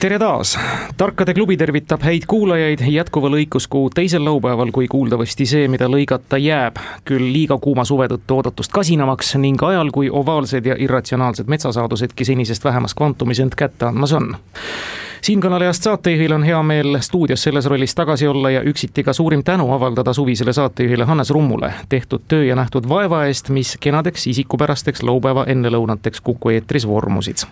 tere 0.00 0.18
taas, 0.18 0.58
Tarkade 0.96 1.34
klubi 1.34 1.56
tervitab 1.60 2.00
häid 2.04 2.24
kuulajaid 2.28 2.80
jätkuval 2.88 3.34
õiguskuu 3.36 3.90
teisel 3.94 4.24
laupäeval, 4.24 4.70
kui 4.72 4.88
kuuldavasti 4.88 5.44
see, 5.46 5.66
mida 5.68 5.88
lõigata 5.92 6.38
jääb, 6.40 6.80
küll 7.04 7.26
liiga 7.34 7.58
kuuma 7.60 7.84
suve 7.84 8.06
tõttu 8.08 8.38
oodatust 8.38 8.72
kasinamaks 8.72 9.34
ning 9.42 9.60
ajal, 9.60 9.92
kui 9.92 10.08
ovaalsed 10.08 10.66
ja 10.66 10.78
irratsionaalsed 10.80 11.52
metsasaadusedki 11.52 12.24
senisest 12.24 12.64
vähemas 12.64 12.96
kvantumis 12.96 13.42
end 13.44 13.56
kätte 13.60 13.90
andmas 13.90 14.16
on. 14.16 14.32
Siinkõnelejast 15.20 15.84
saatejuhil 15.84 16.32
on 16.32 16.46
hea 16.48 16.62
meel 16.64 16.96
stuudios 17.04 17.42
selles 17.44 17.68
rollis 17.68 17.92
tagasi 17.94 18.26
olla 18.26 18.54
ja 18.56 18.62
üksiti 18.64 19.04
ka 19.04 19.12
suurim 19.12 19.44
tänu 19.44 19.68
avaldada 19.74 20.14
suvisele 20.16 20.54
saatejuhile 20.56 21.04
Hannes 21.04 21.30
Rummule 21.30 21.74
tehtud 21.88 22.24
töö 22.28 22.46
ja 22.48 22.56
nähtud 22.56 22.88
vaeva 22.88 23.26
eest, 23.28 23.52
mis 23.52 23.76
kenadeks 23.80 24.30
isikupärasteks 24.32 25.02
laupäeva 25.02 25.44
ennelõunateks 25.44 26.24
Kuku 26.24 26.56
eetris 26.56 26.88
vormusid 26.88 27.44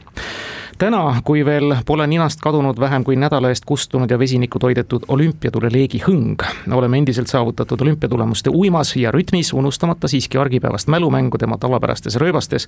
täna, 0.78 1.20
kui 1.24 1.44
veel 1.44 1.74
pole 1.86 2.06
ninast 2.06 2.40
kadunud 2.42 2.78
vähem 2.80 3.04
kui 3.04 3.16
nädala 3.16 3.50
eest 3.50 3.64
kustunud 3.66 4.10
ja 4.10 4.18
vesinikku 4.18 4.58
toidetud 4.62 5.06
olümpiatule 5.08 5.70
leegi 5.72 6.00
hõng, 6.04 6.42
oleme 6.72 6.98
endiselt 6.98 7.30
saavutatud 7.30 7.80
olümpiatulemuste 7.80 8.50
uimas 8.54 8.94
ja 8.96 9.10
rütmis, 9.14 9.52
unustamata 9.52 10.08
siiski 10.08 10.38
argipäevast 10.38 10.88
mälumängu 10.88 11.38
tema 11.38 11.58
tavapärastes 11.58 12.16
rööbastes, 12.22 12.66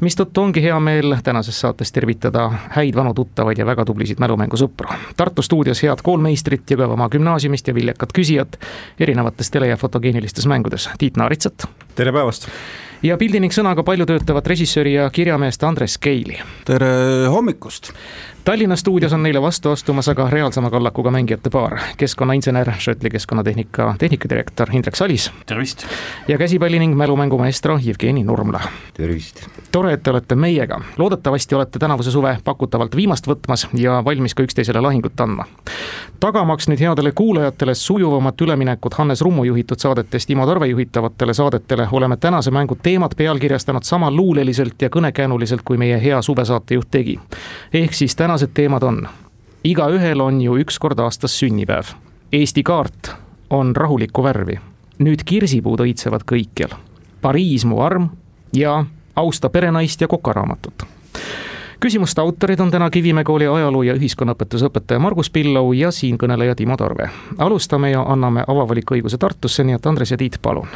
mistõttu 0.00 0.44
ongi 0.44 0.62
hea 0.62 0.80
meel 0.80 1.16
tänases 1.24 1.60
saates 1.60 1.92
tervitada 1.92 2.46
häid 2.76 2.96
vanu 2.96 3.14
tuttavaid 3.14 3.58
ja 3.58 3.66
väga 3.66 3.84
tublisid 3.84 4.22
mälumängusõpru. 4.22 4.94
Tartu 5.16 5.42
stuudios 5.42 5.82
head 5.82 6.04
koolmeistrit 6.06 6.70
Jõgevamaa 6.70 7.08
gümnaasiumist 7.10 7.68
ja 7.68 7.74
viljakat 7.74 8.14
küsijat 8.14 8.60
erinevates 9.00 9.50
tele- 9.50 9.72
ja 9.72 9.76
fotogeenilistes 9.76 10.46
mängudes, 10.46 10.88
Tiit 10.98 11.16
Naaritsat. 11.16 11.66
tere 11.94 12.12
päevast 12.12 12.48
ja 13.02 13.16
pildi 13.20 13.40
ning 13.40 13.54
sõnaga 13.54 13.84
palju 13.86 14.06
töötavat 14.08 14.50
režissööri 14.52 14.94
ja 14.98 15.06
kirjameest 15.12 15.64
Andres 15.64 15.96
Keili. 15.98 16.40
tere 16.68 16.90
hommikust! 17.32 17.92
Tallinna 18.44 18.76
stuudios 18.76 19.12
on 19.12 19.22
neile 19.22 19.42
vastu 19.42 19.70
astumas 19.70 20.08
aga 20.08 20.24
reaalsema 20.30 20.70
kallakuga 20.70 21.10
mängijate 21.10 21.50
paar. 21.50 21.78
keskkonnainsener, 21.96 22.72
Šotli 22.78 23.10
keskkonnatehnika 23.10 23.94
tehnikadirektor 23.98 24.68
Indrek 24.72 24.96
Salis. 24.96 25.32
tervist! 25.46 25.86
ja 26.28 26.38
käsipalli 26.38 26.78
ning 26.78 26.96
mälumängumaestro 26.96 27.78
Jevgeni 27.82 28.24
Nurmla. 28.24 28.60
tervist! 28.94 29.48
tore, 29.72 29.92
et 29.92 30.02
te 30.02 30.10
olete 30.10 30.34
meiega. 30.34 30.80
loodetavasti 30.98 31.54
olete 31.54 31.78
tänavuse 31.78 32.10
suve 32.10 32.38
pakutavalt 32.44 32.96
viimast 32.96 33.26
võtmas 33.26 33.68
ja 33.74 34.04
valmis 34.04 34.34
ka 34.34 34.42
üksteisele 34.42 34.80
lahingut 34.80 35.20
andma. 35.20 35.44
tagamaks 36.20 36.68
nüüd 36.68 36.80
headele 36.80 37.12
kuulajatele 37.12 37.74
sujuvamat 37.74 38.40
üleminekut 38.40 38.94
Hannes 38.94 39.20
Rummu 39.20 39.44
juhitud 39.44 39.78
saadetest 39.78 40.26
Timo 40.26 40.46
Tarve 40.46 40.66
juhitavatele 40.66 41.34
saadetele, 41.34 41.88
oleme 41.92 42.16
tänase 42.16 42.50
mängu 42.50 42.74
teemad 42.90 43.14
pealkirjastanud 43.16 43.82
sama 43.82 44.10
luuleliselt 44.10 44.82
ja 44.82 44.88
kõnekäänuliselt, 44.90 45.62
kui 45.64 45.78
meie 45.78 46.02
hea 46.02 46.22
suvesaatejuht 46.22 46.90
tegi. 46.90 47.20
ehk 47.72 47.94
siis 47.94 48.16
täna 48.16 48.30
tänased 48.30 48.50
teemad 48.54 48.82
on, 48.82 49.08
igaühel 49.64 50.20
on 50.20 50.40
ju 50.40 50.56
üks 50.58 50.78
kord 50.78 50.98
aastas 50.98 51.38
sünnipäev. 51.38 51.94
Eesti 52.32 52.62
kaart 52.62 53.10
on 53.50 53.76
rahulikku 53.76 54.22
värvi. 54.22 54.58
nüüd 54.98 55.22
kirsipuud 55.24 55.80
õitsevad 55.80 56.26
kõikjal. 56.32 56.74
Pariis 57.22 57.64
mu 57.64 57.80
arm 57.80 58.08
ja 58.52 58.84
austa 59.16 59.48
perenaist 59.48 60.00
ja 60.00 60.08
kokaraamatut 60.08 60.82
küsimuste 61.80 62.20
autorid 62.20 62.60
on 62.60 62.70
täna 62.70 62.90
Kivimäe 62.90 63.24
kooli 63.24 63.46
ajaloo 63.46 63.82
ja 63.82 63.94
ühiskonnaõpetuse 63.94 64.66
õpetaja 64.66 65.00
Margus 65.00 65.30
Pillau 65.30 65.72
ja 65.72 65.90
siinkõneleja 65.90 66.54
Timo 66.54 66.76
Tarve. 66.76 67.10
alustame 67.38 67.90
ja 67.90 68.02
anname 68.02 68.44
avavaliku 68.46 68.94
õiguse 68.94 69.18
Tartusse, 69.18 69.64
nii 69.64 69.74
et 69.74 69.86
Andres 69.86 70.10
ja 70.10 70.16
Tiit, 70.16 70.42
palun 70.42 70.68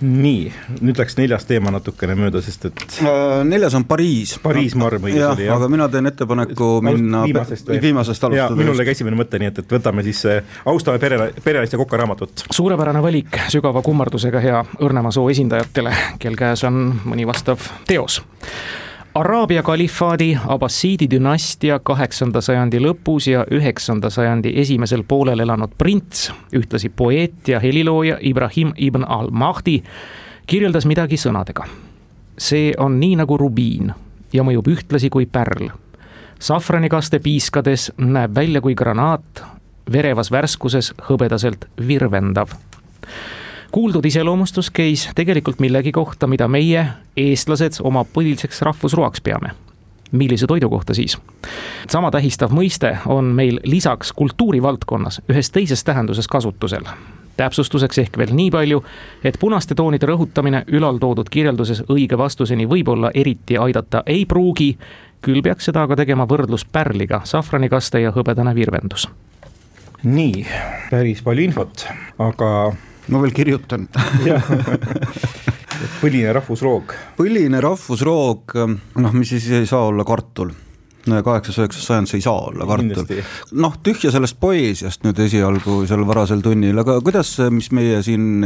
nii, 0.00 0.52
nüüd 0.80 0.98
läks 1.00 1.16
neljas 1.18 1.46
teema 1.48 1.72
natukene 1.74 2.14
mööda, 2.18 2.42
sest 2.44 2.68
et 2.70 2.82
äh,. 3.02 3.42
neljas 3.48 3.76
on 3.78 3.86
Pariis. 3.88 4.36
Pariis, 4.42 4.76
ma 4.78 4.88
arvan, 4.88 5.08
õigus 5.10 5.26
oli 5.32 5.48
jah. 5.48 5.58
aga 5.58 5.70
mina 5.72 5.88
teen 5.92 6.10
ettepaneku 6.10 6.70
minna 6.86 7.24
viimasest, 7.26 7.72
viimasest 7.82 8.28
alustada. 8.28 8.58
minul 8.58 8.76
oli 8.76 8.88
ka 8.88 8.96
esimene 8.96 9.18
mõte, 9.18 9.40
nii 9.42 9.52
et, 9.52 9.62
et 9.64 9.76
võtame 9.78 10.04
siis 10.06 10.24
äh, 10.30 10.58
austame 10.68 11.02
pere, 11.02 11.30
perenaist 11.44 11.74
ja 11.74 11.80
koka 11.80 12.00
raamatut. 12.00 12.46
suurepärane 12.50 13.02
valik, 13.04 13.40
sügava 13.52 13.82
kummardusega 13.86 14.42
hea 14.44 14.64
Õrnemaa 14.78 15.14
soo 15.14 15.30
esindajatele, 15.32 15.94
kel 16.22 16.36
käes 16.38 16.64
on 16.68 16.84
mõni 17.08 17.26
vastav 17.28 17.70
teos 17.88 18.22
Araabia 19.18 19.62
kalifaadi 19.62 20.38
Abassiidi 20.46 21.08
dünastia 21.10 21.80
kaheksanda 21.82 22.38
sajandi 22.40 22.78
lõpus 22.78 23.26
ja 23.26 23.40
üheksanda 23.50 24.12
sajandi 24.14 24.52
esimesel 24.62 25.02
poolel 25.08 25.42
elanud 25.42 25.72
prints, 25.78 26.28
ühtlasi 26.54 26.86
poeet 26.94 27.48
ja 27.50 27.58
helilooja 27.60 28.20
Ibrahim 28.22 28.70
ibn 28.76 29.02
al-Mahdi 29.02 29.80
kirjeldas 30.46 30.86
midagi 30.86 31.18
sõnadega. 31.18 31.66
see 32.38 32.72
on 32.78 33.00
nii 33.00 33.16
nagu 33.16 33.36
rubiin 33.36 33.90
ja 34.32 34.42
mõjub 34.46 34.68
ühtlasi 34.68 35.10
kui 35.10 35.26
pärl. 35.26 35.68
safranikaste 36.38 37.18
piiskades 37.18 37.92
näeb 37.96 38.34
välja 38.34 38.60
kui 38.60 38.74
granaat, 38.74 39.42
verevas 39.92 40.30
värskuses 40.30 40.94
hõbedaselt 41.10 41.66
virvendav 41.88 42.54
kuuldud 43.72 44.04
iseloomustus 44.04 44.70
käis 44.70 45.08
tegelikult 45.14 45.60
millegi 45.60 45.92
kohta, 45.92 46.26
mida 46.26 46.48
meie, 46.48 46.86
eestlased, 47.16 47.80
oma 47.84 48.04
põhiliseks 48.04 48.62
rahvusroaks 48.62 49.20
peame 49.20 49.54
millise 50.12 50.46
toidu 50.46 50.70
kohta 50.70 50.94
siis? 50.94 51.18
sama 51.90 52.10
tähistav 52.10 52.52
mõiste 52.52 52.96
on 53.06 53.24
meil 53.24 53.60
lisaks 53.64 54.12
kultuurivaldkonnas 54.12 55.22
ühes 55.30 55.50
teises 55.50 55.84
tähenduses 55.84 56.28
kasutusel. 56.28 56.84
täpsustuseks 57.36 57.98
ehk 57.98 58.18
veel 58.18 58.32
nii 58.34 58.50
palju, 58.50 58.84
et 59.24 59.36
punaste 59.40 59.74
toonide 59.74 60.06
rõhutamine 60.06 60.64
ülaltoodud 60.66 61.28
kirjelduses 61.30 61.82
õige 61.88 62.18
vastuseni 62.18 62.66
võib-olla 62.66 63.10
eriti 63.14 63.58
aidata 63.58 64.02
ei 64.06 64.26
pruugi, 64.26 64.78
küll 65.22 65.42
peaks 65.42 65.64
seda 65.64 65.82
aga 65.82 65.96
tegema 65.96 66.26
võrdlus 66.26 66.64
pärliga, 66.64 67.20
safranikaste 67.24 68.00
ja 68.00 68.12
hõbedane 68.12 68.54
virvendus. 68.54 69.08
nii, 70.02 70.46
päris 70.90 71.22
palju 71.22 71.42
infot, 71.42 71.86
aga 72.18 72.72
ma 73.08 73.22
veel 73.22 73.34
kirjutan. 73.36 73.88
Põline 75.98 76.32
rahvusroog. 76.34 76.94
põline 77.18 77.60
rahvusroog, 77.62 78.56
noh, 78.98 79.12
mis 79.14 79.30
siis 79.34 79.50
ei 79.60 79.68
saa 79.68 79.86
olla 79.90 80.06
kartul 80.06 80.50
kaheksas-üheksas 81.06 81.86
sajand, 81.86 82.10
see 82.10 82.18
ei 82.18 82.24
saa 82.24 82.38
olla 82.50 82.66
kartul. 82.66 83.22
noh, 83.52 83.76
tühja 83.82 84.10
sellest 84.12 84.36
poeesiast 84.40 85.04
nüüd 85.06 85.18
esialgu 85.24 85.80
seal 85.88 86.04
varasel 86.08 86.42
tunnil, 86.44 86.78
aga 86.82 86.98
kuidas, 87.04 87.34
mis 87.54 87.70
meie 87.74 88.02
siin, 88.04 88.44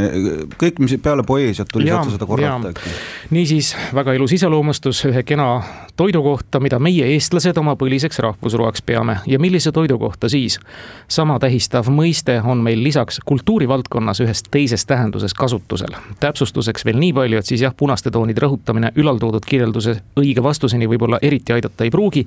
kõik, 0.60 0.80
mis 0.82 0.94
peale 1.02 1.24
poeesiat 1.26 1.70
tuli, 1.72 1.90
saate 1.90 2.14
seda 2.16 2.28
korrata 2.28 2.72
äkki? 2.72 2.94
niisiis, 3.34 3.72
väga 3.94 4.14
ilus 4.18 4.36
iseloomustus 4.38 5.04
ühe 5.10 5.24
kena 5.26 5.48
toidu 5.96 6.22
kohta, 6.22 6.60
mida 6.60 6.78
meie, 6.82 7.06
eestlased, 7.14 7.58
oma 7.60 7.74
põliseks 7.80 8.20
rahvusroaks 8.22 8.84
peame 8.86 9.18
ja 9.26 9.40
millise 9.42 9.72
toidu 9.72 9.98
kohta 9.98 10.30
siis? 10.32 10.58
sama 11.08 11.38
tähistav 11.42 11.90
mõiste 11.92 12.38
on 12.44 12.62
meil 12.64 12.82
lisaks 12.84 13.20
kultuurivaldkonnas 13.26 14.22
ühes 14.24 14.44
teises 14.50 14.86
tähenduses 14.86 15.34
kasutusel. 15.34 15.96
täpsustuseks 16.20 16.84
veel 16.84 17.00
nii 17.00 17.12
palju, 17.16 17.38
et 17.38 17.46
siis 17.46 17.64
jah, 17.66 17.74
punaste 17.76 18.10
toonide 18.10 18.44
rõhutamine 18.44 18.92
ülaltoodud 18.96 19.44
kirjelduse 19.46 19.98
õige 20.20 20.42
vastuseni 20.42 20.88
võib-olla 20.88 21.18
eriti 21.22 21.52
aidata 21.52 21.84
ei 21.84 21.90
pruugi 21.90 22.26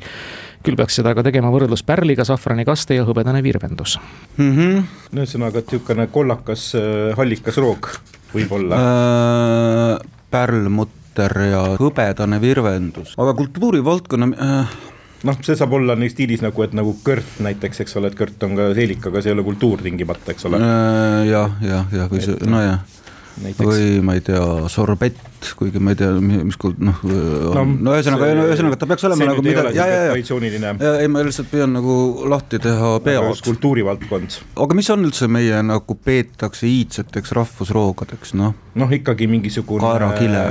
küll 0.65 0.77
peaks 0.79 0.99
seda 0.99 1.13
ka 1.17 1.23
tegema 1.25 1.51
võrdlus 1.53 1.83
pärliga, 1.85 2.25
safranikaste 2.27 2.97
ja 2.97 3.05
hõbedane 3.07 3.43
virvendus 3.45 3.99
mm 4.37 4.51
-hmm.. 4.51 4.83
ühesõnaga, 5.13 5.61
et 5.61 5.71
niisugune 5.71 6.07
kollakas 6.07 6.73
äh, 6.79 7.13
hallikas 7.17 7.61
roog 7.61 7.91
võib-olla 8.33 8.81
äh,. 8.81 10.09
pärlmutter 10.31 11.37
ja 11.51 11.63
hõbedane 11.79 12.41
virvendus, 12.41 13.15
aga 13.17 13.33
kultuurivaldkonna 13.37 14.31
äh, 14.33 14.75
noh, 15.23 15.39
see 15.45 15.55
saab 15.55 15.73
olla 15.77 15.95
nii 15.99 16.11
stiilis 16.11 16.43
nagu, 16.45 16.65
et 16.65 16.73
nagu 16.77 16.95
kõrt 17.05 17.39
näiteks, 17.45 17.85
eks 17.85 17.97
ole, 17.99 18.11
et 18.11 18.19
kõrt 18.19 18.43
on 18.47 18.57
ka 18.57 18.73
seelik, 18.77 19.05
aga 19.07 19.21
see 19.21 19.31
ei 19.33 19.37
ole 19.37 19.45
kultuur 19.47 19.81
tingimata, 19.85 20.33
eks 20.35 20.49
ole 20.49 20.61
äh,. 20.61 21.23
jah, 21.29 21.57
jah, 21.61 21.89
jah, 21.93 22.11
või 22.11 22.25
see, 22.25 22.37
nojah 22.49 22.94
Näiteks. 23.35 23.67
või 23.67 23.87
ma 24.05 24.13
ei 24.15 24.21
tea, 24.23 24.41
sorbett, 24.71 25.49
kuigi 25.59 25.79
ma 25.83 25.91
ei 25.91 25.99
tea, 25.99 26.11
mis 26.23 26.55
noh 26.79 27.01
no, 27.03 27.63
no 27.67 27.95
ühesõnaga, 27.95 28.29
ühesõnaga 28.45 28.79
ta 28.79 28.87
peaks 28.87 29.03
olema 29.09 29.27
nagu 29.27 29.43
midagi, 29.43 29.75
ja, 29.75 29.87
ja, 29.91 29.97
ja, 30.07 30.73
ja 30.79 30.91
ei, 31.01 31.09
ma 31.11 31.23
lihtsalt 31.25 31.49
püüan 31.51 31.75
nagu 31.75 31.95
lahti 32.31 32.61
teha 32.63 32.93
pead. 33.03 33.41
kultuurivaldkond. 33.43 34.37
aga 34.65 34.77
mis 34.79 34.91
on 34.95 35.03
üldse 35.09 35.27
meie 35.31 35.59
nagu 35.67 35.97
peetakse 36.07 36.69
iidseteks 36.69 37.35
rahvusroogadeks, 37.35 38.35
noh? 38.39 38.55
noh, 38.79 38.93
ikkagi 38.99 39.27
mingisugune 39.31 39.83
kaerakile. 39.83 40.45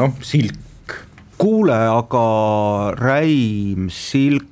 noh, 0.00 0.16
silk 0.24 0.62
kuule, 1.36 1.76
aga 1.76 2.24
räim, 2.96 3.90
silk, 3.92 4.48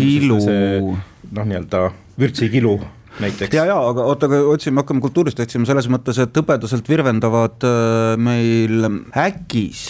kilu. 0.00 0.40
noh, 0.40 1.44
nii-öelda 1.44 1.90
vürtsikilu 2.20 2.78
näiteks. 3.20 3.54
ja, 3.54 3.64
ja 3.68 3.78
aga 3.90 4.04
oota, 4.08 4.28
aga 4.30 4.42
otsime, 4.50 4.82
hakkame 4.82 5.02
kultuurist 5.04 5.40
otsima 5.42 5.68
selles 5.68 5.88
mõttes, 5.92 6.20
et 6.22 6.36
hõbedaselt 6.40 6.88
virvendavad 6.90 7.66
äh, 7.66 8.14
meil 8.20 8.86
äkis. 9.16 9.84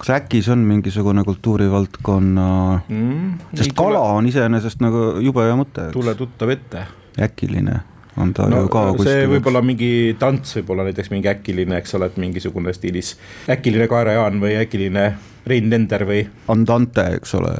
kas 0.00 0.12
äkis 0.16 0.48
on 0.52 0.64
mingisugune 0.68 1.24
kultuurivaldkonna 1.28 2.48
mm,, 2.88 3.32
sest 3.54 3.76
kala 3.76 4.00
tule... 4.00 4.18
on 4.18 4.28
iseenesest 4.30 4.84
nagu 4.84 5.08
jube 5.24 5.44
hea 5.46 5.56
mõte. 5.58 5.88
tule 5.94 6.14
tuttav 6.18 6.52
ette. 6.54 6.86
äkiline 7.20 7.80
on 8.16 8.32
ta 8.36 8.46
no, 8.48 8.64
ju 8.64 8.72
ka 8.72 8.86
kuskil. 8.92 9.08
see 9.08 9.28
võib 9.30 9.46
olla 9.48 9.62
mingi 9.64 9.90
tants, 10.20 10.56
võib-olla 10.58 10.84
näiteks 10.88 11.12
mingi 11.12 11.30
äkiline, 11.32 11.78
eks 11.80 11.94
ole, 11.96 12.10
et 12.12 12.18
mingisugune 12.20 12.74
stiilis 12.76 13.14
äkiline 13.52 13.88
kaerajaan 13.88 14.40
või 14.42 14.56
äkiline 14.60 15.12
Rein 15.46 15.70
Lender 15.70 16.04
või? 16.06 16.22
Andante, 16.52 17.04
eks 17.16 17.34
ole, 17.34 17.50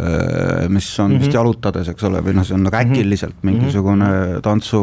mis 0.70 0.86
on 1.00 1.10
mm 1.10 1.16
-hmm. 1.16 1.24
vist 1.24 1.34
jalutades, 1.34 1.88
eks 1.88 2.04
ole, 2.06 2.20
või 2.22 2.34
noh, 2.36 2.46
see 2.46 2.54
on 2.54 2.62
nagu 2.66 2.76
mhm. 2.76 2.92
äkiliselt 2.92 3.42
mingisugune 3.42 4.04
mm 4.04 4.12
-hmm. 4.12 4.42
tantsu 4.42 4.82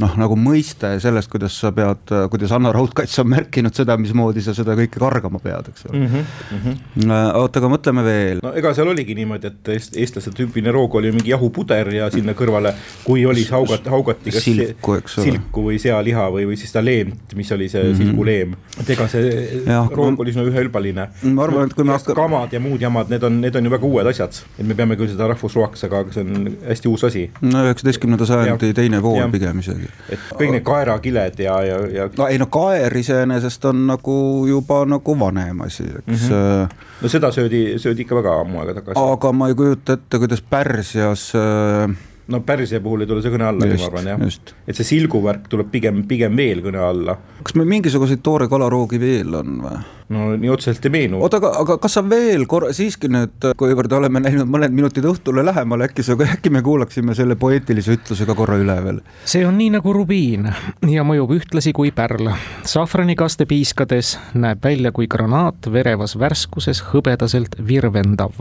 noh, 0.00 0.16
nagu 0.16 0.36
mõiste 0.36 0.94
sellest, 1.00 1.30
kuidas 1.30 1.58
sa 1.60 1.72
pead, 1.72 2.14
kuidas 2.30 2.52
Anna 2.52 2.72
Raudkats 2.72 3.18
on 3.18 3.28
märkinud 3.28 3.74
seda, 3.74 3.96
mismoodi 3.96 4.42
sa 4.42 4.54
seda 4.54 4.76
kõike 4.78 4.98
kargama 5.02 5.38
pead, 5.38 5.68
eks 5.68 5.86
ole 5.90 5.98
mm. 5.98 6.24
-hmm. 6.64 7.12
oota, 7.34 7.60
aga 7.60 7.68
mõtleme 7.68 8.04
veel. 8.04 8.40
no 8.42 8.54
ega 8.54 8.74
seal 8.74 8.88
oligi 8.88 9.14
niimoodi, 9.14 9.46
et 9.46 9.68
eestlaste 9.96 10.30
tüüpiline 10.30 10.72
roog 10.72 10.94
oli 10.94 11.12
mingi 11.12 11.30
jahupuder 11.30 11.92
ja 11.94 12.10
sinna 12.10 12.32
kõrvale, 12.32 12.74
kui 13.04 13.26
oli 13.26 13.44
haugat, 13.50 13.86
haugati 13.86 14.30
kas 14.30 14.44
silku, 14.44 14.94
eks 14.94 15.18
ole. 15.18 15.26
silku 15.26 15.66
või 15.68 15.78
sealiha 15.78 16.28
või, 16.30 16.46
või 16.48 16.56
siis 16.56 16.72
seda 16.72 16.84
leemt, 16.84 17.34
mis 17.34 17.52
oli 17.52 17.68
see 17.68 17.82
mm 17.82 17.92
-hmm. 17.92 17.96
silguleem. 17.96 18.56
et 18.80 18.90
ega 18.90 19.08
see 19.08 19.62
ja, 19.66 19.84
roog 19.92 20.20
oli 20.20 20.30
üsna 20.30 20.46
üheülbaline. 20.48 21.08
ma 21.22 21.44
arvan, 21.44 21.68
et 21.68 21.74
kui 21.74 21.84
me 21.84 21.92
hakkame 21.92 22.29
kamad 22.30 22.52
ja 22.52 22.60
muud 22.60 22.80
jamad, 22.80 23.10
need 23.10 23.22
on, 23.22 23.40
need 23.40 23.54
on 23.54 23.64
ju 23.64 23.70
väga 23.70 23.86
uued 23.86 24.06
asjad. 24.06 24.40
et 24.58 24.66
me 24.66 24.74
peame 24.74 24.96
küll 24.98 25.10
seda 25.10 25.26
rahvusroaks, 25.30 25.84
aga 25.88 26.02
see 26.14 26.24
on 26.24 26.50
hästi 26.68 26.90
uus 26.90 27.04
asi. 27.08 27.24
no 27.42 27.64
üheksateistkümnenda 27.66 28.26
sajandi 28.28 28.72
teine 28.76 29.00
pool 29.02 29.18
ja. 29.18 29.28
pigem 29.32 29.62
isegi. 29.62 29.88
et 30.08 30.28
kõik 30.38 30.54
need 30.54 30.66
kaerakiled 30.66 31.42
ja, 31.44 31.56
ja, 31.66 31.80
ja. 31.94 32.08
no 32.18 32.28
ei 32.30 32.38
no 32.40 32.46
kaer 32.52 32.96
iseenesest 33.02 33.64
on 33.70 33.86
nagu 33.90 34.18
juba 34.48 34.82
nagu 34.88 35.16
vanem 35.24 35.64
asi, 35.66 35.88
eks 36.02 36.06
mm. 36.06 36.28
-hmm. 36.28 36.76
no 37.02 37.08
seda 37.16 37.32
söödi, 37.34 37.64
söödi 37.78 38.06
ikka 38.06 38.20
väga 38.20 38.40
ammu 38.44 38.62
aega 38.62 38.78
tagasi. 38.80 39.00
aga 39.00 39.32
ma 39.32 39.48
ei 39.48 39.58
kujuta 39.58 39.98
ette, 39.98 40.18
kuidas 40.18 40.42
Pärsias 40.42 41.32
äh, 41.34 41.96
no 42.30 42.40
Pärsia 42.46 42.80
puhul 42.80 43.04
ei 43.04 43.10
tule 43.10 43.22
see 43.24 43.32
kõne 43.34 43.48
alla, 43.48 43.68
ma 43.70 43.86
arvan 43.88 44.10
jah. 44.12 44.26
et 44.66 44.76
see 44.78 44.86
silguvärk 44.94 45.48
tuleb 45.50 45.70
pigem, 45.72 46.04
pigem 46.08 46.36
veel 46.38 46.62
kõne 46.64 46.82
alla. 46.84 47.16
kas 47.42 47.56
meil 47.58 47.68
mingisuguseid 47.70 48.22
toore 48.24 48.48
kalaroogi 48.50 49.00
veel 49.02 49.34
on 49.40 49.58
või? 49.64 49.80
no 50.10 50.30
nii 50.36 50.50
otseselt 50.50 50.86
ei 50.86 50.94
meenu. 50.94 51.20
oota, 51.22 51.40
aga, 51.40 51.52
aga 51.62 51.76
kas 51.82 51.98
sa 51.98 52.04
veel 52.06 52.46
korra, 52.50 52.72
siiski 52.76 53.10
nüüd, 53.12 53.50
kuivõrd 53.58 53.92
oleme 53.98 54.22
näinud 54.24 54.50
mõned 54.50 54.74
minutid 54.74 55.06
õhtule 55.10 55.44
lähemale, 55.46 55.90
äkki 55.90 56.04
sa, 56.06 56.16
äkki 56.26 56.52
me 56.54 56.62
kuulaksime 56.66 57.14
selle 57.18 57.36
poeetilise 57.40 57.98
ütluse 57.98 58.26
ka 58.28 58.36
korra 58.38 58.58
üle 58.60 58.78
veel? 58.86 59.02
see 59.24 59.44
on 59.46 59.58
nii 59.60 59.74
nagu 59.78 59.94
rubiin 59.94 60.50
ja 60.90 61.06
mõjub 61.06 61.36
ühtlasi 61.38 61.74
kui 61.76 61.94
pärl. 61.94 62.32
safranikaste 62.64 63.46
piiskades 63.50 64.16
näeb 64.34 64.64
välja 64.64 64.94
kui 64.94 65.10
granaat 65.10 65.70
verevas 65.72 66.18
värskuses 66.18 66.84
hõbedaselt 66.92 67.58
virvendav 67.66 68.36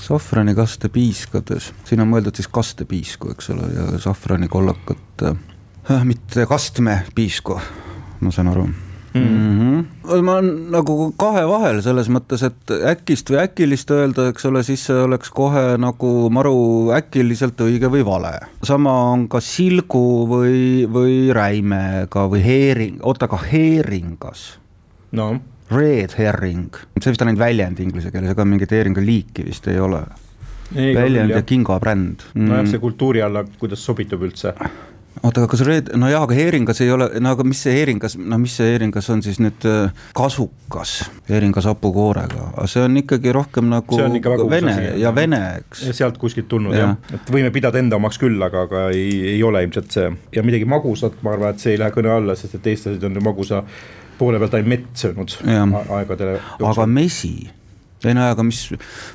safranikaste 0.00 0.88
piiskades, 0.92 1.72
siin 1.84 2.02
on 2.04 2.10
mõeldud 2.10 2.36
siis 2.36 2.48
kastepiisku, 2.52 3.34
eks 3.34 3.52
ole, 3.54 3.68
ja 3.74 4.00
safranikollakat 4.02 5.28
äh,, 5.30 6.02
mitte 6.04 6.46
kastmepiisku, 6.50 7.60
ma 8.20 8.34
saan 8.34 8.50
aru 8.52 8.66
mm. 9.14 9.84
-hmm. 10.04 10.22
ma 10.22 10.32
olen 10.32 10.70
nagu 10.70 11.12
kahe 11.16 11.44
vahel 11.48 11.80
selles 11.82 12.08
mõttes, 12.10 12.42
et 12.46 12.74
äkist 12.90 13.30
või 13.30 13.40
äkilist 13.44 13.90
öelda, 13.90 14.28
eks 14.32 14.46
ole, 14.50 14.62
siis 14.62 14.86
see 14.88 14.98
oleks 15.06 15.30
kohe 15.30 15.64
nagu 15.78 16.12
maru 16.30 16.90
äkiliselt 16.96 17.60
õige 17.60 17.90
või 17.90 18.04
vale. 18.06 18.38
sama 18.62 18.94
on 19.12 19.28
ka 19.28 19.40
silgu 19.40 20.26
või, 20.28 20.86
või 20.90 21.32
räimega 21.32 22.28
või 22.30 22.44
heering, 22.44 23.00
oota, 23.02 23.30
aga 23.30 23.40
heeringas. 23.52 24.58
no 25.12 25.34
Red 25.72 26.18
herring, 26.18 26.74
see 27.00 27.14
vist 27.14 27.22
on 27.24 27.30
ainult 27.30 27.40
väljend 27.40 27.80
inglise 27.80 28.12
keeles, 28.12 28.34
ega 28.34 28.44
mingit 28.44 28.72
heeringu 28.74 29.04
liiki 29.04 29.46
vist 29.46 29.68
ei 29.72 29.80
ole. 29.80 30.02
väljend 30.74 31.30
ja 31.30 31.42
kingabränd 31.46 32.24
mm.. 32.34 32.48
nojah, 32.50 32.66
see 32.68 32.82
kultuuri 32.82 33.22
alla, 33.22 33.44
kuidas 33.60 33.84
sobitub 33.84 34.24
üldse. 34.26 34.54
Oota, 35.22 35.44
aga 35.44 35.48
kas 35.48 35.60
red, 35.64 35.88
no 35.96 36.08
jaa, 36.10 36.24
aga 36.26 36.34
heeringas 36.36 36.80
ei 36.84 36.90
ole, 36.92 37.06
no 37.22 37.30
aga 37.32 37.44
mis 37.46 37.60
see 37.64 37.72
heeringas, 37.72 38.16
no 38.18 38.36
mis 38.42 38.56
see 38.58 38.66
heeringas 38.72 39.06
on 39.14 39.22
siis 39.24 39.38
nüüd 39.40 39.64
äh, 39.70 40.02
kasukas, 40.16 40.96
heeringas 41.30 41.68
hapukoorega, 41.70 42.48
see 42.68 42.82
on 42.84 42.98
ikkagi 43.00 43.32
rohkem 43.32 43.70
nagu 43.72 44.00
vene 44.50 44.74
ja 45.00 45.14
vene, 45.16 45.40
eks. 45.62 45.86
sealt 45.96 46.18
kuskilt 46.20 46.50
tulnud 46.50 46.76
ja. 46.76 46.90
jah, 46.90 47.18
et 47.20 47.32
võime 47.32 47.54
pidada 47.54 47.80
enda 47.80 47.96
omaks 47.96 48.20
küll, 48.20 48.36
aga, 48.44 48.66
aga 48.68 48.86
ei, 48.92 49.36
ei 49.36 49.42
ole 49.46 49.64
ilmselt 49.64 49.96
see. 49.96 50.10
Ja 50.34 50.44
midagi 50.44 50.68
magusat, 50.68 51.22
ma 51.24 51.36
arvan, 51.38 51.54
et 51.54 51.62
see 51.62 51.76
ei 51.76 51.80
lähe 51.80 51.94
kõne 51.94 52.12
alla, 52.18 52.36
sest 52.36 52.58
et 52.58 52.72
eestlased 52.74 53.06
on 53.08 53.16
ju 53.16 53.24
magusa 53.24 53.62
poole 54.18 54.40
pealt 54.42 54.56
ainult 54.58 54.72
mett 54.74 55.04
söönud 55.04 55.36
aegadele. 55.98 56.40
aga 56.70 56.86
mesi? 56.86 57.34
Ei 58.04 58.12
no 58.12 58.26
aga 58.28 58.44
mis, 58.44 58.66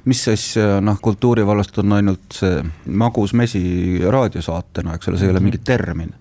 mis 0.09 0.23
siis 0.25 0.55
noh, 0.81 0.97
kultuuri 1.01 1.43
vallast 1.45 1.77
on 1.77 1.93
ainult 1.99 2.39
see 2.39 2.63
magus 2.89 3.35
mesi 3.37 3.61
raadiosaatena, 4.01 4.95
eks 4.97 5.11
ole, 5.11 5.19
see 5.21 5.29
ei 5.29 5.35
ole 5.35 5.43
mingi 5.45 5.61
termin 5.61 6.15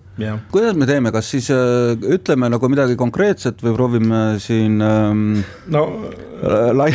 kuidas 0.51 0.77
me 0.79 0.87
teeme, 0.89 1.11
kas 1.15 1.29
siis 1.33 1.49
äh, 1.53 1.93
ütleme 2.15 2.49
nagu 2.51 2.71
midagi 2.71 2.97
konkreetset 2.99 3.63
või 3.65 3.75
proovime 3.75 4.23
siin 4.43 4.79
ähm, 4.83 5.23
no 5.71 5.85
lai, 6.73 6.89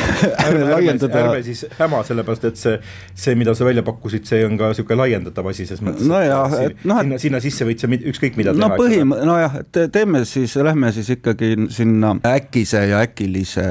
ärme, 0.47 0.65
laiendada. 0.75 1.21
ärme 1.21 1.43
siis 1.47 1.65
häma, 1.79 2.03
sellepärast 2.07 2.49
et 2.49 2.61
see, 2.61 2.79
see, 3.13 3.37
mida 3.39 3.55
sa 3.57 3.67
välja 3.67 3.85
pakkusid, 3.87 4.27
see 4.29 4.45
on 4.47 4.59
ka 4.61 4.73
niisugune 4.73 4.99
laiendatav 5.03 5.49
asi, 5.51 5.67
ses 5.69 5.83
mõttes. 5.85 6.07
nojah, 6.09 6.57
et 6.63 6.85
noh, 6.85 7.01
et 7.01 7.09
sinna, 7.09 7.21
sinna 7.27 7.43
sisse 7.45 7.69
võid 7.69 7.83
sa 7.83 7.91
ükskõik 7.91 8.39
mida 8.41 8.55
no, 8.55 8.69
teha. 8.69 8.73
no 8.73 8.81
põhim-, 8.81 9.17
nojah, 9.29 9.61
et 9.65 9.81
teeme 9.95 10.25
siis, 10.29 10.57
lähme 10.57 10.93
siis 10.97 11.13
ikkagi 11.17 11.55
sinna 11.75 12.15
äkise 12.35 12.87
ja 12.91 13.05
äkilise 13.05 13.67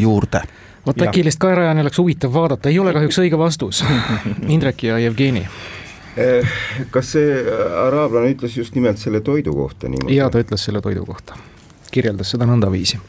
juurde 0.00 0.44
vot 0.84 1.06
äkilist 1.06 1.40
kaerajaani 1.40 1.84
oleks 1.84 1.98
huvitav 1.98 2.34
vaadata, 2.34 2.68
ei 2.68 2.78
ole 2.78 2.92
kahjuks 2.96 3.22
õige 3.22 3.38
vastus 3.40 3.84
Indrek 4.54 4.84
ja 4.88 4.98
Jevgeni 5.00 5.46
kas 6.94 7.14
see 7.16 7.40
araablane 7.86 8.34
ütles 8.34 8.54
just 8.58 8.76
nimelt 8.78 9.00
selle 9.02 9.20
toidu 9.24 9.54
kohta 9.56 9.90
niimoodi? 9.90 10.16
jaa, 10.18 10.30
ta 10.30 10.42
ütles 10.44 10.66
selle 10.68 10.82
toidu 10.84 11.04
kohta, 11.08 11.38
kirjeldas 11.94 12.34
seda 12.34 12.46
nõndaviisi. 12.50 13.00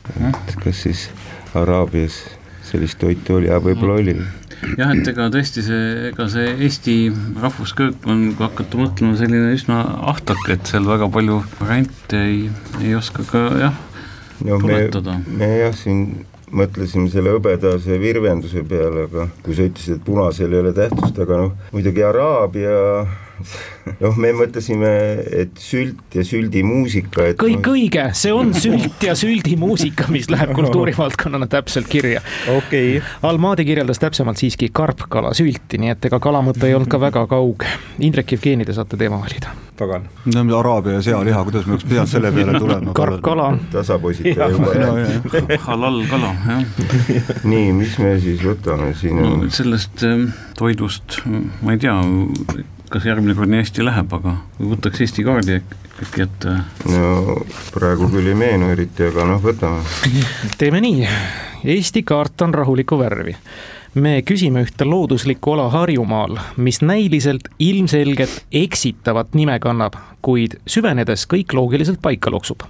kas 0.63 0.81
siis 0.87 1.09
Araabias 1.55 2.17
sellist 2.65 2.99
toitu 2.99 3.37
oli 3.37 3.47
ja 3.47 3.61
võib-olla 3.63 3.99
oli? 4.01 4.15
jah, 4.79 4.91
et 4.91 5.07
ega 5.11 5.29
tõesti 5.33 5.63
see, 5.65 5.87
ega 6.09 6.27
see 6.31 6.53
Eesti 6.65 6.95
rahvusköök 7.41 8.07
on, 8.09 8.23
kui 8.37 8.45
hakata 8.47 8.79
mõtlema, 8.81 9.17
selline 9.19 9.53
üsna 9.55 9.81
ahtake, 10.11 10.57
et 10.57 10.71
seal 10.71 10.87
väga 10.89 11.09
palju 11.13 11.41
variante 11.59 12.21
ei, 12.25 12.39
ei 12.81 12.95
oska 12.97 13.25
ka 13.29 13.43
jah 13.61 13.83
no, 14.43 14.57
tuletada. 14.59 15.19
me 15.27 15.51
jah, 15.61 15.75
siin 15.77 16.25
mõtlesime 16.51 17.09
selle 17.09 17.33
hõbedase 17.33 17.99
virvenduse 18.01 18.63
peale, 18.67 19.07
aga 19.09 19.27
kui 19.45 19.57
sa 19.57 19.65
ütlesid, 19.69 19.99
et 19.99 20.05
punasel 20.05 20.53
ei 20.53 20.61
ole 20.61 20.73
tähtsust, 20.77 21.17
aga 21.25 21.39
noh, 21.41 21.53
muidugi 21.73 22.03
Araabia 22.05 22.75
noh, 24.03 24.15
me 24.21 24.31
mõtlesime, 24.35 24.91
et 25.43 25.59
sült 25.61 26.15
ja 26.15 26.23
süldimuusika, 26.25 27.29
et 27.31 27.39
kõik 27.39 27.61
no... 27.61 27.75
õige, 27.75 28.07
see 28.17 28.33
on 28.33 28.53
sült 28.57 29.03
ja 29.05 29.15
süldimuusika, 29.17 30.07
mis 30.13 30.29
läheb 30.31 30.53
kultuurivaldkonnana 30.59 31.49
täpselt 31.51 31.89
kirja. 31.91 32.23
okei 32.49 32.97
okay.. 32.97 33.13
Almadi 33.25 33.65
kirjeldas 33.67 34.01
täpsemalt 34.01 34.41
siiski 34.41 34.71
karpkala 34.75 35.33
sülti, 35.37 35.79
nii 35.81 35.95
et 35.95 36.09
ega 36.09 36.19
kala 36.23 36.41
mõte 36.45 36.67
ei 36.67 36.75
olnud 36.77 36.91
ka 36.91 36.99
väga 37.01 37.25
kauge. 37.31 37.69
Indrek 38.05 38.35
Jevgeni, 38.35 38.67
te 38.67 38.75
saate 38.75 38.97
teema 38.99 39.19
valida. 39.21 39.53
pagan. 39.77 40.05
no 40.31 40.59
Araabia 40.59 40.93
ja 40.99 41.01
sealiha, 41.01 41.43
kuidas 41.43 41.65
me 41.65 41.75
oleks 41.75 41.87
pidanud 41.89 42.09
selle 42.09 42.31
peale 42.31 42.59
tulema? 42.59 42.93
karpkala. 42.99 43.49
tasapoisid 43.71 44.31
juba 44.31 44.71
jah. 44.79 45.65
halal 45.67 45.99
kala, 46.09 46.31
jah. 46.47 47.33
nii, 47.43 47.73
mis 47.75 47.97
me 47.99 48.15
siis 48.23 48.43
võtame 48.45 48.93
siin 48.95 49.19
on 49.19 49.43
no,? 49.43 49.51
sellest 49.51 50.05
ähm, 50.07 50.29
toidust, 50.57 51.19
ma 51.61 51.75
ei 51.75 51.83
tea 51.83 51.99
kas 52.95 53.05
järgmine 53.09 53.35
kord 53.35 53.51
nii 53.51 53.59
hästi 53.59 53.83
läheb, 53.83 54.13
aga 54.15 54.37
võtaks 54.59 55.01
Eesti 55.03 55.25
kaardi 55.27 55.59
äkki 55.59 56.23
ette. 56.23 56.53
no 56.87 57.37
praegu 57.75 58.07
küll 58.13 58.31
ei 58.31 58.37
meenu 58.39 58.71
eriti, 58.71 59.09
aga 59.09 59.27
noh, 59.27 59.41
võtame. 59.43 59.83
teeme 60.59 60.79
nii, 60.83 61.07
Eesti 61.75 62.05
kaart 62.07 62.45
on 62.47 62.55
rahulikku 62.55 62.99
värvi 62.99 63.35
me 63.99 64.17
küsime 64.27 64.63
ühte 64.65 64.87
looduslikku 64.87 65.53
ala 65.55 65.69
Harjumaal, 65.71 66.39
mis 66.55 66.81
näiliselt 66.83 67.47
ilmselgelt 67.59 68.41
eksitavat 68.51 69.35
nime 69.35 69.55
kannab, 69.63 69.95
kuid 70.23 70.57
süvenedes 70.67 71.27
kõik 71.31 71.55
loogiliselt 71.55 72.01
paika 72.03 72.31
loksub 72.31 72.63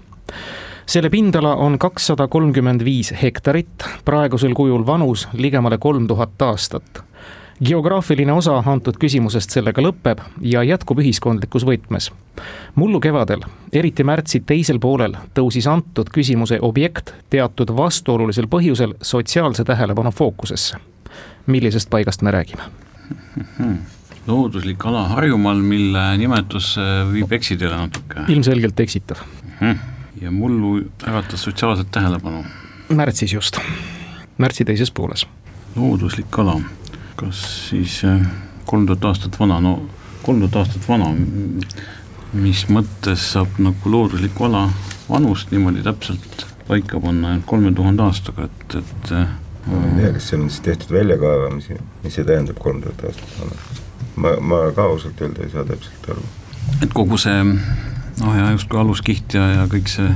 selle 0.86 1.10
pindala 1.10 1.56
on 1.58 1.80
kakssada 1.82 2.28
kolmkümmend 2.30 2.84
viis 2.86 3.10
hektarit, 3.18 3.86
praegusel 4.06 4.54
kujul 4.54 4.86
vanus 4.86 5.26
ligemale 5.34 5.80
kolm 5.82 6.06
tuhat 6.08 6.42
aastat 6.46 7.02
geograafiline 7.64 8.34
osa 8.34 8.58
antud 8.66 8.98
küsimusest 9.00 9.54
sellega 9.56 9.84
lõpeb 9.84 10.22
ja 10.42 10.64
jätkub 10.64 11.00
ühiskondlikus 11.00 11.66
võtmes. 11.68 12.12
mullu 12.76 13.00
kevadel, 13.00 13.46
eriti 13.74 14.04
märtsi 14.04 14.40
teisel 14.40 14.80
poolel, 14.80 15.16
tõusis 15.34 15.68
antud 15.68 16.10
küsimuse 16.10 16.60
objekt 16.62 17.14
teatud 17.30 17.72
vastuolulisel 17.78 18.48
põhjusel 18.48 18.96
sotsiaalse 19.02 19.64
tähelepanu 19.64 20.12
fookusesse. 20.12 20.78
millisest 21.48 21.90
paigast 21.90 22.22
me 22.22 22.32
räägime? 22.32 22.64
looduslik 24.28 24.86
ala 24.86 25.08
Harjumaal, 25.08 25.62
mille 25.62 26.18
nimetus 26.18 26.76
viib 27.12 27.32
eksiteele 27.32 27.78
natuke. 27.78 28.26
ilmselgelt 28.28 28.80
eksitav 28.80 29.18
hmm.. 29.60 29.80
ja 30.22 30.32
mullu 30.32 30.82
äratas 31.08 31.44
sotsiaalset 31.44 31.88
tähelepanu. 31.92 32.44
märtsis 32.90 33.34
just, 33.34 33.60
märtsi 34.38 34.66
teises 34.66 34.92
pooles. 34.92 35.28
looduslik 35.76 36.40
ala, 36.40 36.60
kas 37.16 37.44
siis 37.70 38.02
äh, 38.06 38.26
kolm 38.66 38.88
tuhat 38.88 39.06
aastat 39.12 39.40
vana, 39.40 39.60
no 39.62 39.78
kolm 40.24 40.42
tuhat 40.44 40.56
aastat 40.64 40.88
vana, 40.90 41.12
mis 42.34 42.66
mõttes 42.70 43.32
saab 43.36 43.60
nagu 43.62 43.92
looduslikku 43.92 44.48
ala 44.50 44.68
vanust 45.10 45.52
niimoodi 45.54 45.84
täpselt 45.86 46.46
paika 46.68 47.00
panna 47.00 47.34
ainult 47.34 47.46
kolme 47.50 47.72
tuhande 47.78 48.04
aastaga, 48.04 48.50
et, 48.50 48.78
et 48.82 49.12
äh, 49.14 49.28
ma 49.70 49.82
ei 49.82 49.98
tea, 50.02 50.14
kas 50.18 50.30
seal 50.30 50.42
on 50.46 50.50
siis 50.50 50.66
tehtud 50.66 50.96
väljakaevamisi, 50.98 51.78
mis 52.04 52.18
see 52.18 52.26
tähendab 52.28 52.60
kolm 52.62 52.82
tuhat 52.84 53.06
aastat 53.10 53.36
vana? 53.42 53.84
ma, 54.16 54.34
ma 54.42 54.62
ka 54.76 54.90
ausalt 54.90 55.22
öelda 55.22 55.46
ei 55.46 55.54
saa 55.54 55.66
täpselt 55.68 56.10
aru. 56.16 56.26
et 56.82 56.94
kogu 56.94 57.20
see 57.22 57.38
noh, 57.46 58.34
ja 58.38 58.52
justkui 58.56 58.82
aluskiht 58.82 59.38
ja, 59.38 59.46
ja 59.60 59.68
kõik 59.72 59.92
see 59.92 60.10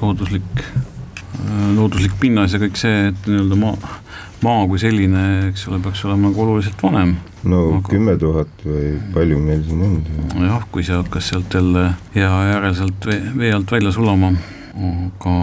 looduslik, 0.00 0.64
äh, 0.64 1.68
looduslik 1.76 2.18
pinnas 2.20 2.56
ja 2.56 2.60
kõik 2.62 2.80
see, 2.80 3.10
et 3.12 3.30
nii-öelda 3.30 3.60
maa, 3.60 3.96
maa 4.44 4.66
kui 4.68 4.80
selline, 4.80 5.22
eks 5.50 5.68
ole, 5.70 5.78
peaks 5.84 6.04
olema 6.04 6.28
nagu 6.28 6.42
oluliselt 6.42 6.82
vanem. 6.82 7.16
no 7.44 7.80
kümme 7.86 8.16
tuhat 8.20 8.66
või 8.66 8.96
palju 9.14 9.40
meil 9.40 9.62
siin 9.64 9.86
on? 9.86 9.96
jah, 10.44 10.66
kui 10.72 10.84
see 10.84 10.96
hakkas 10.96 11.32
sealt 11.32 11.54
jälle 11.54 11.88
hea 12.14 12.34
järel 12.52 12.76
sealt 12.76 13.08
vee, 13.08 13.22
vee 13.38 13.54
alt 13.56 13.72
välja 13.72 13.94
sulama 13.94 14.34
aga 14.76 15.34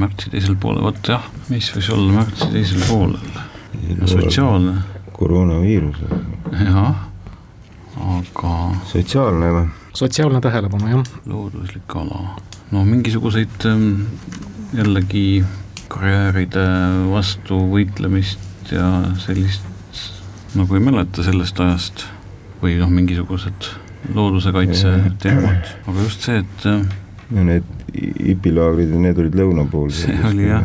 märtsi 0.00 0.30
teisel 0.30 0.56
poolel, 0.60 0.84
vot 0.86 1.10
jah, 1.10 1.24
mis 1.50 1.70
võis 1.74 1.88
olla 1.94 2.20
märtsi 2.20 2.48
teisel 2.52 2.82
poolel, 2.86 3.38
sotsiaalne. 4.06 4.76
koroonaviirus. 5.16 6.04
jah, 6.54 7.06
aga. 8.14 8.54
sotsiaalne 8.92 9.52
või? 9.56 9.66
sotsiaalne 10.02 10.42
tähelepanu, 10.44 10.92
jah. 10.94 11.16
looduslik 11.26 11.96
ala, 11.98 12.36
no 12.70 12.84
mingisuguseid 12.86 13.66
jällegi 14.76 15.42
karjääride 15.90 16.64
vastu 17.10 17.58
võitlemist 17.72 18.72
ja 18.72 18.86
sellist 19.22 19.66
nagu 20.58 20.74
ei 20.76 20.82
mäleta 20.82 21.24
sellest 21.26 21.60
ajast 21.62 22.06
või 22.60 22.76
noh, 22.80 22.90
mingisugused 22.92 23.70
looduse 24.14 24.52
kaitse 24.54 24.92
teemad, 25.22 25.70
aga 25.86 26.04
just 26.04 26.26
see, 26.26 26.40
et 26.42 26.66
äh, 26.68 26.82
ja 27.30 27.44
need 27.46 27.66
hipilaagrid 27.94 28.94
ja 28.94 29.02
need 29.02 29.18
olid 29.22 29.36
lõuna 29.38 29.66
pool. 29.70 29.90
see 29.94 30.16
oli 30.26 30.48
jah, 30.48 30.64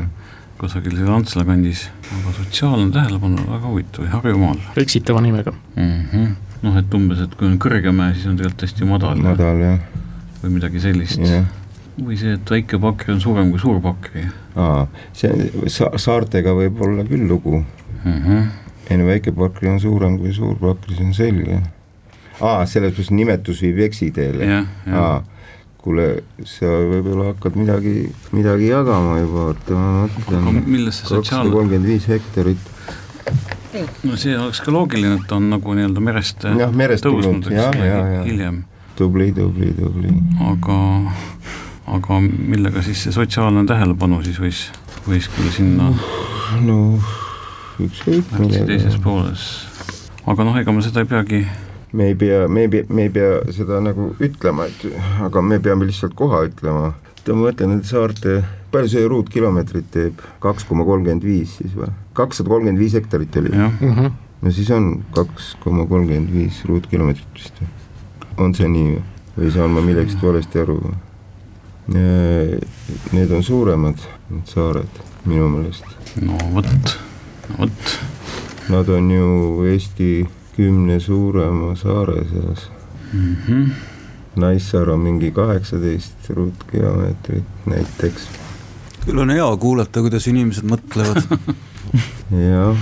kusagil 0.59 0.95
seal 0.97 1.11
Antsla 1.13 1.45
kandis, 1.47 1.85
aga 2.19 2.33
sotsiaalne 2.39 2.89
tähelepanu 2.95 3.45
väga 3.49 3.67
huvitav, 3.67 4.07
Harjumaal. 4.15 4.61
eksitava 4.81 5.21
nimega 5.25 5.53
mm. 5.53 5.91
-hmm. 6.13 6.31
noh, 6.63 6.79
et 6.81 6.97
umbes, 6.97 7.21
et 7.25 7.35
kui 7.35 7.49
on 7.49 7.59
Kõrgemäe, 7.61 8.15
siis 8.15 8.31
on 8.31 8.39
tegelikult 8.39 8.67
hästi 8.67 8.89
madal. 8.89 9.21
madal 9.21 9.61
jah. 9.67 9.79
või 10.43 10.57
midagi 10.57 10.81
sellist. 10.81 11.21
Või 11.99 12.17
see, 12.19 12.35
et 12.35 12.51
väike 12.51 12.79
Pakri 12.81 13.13
on 13.15 13.21
suurem 13.23 13.51
kui 13.53 13.61
suur 13.61 13.79
Pakri. 13.83 14.25
aa, 14.55 14.87
see 15.13 15.51
sa, 15.71 15.91
saartega 15.95 16.55
võib 16.57 16.81
olla 16.83 17.05
küll 17.07 17.27
lugu 17.29 17.61
mm. 17.61 18.17
-hmm. 18.17 18.49
ei 18.89 18.97
no 18.99 19.07
väike 19.11 19.31
Pakri 19.31 19.69
on 19.71 19.79
suurem 19.79 20.19
kui 20.19 20.33
suur 20.33 20.57
Pakri, 20.59 20.95
see 20.95 21.05
on 21.05 21.13
selge. 21.13 21.61
aa, 22.41 22.65
selles 22.65 22.93
mõttes 22.93 23.11
nimetus 23.11 23.61
viib 23.61 23.79
eksiteele. 23.87 24.65
aa 24.91 25.23
kuule, 25.85 26.05
sa 26.49 26.69
võib-olla 26.89 27.31
hakkad 27.33 27.57
midagi, 27.59 27.95
midagi 28.33 28.71
jagama 28.71 29.19
juba, 29.21 29.49
oota 29.51 29.77
ma 29.77 30.05
mõtlen. 30.07 30.61
milles 30.65 31.01
see 31.01 31.11
sotsiaal-? 31.11 31.51
kolmkümmend 31.53 31.89
viis 31.91 32.07
hektarit. 32.09 32.71
no 34.07 34.17
see 34.17 34.33
oleks 34.37 34.63
ka 34.65 34.73
loogiline, 34.73 35.19
et 35.19 35.27
ta 35.29 35.37
on 35.37 35.51
nagu 35.53 35.75
nii-öelda 35.77 36.01
merest 36.07 36.47
jah, 36.47 36.73
merest 36.73 37.05
ja, 37.51 37.69
ja. 37.75 38.23
hiljem. 38.25 38.63
tubli, 38.97 39.29
tubli, 39.35 39.73
tubli. 39.77 40.13
aga, 40.49 40.79
aga 41.87 42.19
millega 42.21 42.81
siis 42.85 43.03
see 43.05 43.13
sotsiaalne 43.13 43.65
tähelepanu 43.69 44.21
siis 44.25 44.39
võis, 44.41 44.63
võis 45.05 45.29
küll 45.35 45.51
sinna 45.53 45.91
no 46.65 46.79
ükskõik 47.81 48.33
millega. 48.39 48.65
teises 48.71 48.97
pooles, 49.03 49.45
aga 50.25 50.47
noh, 50.47 50.57
ega 50.57 50.73
ma 50.73 50.83
seda 50.85 51.05
ei 51.05 51.11
peagi 51.11 51.45
me 51.95 52.09
ei 52.11 52.15
pea, 52.15 52.47
me 52.47 52.65
ei 52.65 52.69
pea, 52.69 52.83
me 52.89 53.07
ei 53.07 53.09
pea 53.13 53.39
seda 53.55 53.79
nagu 53.83 54.11
ütlema, 54.23 54.67
et 54.67 54.85
aga 55.23 55.41
me 55.41 55.59
peame 55.63 55.87
lihtsalt 55.87 56.15
koha 56.17 56.45
ütlema. 56.49 56.93
ma 57.25 57.35
mõtlen 57.39 57.71
nende 57.73 57.87
saarte, 57.89 58.41
palju 58.73 58.91
see 58.91 59.07
ruutkilomeetrit 59.09 59.87
teeb, 59.93 60.19
kaks 60.43 60.67
koma 60.69 60.85
kolmkümmend 60.85 61.23
viis 61.25 61.55
siis 61.61 61.73
või? 61.77 61.89
kakssada 62.17 62.51
kolmkümmend 62.51 62.79
viis 62.79 62.93
hektarit 62.93 63.35
oli. 63.41 63.49
Mm 63.49 63.93
-hmm. 63.95 64.11
no 64.41 64.51
siis 64.51 64.71
on 64.71 65.03
kaks 65.15 65.55
koma 65.63 65.85
kolmkümmend 65.85 66.33
viis 66.33 66.61
ruutkilomeetrit 66.65 67.33
vist 67.33 67.61
või? 67.61 67.71
on 68.37 68.55
see 68.55 68.67
nii 68.69 69.01
või 69.37 69.51
saan 69.51 69.71
ma 69.71 69.81
millegist 69.81 70.21
valesti 70.23 70.59
aru? 70.59 70.79
Need 71.87 73.31
on 73.31 73.43
suuremad, 73.43 73.99
need 74.29 74.47
saared, 74.49 75.01
minu 75.25 75.49
meelest. 75.49 75.85
no 76.21 76.37
vot, 76.53 76.97
vot. 77.59 77.97
Nad 78.69 78.89
on 78.89 79.11
ju 79.11 79.27
Eesti 79.69 80.25
kümne 80.55 80.99
suurema 80.99 81.75
saare 81.75 82.23
seas 82.29 82.69
mm. 83.13 83.35
-hmm. 83.47 83.69
Naissaar 84.35 84.89
on 84.89 84.99
mingi 84.99 85.31
kaheksateist 85.31 86.29
ruutkilomeetrit 86.29 87.43
näiteks. 87.65 88.27
küll 89.05 89.17
on 89.17 89.29
hea 89.29 89.57
kuulata, 89.57 90.01
kuidas 90.01 90.27
inimesed 90.27 90.63
mõtlevad 90.63 91.21
jah. 92.49 92.77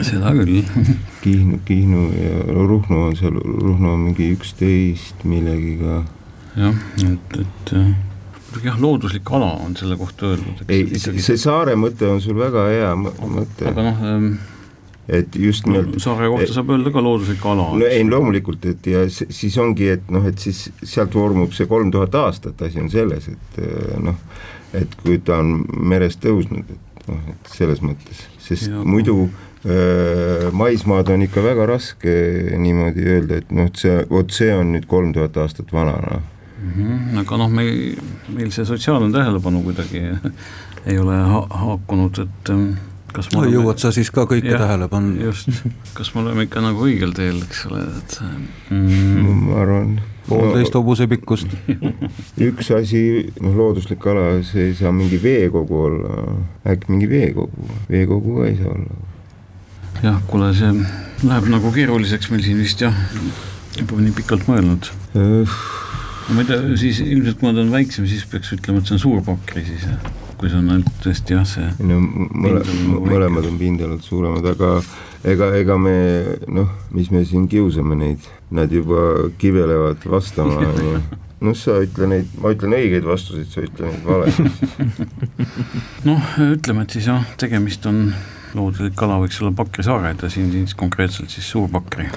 seda 0.00 0.30
küll 0.32 0.62
Kihnu, 1.22 1.58
Kihnu 1.64 2.12
ja 2.12 2.44
Ruhnu 2.46 3.02
on 3.02 3.16
seal, 3.16 3.40
Ruhnu 3.44 3.92
on 3.92 4.00
mingi 4.00 4.32
üksteist 4.36 5.24
millegiga. 5.24 6.04
jah, 6.56 6.74
et, 7.02 7.40
et 7.40 7.74
muidugi 8.52 8.68
jah, 8.68 8.80
looduslik 8.84 9.34
ala 9.34 9.52
on 9.64 9.76
selle 9.80 9.96
kohta 10.00 10.32
öeldud. 10.32 10.64
ei, 10.68 10.86
see 11.00 11.40
saare 11.40 11.76
mõte 11.80 12.08
on 12.12 12.20
sul 12.20 12.36
väga 12.36 12.68
hea 12.68 12.94
mõte. 13.00 13.70
aga 13.72 13.86
noh 13.88 14.02
ähm, 14.06 14.32
et 15.08 15.36
just 15.36 15.66
nimelt 15.66 15.90
no, 15.92 16.00
saare 16.02 16.28
kohta 16.30 16.54
saab 16.54 16.70
öelda 16.76 16.92
ka 16.94 17.02
looduslik 17.02 17.44
ala. 17.48 17.68
no 17.78 17.86
ei, 17.88 18.04
loomulikult, 18.06 18.64
et 18.70 18.86
ja 18.86 19.02
siis 19.10 19.56
ongi, 19.60 19.88
et 19.96 20.10
noh, 20.14 20.24
et 20.28 20.38
siis 20.38 20.64
sealt 20.82 21.14
vormub 21.18 21.54
see 21.56 21.68
kolm 21.70 21.90
tuhat 21.94 22.14
aastat, 22.22 22.60
asi 22.62 22.82
on 22.82 22.90
selles, 22.92 23.28
et 23.32 23.62
eh, 23.62 23.94
noh, 24.02 24.18
et 24.78 24.98
kui 25.02 25.18
ta 25.24 25.40
on 25.42 25.62
merest 25.92 26.22
tõusnud, 26.22 26.70
et 26.70 27.08
noh, 27.08 27.24
et 27.34 27.54
selles 27.56 27.82
mõttes, 27.84 28.26
sest 28.42 28.70
ja, 28.70 28.84
muidu 28.86 29.24
eh, 29.66 30.48
maismaad 30.54 31.10
on 31.14 31.26
ikka 31.26 31.44
väga 31.44 31.66
raske 31.74 32.14
niimoodi 32.62 33.08
öelda, 33.16 33.42
et 33.42 33.50
noh, 33.54 33.72
et 33.72 33.82
see, 33.82 33.98
vot 34.10 34.38
see 34.38 34.54
on 34.54 34.76
nüüd 34.76 34.86
kolm 34.90 35.10
tuhat 35.16 35.42
aastat 35.42 35.74
vana, 35.74 35.98
noh. 36.06 36.28
-hmm, 36.62 37.18
aga 37.22 37.36
noh, 37.42 37.50
meil, 37.50 37.98
meil 38.28 38.50
see 38.54 38.64
sotsiaalne 38.68 39.12
tähelepanu 39.12 39.62
kuidagi 39.66 40.02
ei 40.90 40.98
ole 40.98 41.16
ha 41.16 41.44
haakunud, 41.50 42.18
et 42.22 42.54
kas 43.12 43.28
no, 43.32 43.42
oleme... 43.42 43.56
jõuad 43.56 43.82
sa 43.82 43.92
siis 43.94 44.10
ka 44.14 44.24
kõike 44.28 44.54
jah, 44.54 44.62
tähele 44.64 44.88
panna? 44.92 45.28
just, 45.28 45.50
kas 45.96 46.14
me 46.14 46.24
oleme 46.24 46.46
ikka 46.48 46.62
nagu 46.64 46.86
õigel 46.86 47.14
teel, 47.16 47.42
eks 47.44 47.66
ole, 47.70 47.84
et 48.00 48.18
mm. 48.70 49.30
ma 49.48 49.60
arvan 49.64 49.94
poolteist 50.28 50.76
hobuse 50.78 51.08
pikkust 51.10 51.52
üks 52.48 52.72
asi, 52.76 53.02
noh 53.42 53.56
looduslik 53.58 54.06
ala, 54.10 54.26
see 54.46 54.70
ei 54.70 54.76
saa 54.78 54.94
mingi 54.94 55.20
veekogu 55.22 55.80
olla, 55.88 56.26
äkki 56.68 56.92
mingi 56.94 57.10
veekogu, 57.10 57.70
veekogu 57.90 58.38
ka 58.40 58.50
ei 58.50 58.58
saa 58.60 58.76
olla. 58.76 59.00
jah, 60.02 60.20
kuule, 60.30 60.52
see 60.56 60.72
läheb 61.26 61.50
nagu 61.52 61.74
keeruliseks 61.74 62.32
meil 62.32 62.44
siin 62.46 62.62
vist 62.62 62.82
jah, 62.82 62.96
juba 63.78 64.00
nii 64.02 64.14
pikalt 64.16 64.48
mõelnud. 64.50 64.90
Ma 66.32 66.44
ei 66.44 66.50
tea, 66.50 66.76
siis 66.80 67.00
ilmselt 67.04 67.40
kui 67.40 67.50
nad 67.50 67.62
on 67.62 67.72
väiksem, 67.74 68.08
siis 68.10 68.26
peaks 68.30 68.52
ütlema, 68.56 68.82
et 68.82 68.90
see 68.90 68.98
on 68.98 69.06
suur 69.06 69.24
pakri 69.26 69.64
siis 69.68 69.88
jah 69.88 70.12
kui 70.42 70.50
see 70.50 70.58
on 70.58 70.72
ainult 70.74 70.96
tõesti 71.04 71.36
jah, 71.36 71.44
see 71.46 71.68
no 71.86 72.00
mõle, 72.02 72.62
mõlemad 73.06 73.46
on 73.46 73.58
pindalad 73.60 74.02
suuremad, 74.02 74.48
aga 74.50 74.72
ega, 75.30 75.52
ega 75.54 75.76
me 75.78 75.94
noh, 76.50 76.72
mis 76.90 77.12
me 77.14 77.22
siin 77.28 77.46
kiusame 77.50 77.94
neid, 78.00 78.26
nad 78.50 78.72
juba 78.74 79.28
kibelevad 79.38 80.02
vastama, 80.10 80.72
noh, 81.46 81.54
sa 81.58 81.78
ütle 81.86 82.10
neid, 82.10 82.34
ma 82.42 82.50
ütlen 82.56 82.74
õigeid 82.74 83.06
vastuseid, 83.06 83.54
sa 83.54 83.62
ütle 83.62 83.92
neid 83.92 84.02
valesid. 84.06 84.50
Noh, 86.08 86.34
ütleme, 86.42 86.86
et 86.86 86.94
siis 86.94 87.06
jah, 87.10 87.22
tegemist 87.38 87.86
on 87.90 88.08
looduslik 88.56 88.94
kala 88.98 89.18
võiks 89.22 89.38
olla 89.42 89.52
Pakri 89.56 89.84
saared 89.86 90.22
ja 90.22 90.30
siin 90.32 90.50
siis 90.52 90.74
konkreetselt 90.78 91.30
siis 91.32 91.48
Suur-Pakri. 91.52 92.08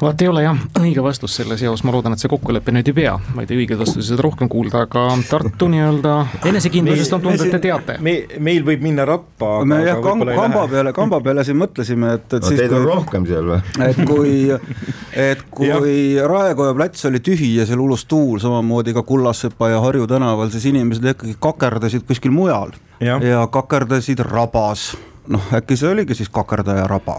vaat 0.00 0.22
ei 0.22 0.28
ole 0.28 0.44
jah 0.44 0.58
õige 0.80 1.04
vastus 1.04 1.36
selles 1.36 1.62
jaos, 1.62 1.84
ma 1.84 1.94
loodan, 1.94 2.16
et 2.16 2.22
see 2.22 2.30
kokkulepe 2.32 2.74
nüüd 2.74 2.88
ei 2.92 2.96
pea, 2.96 3.14
vaid 3.36 3.52
õigeid 3.54 3.80
vastuseid 3.80 4.20
rohkem 4.24 4.50
kuulda, 4.52 4.84
aga 4.86 5.04
Tartu 5.28 5.68
nii-öelda 5.72 6.14
enesekindlusest 6.48 7.16
on 7.16 7.24
tunda, 7.26 7.46
et 7.46 7.56
te 7.56 7.62
teate. 7.66 7.98
me, 8.04 8.16
meil 8.42 8.64
võib 8.66 8.84
minna 8.84 9.06
rappa. 9.08 9.52
me 9.68 9.82
jah, 9.86 10.00
kamba 10.02 10.66
peale, 10.70 10.94
kamba 10.96 11.20
peale 11.24 11.46
siin 11.46 11.60
mõtlesime, 11.60 12.16
et, 12.18 12.26
et 12.30 12.38
no, 12.40 12.52
siis 12.52 12.62
teid 12.64 12.76
on 12.76 12.86
rohkem 12.88 13.28
seal 13.28 13.52
või? 13.52 13.60
et 13.88 14.02
kui, 14.08 14.34
et 15.30 15.46
kui 15.52 15.96
Raekoja 16.32 16.76
plats 16.78 17.08
oli 17.10 17.22
tühi 17.24 17.54
ja 17.58 17.68
seal 17.68 17.82
ulus 17.82 18.06
tuul, 18.10 18.40
samamoodi 18.42 18.96
ka 18.96 19.04
Kullassepa 19.06 19.72
ja 19.74 19.82
Harju 19.84 20.08
tänaval, 20.10 20.50
siis 20.54 20.68
inimesed 20.72 21.12
ikkagi 21.14 21.36
kakerdasid 21.42 22.06
kuskil 22.08 22.34
mujal 22.34 22.74
ja, 23.02 23.18
ja 23.22 23.46
kakerdasid 23.52 24.22
rabas 24.26 24.92
noh, 25.28 25.42
äkki 25.54 25.76
see 25.78 25.88
oligi 25.90 26.14
siis 26.18 26.30
kakerdaja 26.32 26.86
raba? 26.90 27.18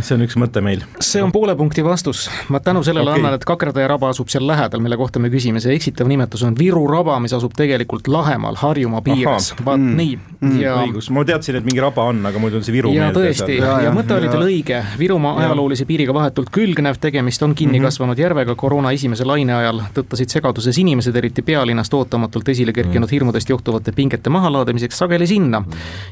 see 0.00 0.14
on 0.16 0.24
üks 0.26 0.34
mõte 0.40 0.62
meil. 0.64 0.82
see 1.02 1.22
on 1.22 1.32
poole 1.32 1.54
punkti 1.56 1.84
vastus, 1.86 2.26
ma 2.50 2.60
tänu 2.60 2.82
sellele 2.86 3.10
okay. 3.10 3.22
annan, 3.22 3.36
et 3.38 3.44
kakerdaja 3.46 3.88
raba 3.88 4.10
asub 4.10 4.30
seal 4.32 4.46
lähedal, 4.46 4.82
mille 4.82 4.98
kohta 4.98 5.22
me 5.22 5.30
küsime, 5.30 5.62
see 5.62 5.74
eksitav 5.76 6.10
nimetus 6.10 6.42
on 6.46 6.56
Viru 6.58 6.84
raba, 6.90 7.18
mis 7.22 7.34
asub 7.36 7.54
tegelikult 7.56 8.08
Lahemaal, 8.10 8.58
Harjumaa 8.58 9.02
piires, 9.06 9.52
vaat 9.64 9.80
mm. 9.80 9.94
nii 10.00 10.16
mm.. 10.16 10.58
Ja... 10.60 10.76
õigus, 10.82 11.10
ma 11.14 11.24
teadsin, 11.28 11.60
et 11.60 11.68
mingi 11.68 11.82
raba 11.82 12.08
on, 12.10 12.24
aga 12.26 12.42
mul 12.42 12.54
tuli 12.54 12.66
see 12.66 12.74
Viru 12.74 12.92
ja 12.94 13.06
meelde. 13.06 13.22
tõesti, 13.22 13.58
ja, 13.60 13.76
ja, 13.86 13.94
mõte 13.94 14.16
oli 14.18 14.30
teil 14.32 14.46
õige, 14.48 14.82
Virumaa 14.98 15.38
ajaloolise 15.44 15.86
piiriga 15.88 16.16
vahetult 16.16 16.50
külgnev, 16.54 16.98
tegemist 17.02 17.42
on 17.46 17.54
kinni 17.54 17.78
mm 17.78 17.84
-hmm. 17.84 17.92
kasvanud 17.92 18.18
järvega, 18.18 18.54
koroona 18.58 18.92
esimese 18.96 19.26
laine 19.28 19.54
ajal 19.54 19.82
tõttasid 19.94 20.34
segaduses 20.34 20.78
inimesed, 20.82 21.16
eriti 21.16 21.42
pealinnast 21.42 21.94
ootamatult 21.94 22.48
esile 22.48 22.72
kerkinud 22.72 23.08
mm. 23.08 23.14
hirmudest 23.14 23.50
johtuvate 23.50 23.92
pingete 23.92 24.30
mahalaadimiseks 24.30 24.98
sageli 24.98 25.26
sinna. 25.26 25.64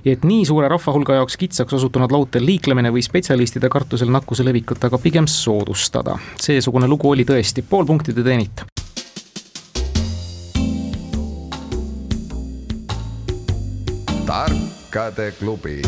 ja 0.05 0.13
et 0.13 0.25
nii 0.25 0.47
suure 0.47 0.69
rahvahulga 0.69 1.15
jaoks 1.15 1.32
kitsaks 1.37 1.73
osutunud 1.79 2.13
laudtel 2.13 2.47
liiklemine 2.47 2.93
või 2.93 3.03
spetsialistide 3.05 3.69
kartusel 3.73 4.11
nakkuse 4.13 4.45
levikut 4.45 4.85
aga 4.85 4.99
pigem 4.99 5.27
soodustada. 5.27 6.19
seesugune 6.41 6.89
lugu 6.89 7.11
oli 7.11 7.25
tõesti, 7.25 7.65
pool 7.69 7.87
punkti 7.87 8.13
te 8.13 8.23
teenite. 8.23 8.65
tarkade 14.27 15.33
klubi 15.39 15.83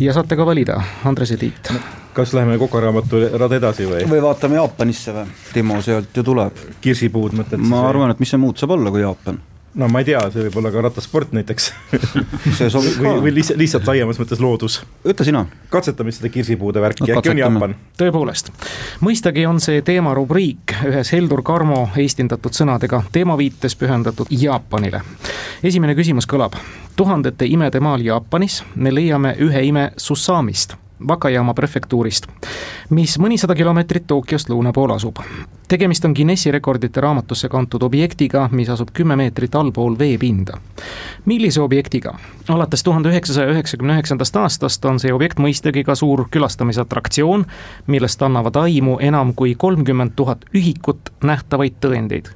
ja 0.00 0.12
saate 0.12 0.36
ka 0.36 0.46
valida, 0.46 0.80
Andres 1.04 1.30
ja 1.30 1.38
Tiit. 1.38 1.72
kas 2.12 2.32
läheme 2.34 2.58
kokaraamatu 2.58 3.20
rada 3.38 3.56
edasi 3.56 3.86
või? 3.86 4.04
või 4.10 4.22
vaatame 4.22 4.58
Jaapanisse 4.58 5.14
või? 5.14 5.26
Timo 5.52 5.80
sealt 5.82 6.16
ju 6.16 6.22
tuleb. 6.22 6.62
kirsipuud 6.80 7.36
mõtled 7.38 7.60
siis? 7.60 7.70
ma 7.70 7.88
arvan, 7.88 8.10
et 8.10 8.22
mis 8.22 8.30
see 8.30 8.40
muud 8.40 8.58
saab 8.58 8.78
olla 8.78 8.90
kui 8.94 9.04
Jaapan 9.04 9.42
no 9.74 9.88
ma 9.88 10.02
ei 10.02 10.08
tea, 10.08 10.20
see 10.32 10.46
võib 10.46 10.58
olla 10.60 10.70
ka 10.74 10.82
rattasport 10.86 11.32
näiteks 11.34 11.70
või, 13.00 13.14
või 13.26 13.32
lihtsalt, 13.38 13.58
lihtsalt 13.58 13.88
laiemas 13.90 14.20
mõttes 14.20 14.42
loodus. 14.42 14.80
ütle 15.04 15.26
sina. 15.26 15.44
katsetame 15.70 16.12
seda 16.14 16.30
kirsipuude 16.32 16.82
värki 16.82 17.06
no,, 17.06 17.18
äkki 17.18 17.32
on 17.34 17.42
Jaapan. 17.42 17.74
tõepoolest, 17.98 18.52
mõistagi 19.04 19.46
on 19.50 19.60
see 19.64 19.82
teemarubriik 19.86 20.76
ühes 20.90 21.12
Heldur 21.14 21.42
Karmo 21.46 21.88
eestindatud 21.98 22.54
sõnadega 22.54 23.02
teemaviites 23.12 23.76
pühendatud 23.80 24.30
Jaapanile. 24.30 25.02
esimene 25.62 25.98
küsimus 25.98 26.30
kõlab, 26.30 26.58
tuhandete 26.96 27.50
imede 27.50 27.82
maal 27.82 28.06
Jaapanis 28.06 28.62
me 28.76 28.94
leiame 28.94 29.36
ühe 29.42 29.66
ime 29.72 29.90
Susamist 29.96 30.78
Wakayama 31.02 31.54
prefektuurist, 31.58 32.28
mis 32.94 33.16
mõnisada 33.18 33.56
kilomeetrit 33.58 34.04
Tokyost 34.06 34.46
lõuna 34.48 34.70
pool 34.72 34.92
asub. 34.94 35.18
tegemist 35.68 36.04
on 36.04 36.12
Guinessi 36.14 36.52
rekordite 36.54 37.00
raamatusse 37.00 37.48
kantud 37.48 37.82
objektiga, 37.82 38.48
mis 38.52 38.68
asub 38.70 38.92
kümme 38.94 39.16
meetrit 39.16 39.54
allpool 39.54 39.98
veepinda. 39.98 40.58
millise 41.24 41.60
objektiga? 41.60 42.14
alates 42.48 42.82
tuhande 42.82 43.08
üheksasaja 43.08 43.50
üheksakümne 43.50 43.92
üheksandast 43.92 44.36
aastast 44.36 44.84
on 44.84 45.00
see 45.00 45.12
objekt 45.12 45.38
mõistagi 45.38 45.84
ka 45.84 45.94
suur 45.94 46.28
külastamisatraktsioon, 46.30 47.46
millest 47.86 48.22
annavad 48.22 48.56
aimu 48.56 48.98
enam 49.00 49.34
kui 49.34 49.54
kolmkümmend 49.54 50.14
tuhat 50.16 50.44
ühikut 50.54 51.10
nähtavaid 51.22 51.74
tõendeid. 51.80 52.30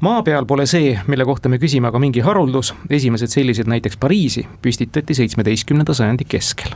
maa 0.00 0.22
peal 0.22 0.46
pole 0.46 0.66
see, 0.66 0.98
mille 1.06 1.24
kohta 1.24 1.48
me 1.48 1.58
küsime, 1.58 1.88
aga 1.88 1.98
mingi 1.98 2.20
haruldus, 2.20 2.74
esimesed 2.90 3.28
sellised 3.28 3.66
näiteks 3.66 3.96
Pariisi 3.96 4.46
püstitati 4.62 5.14
seitsmeteistkümnenda 5.14 5.94
sajandi 5.94 6.24
keskel 6.24 6.70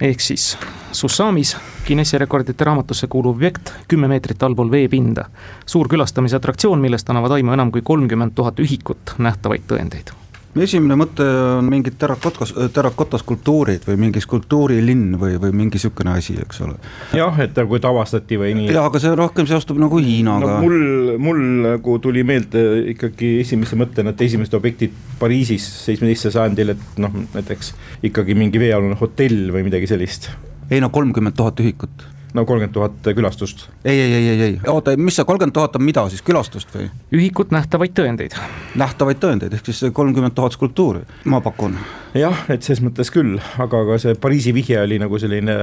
ehk 0.00 0.20
siis 0.20 0.58
Susamis, 0.92 1.56
Guinessi 1.86 2.18
rekordite 2.18 2.64
raamatusse 2.64 3.06
kuuluv 3.06 3.36
objekt, 3.36 3.72
kümme 3.88 4.08
meetrit 4.08 4.42
allpool 4.42 4.70
veepinda. 4.70 5.24
suur 5.66 5.88
külastamisatraktsioon, 5.88 6.80
millest 6.80 7.10
annavad 7.10 7.36
aimu 7.38 7.52
enam 7.52 7.70
kui 7.72 7.82
kolmkümmend 7.82 8.34
tuhat 8.34 8.60
ühikut 8.60 9.14
nähtavaid 9.18 9.68
tõendeid 9.68 10.12
esimene 10.58 10.96
mõte 10.98 11.24
on 11.58 11.68
mingid 11.70 11.94
terrakotas, 12.00 12.52
terrakotaskulptuurid 12.74 13.86
või 13.86 13.98
mingi 14.06 14.22
skulptuurilinn 14.24 15.14
või, 15.20 15.36
või 15.42 15.54
mingi 15.54 15.78
niisugune 15.78 16.16
asi, 16.18 16.34
eks 16.42 16.62
ole. 16.66 16.74
jah, 17.16 17.38
et 17.44 17.56
nagu, 17.56 17.78
et 17.78 17.86
avastati 17.86 18.38
või 18.40 18.56
nii. 18.58 18.70
jah, 18.74 18.88
aga 18.90 19.02
see 19.02 19.14
rohkem 19.18 19.46
seostub 19.50 19.78
nagu 19.82 20.00
Hiinaga 20.02 20.56
no,. 20.56 20.58
mul, 20.64 21.16
mul 21.22 21.42
nagu 21.68 21.96
tuli 22.02 22.24
meelde 22.26 22.64
ikkagi 22.96 23.36
esimese 23.44 23.78
mõttena, 23.78 24.14
et 24.14 24.26
esimesed 24.26 24.58
objektid 24.58 24.96
Pariisis 25.20 25.66
seitsmeteistkümnendal 25.86 26.38
sajandil, 26.40 26.74
et 26.74 27.02
noh, 27.02 27.18
näiteks 27.36 27.74
ikkagi 28.10 28.34
mingi 28.38 28.62
veealune 28.62 28.98
hotell 29.00 29.52
või 29.54 29.66
midagi 29.68 29.90
sellist. 29.90 30.32
ei 30.70 30.82
no 30.82 30.90
kolmkümmend 30.90 31.38
tuhat 31.38 31.62
ühikut 31.62 32.09
no 32.34 32.44
kolmkümmend 32.46 32.74
tuhat 32.74 33.10
külastust. 33.14 33.68
ei, 33.84 34.00
ei, 34.00 34.12
ei, 34.12 34.28
ei, 34.28 34.42
ei, 34.42 34.58
oota, 34.68 34.94
mis 34.96 35.16
see 35.18 35.26
kolmkümmend 35.28 35.54
tuhat 35.54 35.76
on 35.76 35.84
mida 35.84 36.06
siis, 36.12 36.22
külastust 36.26 36.72
või? 36.74 36.88
ühikut 37.16 37.54
nähtavaid 37.54 37.94
tõendeid. 37.96 38.36
nähtavaid 38.80 39.20
tõendeid, 39.22 39.54
ehk 39.56 39.70
siis 39.70 39.92
kolmkümmend 39.96 40.34
tuhat 40.36 40.56
skulptuuri, 40.56 41.04
ma 41.30 41.40
pakun. 41.44 41.78
jah, 42.14 42.44
et 42.52 42.66
ses 42.66 42.82
mõttes 42.84 43.12
küll, 43.14 43.38
aga 43.58 43.84
ka 43.92 43.98
see 44.02 44.18
Pariisi 44.20 44.54
vihje 44.56 44.82
oli 44.82 45.00
nagu 45.02 45.18
selline 45.18 45.56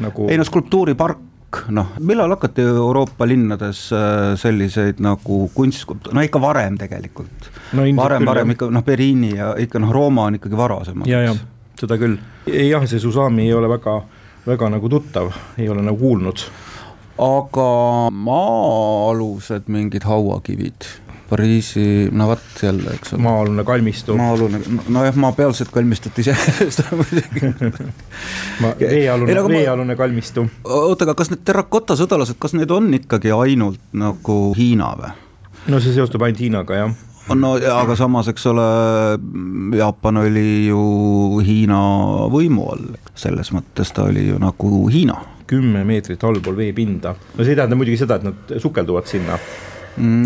nagu. 0.00 0.28
ei 0.30 0.40
no 0.40 0.46
skulptuuripark 0.48 1.64
noh, 1.74 1.94
millal 2.02 2.34
hakati 2.34 2.64
Euroopa 2.66 3.26
linnades 3.28 3.86
äh, 3.94 4.34
selliseid 4.40 5.00
nagu 5.04 5.48
kunst, 5.54 5.86
no 6.12 6.24
ikka 6.24 6.40
varem 6.42 6.78
tegelikult 6.80 7.50
no,. 7.72 7.86
varem, 7.96 8.26
varem 8.26 8.54
ikka 8.56 8.70
noh, 8.74 8.84
Beriini 8.84 9.36
ja 9.36 9.54
ikka 9.62 9.82
noh, 9.82 9.92
Rooma 9.94 10.28
on 10.30 10.40
ikkagi 10.40 10.58
varasemalt. 10.58 11.10
ja, 11.10 11.22
ja 11.28 11.36
seda 11.78 11.98
küll, 12.00 12.18
jah, 12.46 12.84
see 12.88 13.02
Susami 13.02 13.48
ei 13.48 13.54
ole 13.54 13.68
väga 13.70 13.98
väga 14.46 14.68
nagu 14.70 14.88
tuttav, 14.88 15.32
ei 15.58 15.68
ole 15.68 15.82
nagu 15.82 15.98
kuulnud. 15.98 16.44
aga 17.18 17.70
maa-alused 18.10 19.70
mingid 19.70 20.02
hauakivid 20.02 20.88
Pariisi, 21.28 22.08
no 22.12 22.26
vot 22.28 22.62
jälle, 22.62 22.90
eks 22.94 23.14
ole. 23.14 23.22
maa-alune 23.22 23.64
kalmistu. 23.64 24.16
maa-alune, 24.16 24.60
nojah, 24.88 25.14
maapealset 25.16 25.70
kalmistut 25.72 26.18
iseenesest 26.18 26.82
muidugi 26.98 27.54
veealune, 28.80 29.48
veealune 29.48 29.96
kalmistu. 29.96 30.46
oota, 30.64 31.04
aga 31.04 31.14
kas 31.14 31.30
need 31.32 31.46
terrakota 31.46 31.96
sõdalased, 31.96 32.36
kas 32.38 32.54
need 32.58 32.70
on 32.70 32.92
ikkagi 32.94 33.32
ainult 33.32 33.80
nagu 33.92 34.38
Hiina 34.58 34.92
või? 35.00 35.14
no 35.72 35.80
see 35.80 35.96
seostub 35.96 36.26
ainult 36.26 36.44
Hiinaga, 36.44 36.82
jah 36.82 36.94
no 37.32 37.54
aga 37.56 37.96
samas, 37.96 38.28
eks 38.32 38.46
ole, 38.52 38.64
Jaapan 39.78 40.22
oli 40.24 40.66
ju 40.68 40.80
Hiina 41.44 41.80
võimu 42.32 42.66
all, 42.72 42.90
selles 43.16 43.52
mõttes 43.54 43.94
ta 43.94 44.08
oli 44.10 44.28
ju 44.28 44.40
nagu 44.42 44.88
Hiina. 44.92 45.20
kümme 45.46 45.82
meetrit 45.84 46.22
allpool 46.24 46.56
veepinda, 46.56 47.14
no 47.36 47.44
see 47.44 47.52
ei 47.52 47.58
tähenda 47.58 47.76
muidugi 47.76 48.00
seda, 48.00 48.16
et 48.16 48.22
nad 48.24 48.54
sukelduvad 48.62 49.08
sinna 49.08 49.36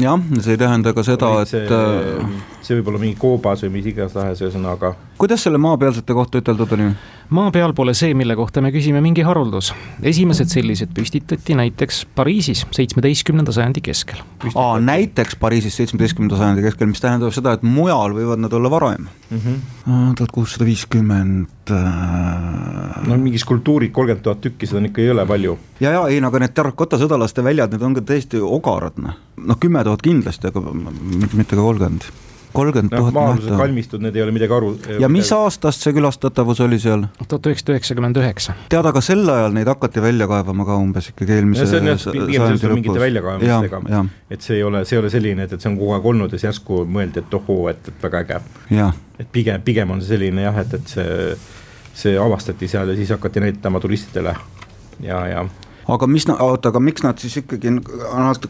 jah, 0.02 0.22
see 0.40 0.54
ei 0.57 0.61
tähenda 0.61 0.94
ka 0.96 1.04
seda, 1.07 1.33
et 1.42 1.52
see, 1.52 1.64
äh, 1.66 2.40
see 2.64 2.78
võib 2.78 2.92
olla 2.92 3.02
mingi 3.02 3.18
koobas 3.20 3.64
või 3.66 3.78
mis 3.78 3.92
igastahes, 3.92 4.40
ühesõnaga. 4.44 4.94
kuidas 5.20 5.44
selle 5.44 5.61
maapealsete 5.62 6.16
kohta 6.16 6.42
üteldud 6.42 6.76
oli? 6.78 6.90
maa 7.35 7.50
peal 7.52 7.74
pole 7.76 7.92
see, 7.96 8.14
mille 8.16 8.37
kohta 8.38 8.62
me 8.64 8.70
küsime, 8.72 9.02
mingi 9.04 9.24
haruldus. 9.26 9.72
esimesed 10.02 10.48
sellised 10.52 10.94
püstitati 10.96 11.57
näiteks 11.59 12.04
Pariisis 12.16 12.64
seitsmeteistkümnenda 12.72 13.52
sajandi 13.52 13.83
keskel. 13.85 14.22
aa, 14.54 14.78
näiteks 14.81 15.37
Pariisis 15.40 15.76
seitsmeteistkümnenda 15.76 16.40
sajandi 16.40 16.64
keskel, 16.64 16.88
mis 16.88 17.04
tähendab 17.04 17.35
seda, 17.37 17.57
et 17.59 17.66
mujal 17.66 18.16
võivad 18.16 18.40
nad 18.44 18.52
olla 18.52 18.70
varem. 18.72 19.09
Mhm. 19.31 19.61
tuhat 20.16 20.33
kuussada 20.33 20.64
viiskümmend. 20.64 21.48
Äh, 21.70 23.04
no 23.07 23.16
mingi 23.20 23.38
skulptuurid, 23.38 23.92
kolmkümmend 23.92 24.24
tuhat 24.24 24.40
tükki, 24.40 24.66
seda 24.66 24.81
on 24.81 24.88
ikka 24.88 25.02
ei 25.02 25.11
ole 25.11 25.26
palju. 25.26 25.59
ja, 25.81 25.92
ja 25.92 26.07
ei 26.09 26.20
no 26.20 26.33
aga 26.33 26.40
need 26.44 26.54
terrakota 26.57 26.96
sõdalaste 27.00 27.44
väljad, 27.44 27.74
need 27.74 27.85
on 27.85 27.96
ka 27.98 28.04
täiesti 28.09 28.40
ogarad, 28.40 28.96
noh. 29.04 29.18
noh, 29.37 29.58
kümme 29.61 29.85
tuhat 29.85 30.03
kindlasti, 30.05 30.51
aga 30.53 30.62
mitte 30.73 31.55
ka 31.55 31.62
kolmkümmend 31.62 32.09
kolmkümmend 32.53 32.92
tuhat 32.92 33.14
maa-alused 33.14 33.57
kalmistud, 33.61 34.03
need 34.03 34.16
ei 34.16 34.23
ole 34.25 34.33
midagi 34.35 34.55
aru. 34.57 34.71
ja 35.01 35.09
mis 35.12 35.31
aastast 35.37 35.85
see 35.85 35.92
külastatavus 35.97 36.62
oli 36.64 36.79
seal? 36.83 37.05
tuhat 37.21 37.49
üheksasada 37.51 37.75
üheksakümmend 37.77 38.21
üheksa. 38.23 38.55
tead, 38.73 38.88
aga 38.90 39.03
sel 39.05 39.23
ajal 39.35 39.55
neid 39.57 39.68
hakati 39.68 40.03
välja 40.03 40.29
kaevama 40.31 40.66
ka 40.68 40.79
umbes 40.81 41.11
ikkagi 41.12 41.37
eelmise 41.38 41.68
sajandi 41.68 42.25
lõpus. 42.73 43.01
väljakaevamistega, 43.05 44.03
et 44.31 44.49
see 44.49 44.59
ei 44.59 44.64
ole, 44.66 44.85
see 44.88 44.97
ei 44.97 45.03
ole 45.03 45.12
selline, 45.12 45.47
et, 45.49 45.55
et 45.55 45.64
see 45.64 45.73
on 45.73 45.79
kogu 45.81 45.94
aeg 45.99 46.11
olnud 46.12 46.33
ja 46.33 46.40
siis 46.40 46.49
järsku 46.51 46.83
mõeldi, 46.99 47.25
et 47.25 47.38
ohoo, 47.40 47.68
et, 47.73 47.92
et 47.92 48.09
väga 48.09 48.25
äge. 48.25 48.90
et 49.18 49.33
pigem, 49.33 49.62
pigem 49.64 49.97
on 49.97 50.03
see 50.03 50.16
selline 50.16 50.49
jah, 50.49 50.62
et, 50.64 50.79
et 50.81 50.97
see, 50.97 51.38
see 52.05 52.18
avastati 52.21 52.71
seal 52.71 52.94
ja 52.94 52.99
siis 52.99 53.12
hakati 53.16 53.44
näitama 53.44 53.81
turistidele 53.85 54.37
ja, 55.05 55.25
ja 55.35 55.49
aga 55.88 56.07
mis, 56.11 56.27
oota, 56.29 56.72
aga 56.72 56.81
miks 56.81 57.03
nad 57.03 57.20
siis 57.22 57.38
ikkagi, 57.42 57.72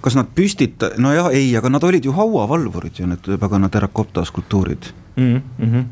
kas 0.00 0.18
nad 0.18 0.32
püstita-, 0.34 0.94
nojah, 0.98 1.30
ei, 1.34 1.52
aga 1.58 1.70
nad 1.72 1.84
olid 1.84 2.04
ju 2.04 2.16
hauavalvurid 2.16 2.98
ju, 2.98 3.06
need 3.10 3.30
pagana 3.40 3.68
terrakotta 3.68 4.24
skulptuurid 4.24 4.90
mm. 5.16 5.40
-hmm. 5.60 5.86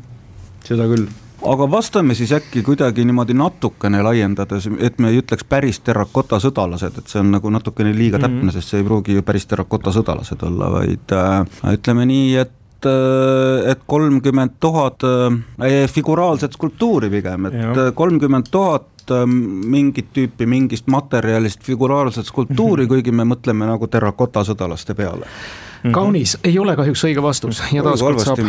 seda 0.67 0.89
küll 0.91 1.07
aga 1.45 1.67
vastame 1.71 2.15
siis 2.17 2.31
äkki 2.33 2.63
kuidagi 2.65 3.05
niimoodi 3.05 3.35
natukene 3.37 4.01
laiendades, 4.03 4.69
et 4.79 4.99
me 4.99 5.11
ei 5.11 5.21
ütleks 5.21 5.45
päris 5.49 5.79
terrakota 5.85 6.39
sõdalased, 6.41 6.97
et 6.97 7.11
see 7.11 7.21
on 7.21 7.31
nagu 7.35 7.51
natukene 7.53 7.93
liiga 7.95 8.19
täpne 8.19 8.41
mm, 8.41 8.47
-hmm. 8.47 8.53
sest 8.57 8.73
see 8.73 8.81
ei 8.81 8.87
pruugi 8.87 9.17
ju 9.17 9.23
päris 9.23 9.45
terrakota 9.45 9.93
sõdalased 9.93 10.43
olla, 10.47 10.71
vaid 10.79 11.13
äh, 11.13 11.73
ütleme 11.73 12.05
nii, 12.09 12.35
et 12.35 12.89
äh, 12.89 13.71
et 13.71 13.85
kolmkümmend 13.85 14.57
tuhat 14.59 15.03
äh, 15.03 15.89
figuraalset 15.91 16.53
skulptuuri 16.53 17.09
pigem, 17.09 17.45
et 17.45 17.93
kolmkümmend 17.95 18.49
tuhat 18.51 18.96
Ähm, 19.11 19.37
mingit 19.71 20.11
tüüpi 20.13 20.45
mingist 20.45 20.87
materjalist 20.91 21.63
figuraarset 21.63 22.25
skulptuuri 22.25 22.83
mm, 22.83 22.85
-hmm. 22.85 22.89
kuigi 22.89 23.11
me 23.11 23.23
mõtleme 23.23 23.65
nagu 23.65 23.87
terrakota 23.87 24.43
sõdalaste 24.43 24.95
peale 24.95 25.25
-hmm. 25.25 25.91
kaunis 25.91 26.37
ei 26.43 26.59
ole 26.59 26.75
kahjuks 26.75 27.03
õige 27.03 27.21
vastus 27.21 27.63
ja 27.71 27.83
taaskord 27.83 28.19
saab 28.19 28.39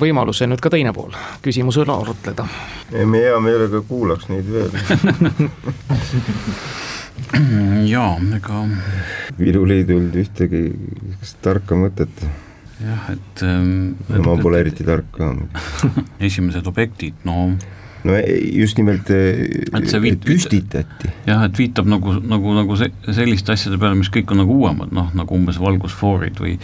võimaluse 0.00 0.46
nüüd 0.46 0.60
ka 0.62 0.70
teine 0.70 0.92
pool 0.96 1.12
küsimuse 1.42 1.80
üle 1.84 1.92
arutleda. 1.92 2.46
me 3.04 3.18
hea 3.18 3.40
meelega 3.40 3.82
kuulaks 3.88 4.28
neid 4.28 4.52
veel 4.52 4.70
jaa, 7.94 8.14
ega. 8.36 8.62
Virul 9.38 9.70
ei 9.74 9.84
tulnud 9.84 10.16
ühtegi 10.22 10.62
tarka 11.42 11.74
mõtet. 11.78 12.24
jah, 12.80 13.10
et 13.12 13.42
ähm,. 13.42 13.92
ma 14.08 14.36
pole 14.40 14.60
eriti 14.64 14.84
tark 14.84 15.10
ka 15.12 15.34
esimesed 16.30 16.66
objektid, 16.66 17.14
no 17.24 17.52
no 18.04 18.16
just 18.54 18.78
nimelt 18.80 19.10
viit, 19.10 20.22
püstitati. 20.24 21.10
jah, 21.26 21.44
et 21.46 21.58
viitab 21.58 21.88
nagu, 21.90 22.16
nagu, 22.24 22.54
nagu 22.56 22.78
se, 22.80 22.90
selliste 23.10 23.54
asjade 23.54 23.80
peale, 23.80 23.98
mis 23.98 24.10
kõik 24.12 24.32
on 24.34 24.42
nagu 24.42 24.56
uuemad, 24.62 24.92
noh, 24.96 25.10
nagu 25.16 25.36
umbes 25.36 25.60
valgusfoorid 25.60 26.40
või 26.40 26.56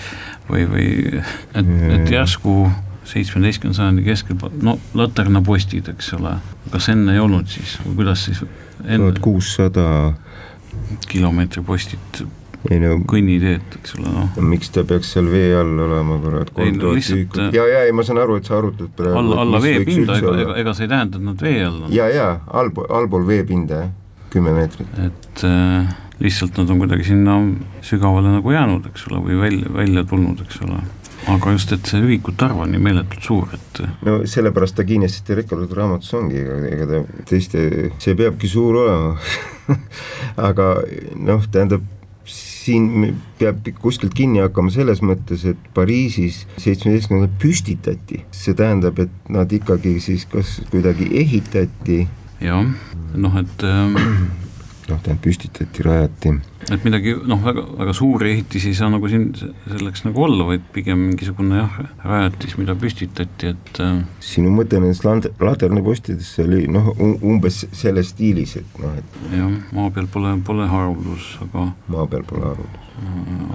või, 0.49 0.67
või 0.71 0.89
et, 1.21 1.73
et 1.99 2.13
järsku 2.15 2.59
seitsmeteistkümnenda 3.07 3.79
sajandi 3.79 4.05
keskel, 4.07 4.39
no 4.67 4.77
laternapostid, 4.99 5.93
eks 5.95 6.13
ole, 6.19 6.37
kas 6.73 6.89
enne 6.91 7.15
ei 7.15 7.23
olnud 7.23 7.51
siis 7.51 7.77
või 7.85 8.01
kuidas 8.03 8.27
siis? 8.29 8.43
tuhat 8.83 9.21
kuussada 9.25 9.87
kilomeetripostid 12.67 12.83
no, 12.83 13.11
kõnniteed, 13.11 13.77
eks 13.81 13.95
ole, 13.99 14.13
noh. 14.15 14.41
miks 14.51 14.73
ta 14.75 14.85
peaks 14.89 15.13
seal 15.15 15.29
vee 15.31 15.53
all 15.57 15.85
olema, 15.87 16.19
kurat, 16.23 16.51
kolm 16.57 16.81
tuhat 16.81 17.01
ühikut, 17.03 17.55
ja, 17.55 17.67
ja 17.71 17.85
ei, 17.87 17.95
ma 17.97 18.05
saan 18.07 18.21
aru, 18.23 18.39
et 18.41 18.49
sa 18.49 18.59
arutad 18.59 18.91
praegu 18.97 19.21
alla, 19.21 19.39
alla 19.45 19.63
veepinda, 19.63 20.19
ega, 20.19 20.35
ega, 20.43 20.59
ega 20.63 20.75
see 20.77 20.89
ei 20.89 20.93
tähenda, 20.95 21.21
et 21.21 21.29
nad 21.31 21.47
vee 21.47 21.63
all 21.67 21.79
on. 21.87 21.95
ja, 21.95 22.09
ja 22.13 22.29
allpool, 22.63 22.89
allpool 22.99 23.27
veepinda, 23.29 23.85
jah, 23.85 23.95
kümme 24.35 24.55
meetrit. 24.57 25.01
et 25.07 25.47
äh, 25.47 25.97
lihtsalt 26.23 26.59
nad 26.61 26.75
on 26.75 26.85
kuidagi 26.85 27.09
sinna 27.13 27.41
sügavale 27.87 28.37
nagu 28.39 28.55
jäänud, 28.55 28.91
eks 28.91 29.09
ole, 29.11 29.23
või 29.29 29.41
välja, 29.47 29.75
välja 29.81 30.07
tulnud, 30.09 30.45
eks 30.47 30.63
ole 30.67 30.83
aga 31.27 31.53
just, 31.57 31.73
et 31.75 31.89
see 31.91 32.03
ühikute 32.05 32.47
arv 32.47 32.61
on 32.63 32.71
nii 32.71 32.83
meeletult 32.83 33.25
suur, 33.25 33.51
et 33.57 33.81
no 34.07 34.21
sellepärast 34.29 34.77
ta 34.79 34.85
Guinnessite 34.87 35.35
rekordite 35.39 35.75
raamatus 35.75 36.13
ongi, 36.19 36.39
ega, 36.39 36.59
ega 36.71 36.87
ta 36.91 37.25
teiste, 37.27 37.63
see 38.03 38.15
peabki 38.19 38.51
suur 38.51 38.79
olema 38.85 39.17
aga 40.49 40.69
noh, 41.19 41.47
tähendab, 41.51 41.85
siin 42.67 43.17
peab 43.41 43.67
kuskilt 43.83 44.15
kinni 44.17 44.43
hakkama 44.43 44.73
selles 44.75 45.03
mõttes, 45.05 45.45
et 45.49 45.69
Pariisis 45.77 46.45
seitsmeteistkümnendal 46.63 47.33
püstitati, 47.43 48.23
see 48.35 48.57
tähendab, 48.59 48.99
et 49.03 49.31
nad 49.33 49.53
ikkagi 49.53 49.97
siis 50.05 50.27
kas 50.31 50.59
kuidagi 50.73 51.11
ehitati. 51.23 52.03
jah, 52.43 52.67
noh, 53.15 53.39
et 53.41 53.65
ähm, 53.65 53.97
noh, 54.91 55.01
tähendab 55.03 55.23
püstitati, 55.25 55.85
rajati. 55.87 56.33
et 56.73 56.85
midagi 56.87 57.15
noh, 57.29 57.41
väga, 57.43 57.65
väga 57.81 57.95
suuri 57.97 58.33
ehitisi 58.35 58.71
ei 58.73 58.79
saa 58.79 58.89
nagu 58.93 59.09
siin 59.11 59.29
selleks 59.37 60.05
nagu 60.07 60.25
olla, 60.27 60.47
vaid 60.51 60.65
pigem 60.75 61.03
mingisugune 61.09 61.61
jah, 61.61 61.79
rajatis, 62.05 62.57
mida 62.61 62.77
püstitati, 62.79 63.53
et 63.55 63.81
äh... 63.83 64.01
sinu 64.25 64.53
mõte 64.55 64.81
nendest 64.83 65.07
laternapostidest 65.07 66.43
oli 66.47 66.65
noh, 66.73 66.93
umbes 66.99 67.65
selles 67.77 68.13
stiilis, 68.15 68.57
et 68.63 68.83
noh, 68.83 68.97
et 68.99 69.21
jah, 69.35 69.55
maa 69.77 69.93
peal 69.95 70.11
pole, 70.13 70.35
pole 70.47 70.69
haruldus, 70.71 71.37
aga 71.47 71.71
maa 71.93 72.11
peal 72.11 72.27
pole 72.29 72.51
haruldus. 72.51 72.83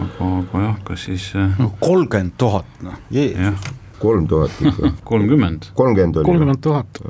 aga, 0.05 0.31
aga 0.41 0.65
jah, 0.67 0.79
kas 0.87 1.07
siis 1.09 1.31
äh, 1.39 1.53
no 1.59 1.73
kolmkümmend 1.79 2.35
tuhat, 2.41 2.81
noh, 2.85 2.99
Jeesus 3.13 3.77
kolm 4.01 4.25
tuhat 4.25 4.51
ikka. 4.65 4.91
kolmkümmend. 5.11 5.71
kolmkümmend 5.77 6.15
oli. 6.15 6.25
kolmkümmend 6.25 6.61
tuhat. 6.65 7.01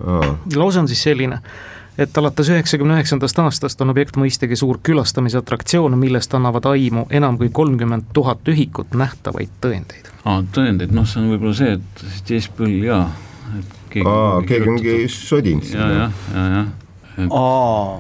lause 0.56 0.80
on 0.80 0.90
siis 0.92 1.04
selline 1.04 1.40
et 1.98 2.18
alates 2.18 2.50
üheksakümne 2.50 2.96
üheksandast 3.00 3.40
aastast 3.44 3.82
on 3.84 3.92
objekt 3.94 4.18
mõistagi 4.20 4.56
suur 4.60 4.80
külastamisatraktsioon, 4.84 5.98
millest 6.00 6.34
annavad 6.38 6.70
aimu 6.72 7.06
enam 7.10 7.38
kui 7.40 7.50
kolmkümmend 7.54 8.12
tuhat 8.14 8.48
ühikut 8.52 8.96
nähtavaid 8.98 9.52
tõendeid. 9.64 10.12
aa, 10.24 10.40
tõendeid, 10.56 10.94
noh, 10.96 11.08
see 11.08 11.22
on 11.24 11.34
võib-olla 11.34 11.58
see, 11.58 11.76
et 11.78 12.06
J-Spüll 12.30 12.88
jaa, 12.88 13.04
et 13.60 13.76
keegi 13.96 14.08
aa, 14.08 14.40
keegi 14.48 14.72
ongi 14.76 14.96
sodinud 15.12 15.68
sinna. 15.68 15.90
ja, 15.90 16.00
jah, 16.00 16.24
ja, 16.36 16.48
jah 16.56 17.26
et.... 17.26 17.36
aa. 17.36 18.00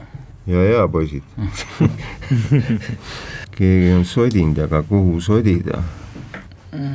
ja, 0.55 0.65
ja 0.69 0.87
poisid 0.91 1.23
keegi 3.57 3.93
on 3.97 4.05
sodinud, 4.07 4.65
aga 4.69 4.83
kuhu 4.87 5.19
sodida 5.21 5.83
mm? 6.71 6.91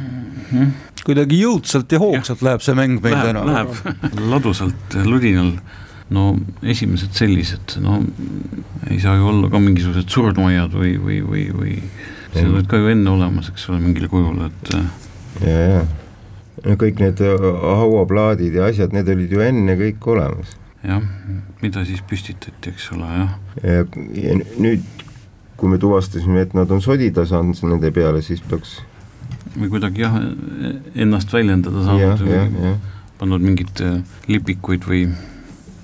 -hmm. 0.51 0.77
kuidagi 1.05 1.43
jõudsalt 1.45 1.93
ja 1.93 2.01
hoogsalt 2.01 2.43
läheb 2.43 2.65
see 2.65 2.75
mäng 2.75 3.03
meil 3.03 3.21
täna. 3.21 3.45
Läheb 3.47 3.99
ladusalt, 4.33 4.97
ludinal 5.05 5.53
no 6.15 6.37
esimesed 6.63 7.17
sellised, 7.19 7.79
no 7.83 7.99
ei 8.91 9.01
saa 9.03 9.17
ju 9.19 9.27
olla 9.27 9.51
ka 9.51 9.61
mingisugused 9.63 10.11
surnuaiad 10.13 10.75
või, 10.77 10.95
või, 11.03 11.21
või, 11.27 11.47
või 11.55 11.77
need 12.37 12.51
olid 12.53 12.69
ka 12.71 12.81
ju 12.81 12.91
enne 12.93 13.11
olemas, 13.11 13.51
eks 13.51 13.69
ole, 13.71 13.81
mingil 13.83 14.09
kujul, 14.13 14.39
et 14.47 14.75
ja, 15.43 15.57
ja 15.57 15.81
no 16.67 16.79
kõik 16.81 17.03
need 17.03 17.23
äh, 17.27 17.49
hauaplaadid 17.83 18.55
ja 18.57 18.71
asjad, 18.71 18.95
need 18.97 19.11
olid 19.13 19.35
ju 19.35 19.43
enne 19.45 19.77
kõik 19.81 20.11
olemas. 20.15 20.55
jah, 20.87 21.03
mida 21.63 21.85
siis 21.89 22.03
püstitati, 22.07 22.75
eks 22.75 22.91
ole, 22.95 23.11
jah. 23.11 23.39
ja, 23.63 23.87
ja 24.15 24.41
nüüd, 24.63 24.87
kui 25.57 25.73
me 25.73 25.81
tuvastasime, 25.83 26.45
et 26.47 26.55
nad 26.55 26.71
on 26.71 26.85
sodida 26.85 27.27
saanud 27.27 27.59
nende 27.67 27.91
peale, 27.95 28.23
siis 28.23 28.45
peaks 28.47 28.79
või 29.57 29.71
kuidagi 29.73 30.05
jah, 30.05 30.19
ennast 30.95 31.33
väljendada 31.33 31.83
saanud, 31.87 32.85
pannud 33.17 33.43
mingeid 33.43 33.81
äh, 33.83 34.03
lipikuid 34.29 34.85
või 34.87 35.07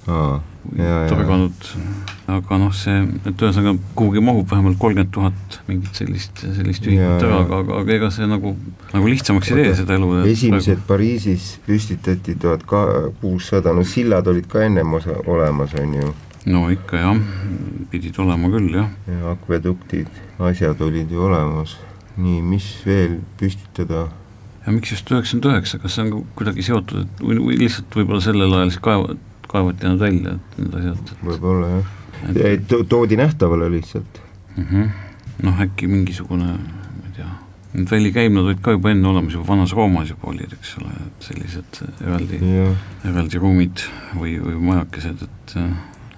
torganud, 0.07 1.69
aga 2.31 2.59
noh, 2.59 2.73
see, 2.75 3.03
et 3.27 3.45
ühesõnaga 3.45 3.75
kuhugi 3.99 4.23
mahub 4.25 4.49
vähemalt 4.51 4.79
kolmkümmend 4.81 5.13
tuhat 5.15 5.59
mingit 5.69 5.99
sellist, 5.99 6.43
sellist 6.43 6.87
ühikut 6.87 7.27
ära, 7.27 7.43
aga, 7.45 7.61
aga, 7.81 7.97
ega 7.97 8.11
see 8.15 8.29
nagu, 8.31 8.55
nagu 8.93 9.11
lihtsamaks 9.11 9.53
ei 9.53 9.61
tee 9.61 9.75
seda 9.83 9.99
elu. 9.99 10.11
esimesed 10.31 10.83
praegu. 10.83 10.89
Pariisis 10.93 11.49
püstitati 11.67 12.37
tuhat 12.41 12.67
kuussada, 13.21 13.75
no 13.75 13.87
sillad 13.87 14.31
olid 14.31 14.49
ka 14.51 14.65
ennem 14.67 14.99
osa, 14.99 15.19
olemas, 15.27 15.75
on 15.83 15.95
ju. 15.99 16.15
no 16.53 16.65
ikka 16.75 17.03
jah, 17.03 17.23
pidid 17.93 18.19
olema 18.23 18.51
küll 18.55 18.79
jah. 18.81 18.91
ja 19.11 19.37
akveduktid, 19.37 20.11
asjad 20.43 20.83
olid 20.83 21.11
ju 21.11 21.27
olemas, 21.29 21.77
nii, 22.19 22.43
mis 22.55 22.73
veel 22.87 23.21
püstitada 23.41 24.09
ja 24.63 24.73
miks 24.75 24.93
just 24.95 25.11
üheksakümmend 25.11 25.51
üheksa, 25.51 25.79
kas 25.83 25.97
see 25.97 26.07
on 26.07 26.25
kuidagi 26.39 26.65
seotud, 26.67 27.03
et 27.03 27.23
või 27.23 27.59
lihtsalt 27.59 27.99
võib-olla 27.99 28.23
sellel 28.23 28.59
ajal 28.59 28.71
siis 28.71 28.83
kaev-, 28.85 29.15
kaevati 29.53 29.89
nad 29.89 30.01
välja, 30.01 30.37
et 30.37 30.59
need 30.61 30.77
asjad. 30.81 31.15
võib-olla 31.23 31.71
jah, 31.77 31.93
et 32.53 32.67
to 32.71 32.83
toodi 32.89 33.19
nähtavale 33.21 33.71
lihtsalt 33.73 34.21
mm. 34.57 34.65
-hmm. 34.65 34.91
noh, 35.47 35.63
äkki 35.67 35.89
mingisugune, 35.91 36.53
ma 36.57 37.07
ei 37.09 37.17
tea, 37.17 37.31
need 37.75 37.91
välikäimlad 37.91 38.51
olid 38.51 38.65
ka 38.65 38.77
juba 38.77 38.93
enne 38.95 39.09
olemas, 39.09 39.37
juba 39.37 39.49
vanas 39.53 39.73
Roomas 39.77 40.11
juba 40.11 40.31
olid, 40.35 40.53
eks 40.59 40.77
ole, 40.83 40.93
et 41.07 41.31
sellised 41.31 41.83
eraldi, 42.01 42.43
eraldi 43.05 43.43
ruumid 43.43 43.87
või, 44.19 44.37
või 44.43 44.59
majakesed, 44.71 45.25
et 45.29 45.57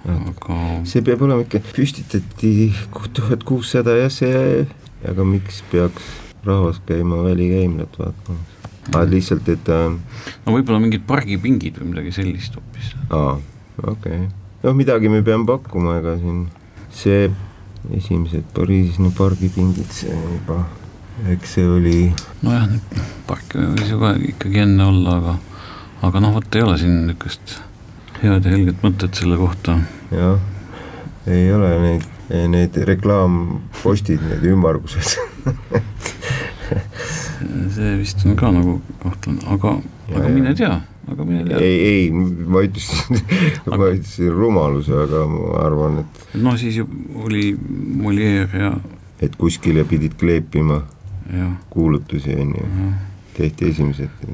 aga 0.05 0.59
see 0.89 1.05
peab 1.05 1.23
olema 1.25 1.47
ikka, 1.47 1.63
püstitati 1.75 2.73
tuhat 3.17 3.45
kuussada 3.45 3.97
jah, 4.03 4.13
see, 4.13 4.67
aga 5.09 5.25
miks 5.25 5.63
peaks 5.73 6.13
rahvas 6.45 6.83
käima 6.87 7.23
välikäimlat 7.25 7.99
vaatamas? 7.99 8.54
Aa, 8.93 9.07
lihtsalt, 9.09 9.49
et 9.49 9.73
on 9.73 9.99
no 10.45 10.57
võib-olla 10.57 10.83
mingid 10.83 11.07
pargipingid 11.09 11.81
või 11.81 11.93
midagi 11.95 12.15
sellist 12.19 12.59
hoopis. 12.59 12.93
aa, 13.09 13.39
okei 13.81 14.21
okay.. 14.27 14.29
noh, 14.67 14.77
midagi 14.77 15.13
me 15.13 15.23
peame 15.27 15.49
pakkuma, 15.49 15.99
ega 16.03 16.17
siin 16.21 16.47
see 16.95 17.29
esimesed 17.93 18.47
Pariisis 18.57 19.01
need 19.03 19.17
pargipingid, 19.17 19.91
see 19.93 20.15
juba, 20.15 20.63
eks 21.33 21.57
see 21.59 21.69
oli 21.69 21.99
nojah, 22.45 22.69
parke 23.29 23.61
võis 23.75 23.93
ju 23.93 24.01
ka 24.01 24.15
ikkagi 24.33 24.65
enne 24.65 24.89
olla, 24.89 25.19
aga 25.21 25.37
aga 26.05 26.25
noh, 26.25 26.35
vot 26.37 26.57
ei 26.59 26.65
ole 26.65 26.77
siin 26.81 27.05
niisugust 27.09 27.59
head 28.21 28.45
ja 28.47 28.53
helget 28.55 28.85
mõtet 28.85 29.17
selle 29.21 29.39
kohta. 29.41 29.79
jah, 30.13 30.41
ei 31.31 31.49
ole 31.53 31.73
neid, 31.83 32.09
need 32.53 32.79
reklaampostid, 32.89 34.23
need 34.29 34.49
ümmargused 34.53 35.17
see 37.75 37.95
vist 38.01 38.25
on 38.27 38.37
ka 38.39 38.51
nagu 38.55 38.79
kahtlane, 39.03 39.41
aga, 39.55 39.77
aga 40.15 40.29
mine 40.35 40.55
tea, 40.59 40.73
aga 41.11 41.27
mine 41.29 41.45
tea. 41.49 41.61
ei, 41.61 41.79
ei, 41.89 42.11
ma 42.13 42.65
ütlesin 42.67 43.21
aga... 43.67 43.79
ma 43.79 43.91
ütlesin 43.93 44.31
rumaluse, 44.35 44.95
aga 45.07 45.25
ma 45.31 45.49
arvan, 45.65 46.03
et. 46.05 46.23
noh, 46.41 46.59
siis 46.61 46.81
ju 46.81 46.89
oli 47.25 47.51
Molière 48.05 48.65
ja. 48.67 48.73
et 49.23 49.37
kuskile 49.41 49.85
pidid 49.89 50.17
kleepima 50.21 50.83
ja. 51.33 51.51
kuulutusi, 51.73 52.37
on 52.41 52.57
ju, 52.59 52.71
tehti 53.37 53.73
esimesed, 53.73 54.25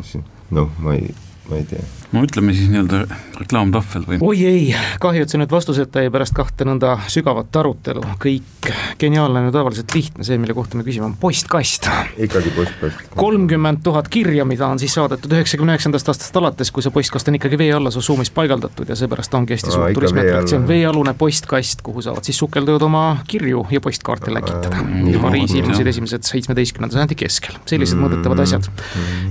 noh, 0.54 0.72
ma 0.82 0.96
ei, 0.98 1.14
ma 1.48 1.56
ei 1.56 1.64
tea. 1.64 1.82
no 2.12 2.22
ütleme 2.26 2.52
siis 2.54 2.70
nii-öelda 2.70 3.04
reklaamtahvel 3.40 4.04
või? 4.06 4.18
oi 4.20 4.44
ei, 4.46 4.64
kahju, 5.02 5.24
et 5.24 5.32
see 5.32 5.40
nüüd 5.40 5.52
vastuseta 5.52 6.02
jäi 6.04 6.12
pärast 6.12 6.34
kahte 6.36 6.66
nõnda 6.68 6.96
sügavat 7.10 7.54
arutelu, 7.60 8.02
kõik 8.22 8.70
geniaalne 9.00 9.42
on 9.42 9.48
ju 9.48 9.54
tavaliselt 9.54 9.94
lihtne, 9.96 10.26
see, 10.26 10.38
mille 10.40 10.54
kohta 10.56 10.78
me 10.78 10.84
küsime, 10.86 11.06
on 11.08 11.16
postkast. 11.20 11.88
ikkagi 12.20 12.52
postkast. 12.56 13.06
kolmkümmend 13.16 13.82
tuhat 13.86 14.10
kirja, 14.12 14.44
mida 14.48 14.68
on 14.68 14.82
siis 14.82 14.94
saadetud 14.98 15.32
üheksakümne 15.36 15.76
üheksandast 15.76 16.10
aastast 16.12 16.36
alates, 16.40 16.72
kui 16.74 16.84
see 16.84 16.94
postkast 16.94 17.30
on 17.30 17.38
ikkagi 17.40 17.58
vee 17.60 17.70
alla 17.76 17.92
su 17.94 18.02
suumis 18.04 18.32
paigaldatud 18.34 18.90
ja 18.90 18.98
seepärast 18.98 19.34
ongi 19.38 19.56
hästi 19.56 19.74
suur 19.74 19.94
turismiatraktsioon, 19.96 20.66
veealune 20.68 21.14
postkast, 21.18 21.84
kuhu 21.86 22.04
saavad 22.04 22.26
siis 22.26 22.38
sukeldujad 22.42 22.86
oma 22.86 23.04
kirju 23.30 23.66
ja 23.70 23.80
postkaarte 23.84 24.34
läkitada. 24.34 24.84
Pariisi 25.20 25.60
ilmusid 25.62 25.86
esimesed 25.90 26.26
seitsmeteistkümnenda 26.26 26.98
sajandi 26.98 27.16
keskel, 27.18 27.58
sellised 27.70 27.98
mõõdetavad 28.00 28.44
asjad. 28.44 28.68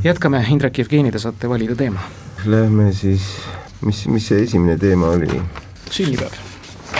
jätkame, 0.03 0.41
Indrek 0.49 0.81
Jevgeni, 0.81 1.11
te 1.11 1.21
saate 1.21 1.49
valida 1.49 1.75
teema 1.77 2.08
Lähme 2.45 2.93
siis, 2.93 3.25
mis, 3.81 4.05
mis 4.07 4.27
see 4.31 4.43
esimene 4.45 4.77
teema 4.79 5.13
oli? 5.17 5.41
sünnipäev 5.89 6.37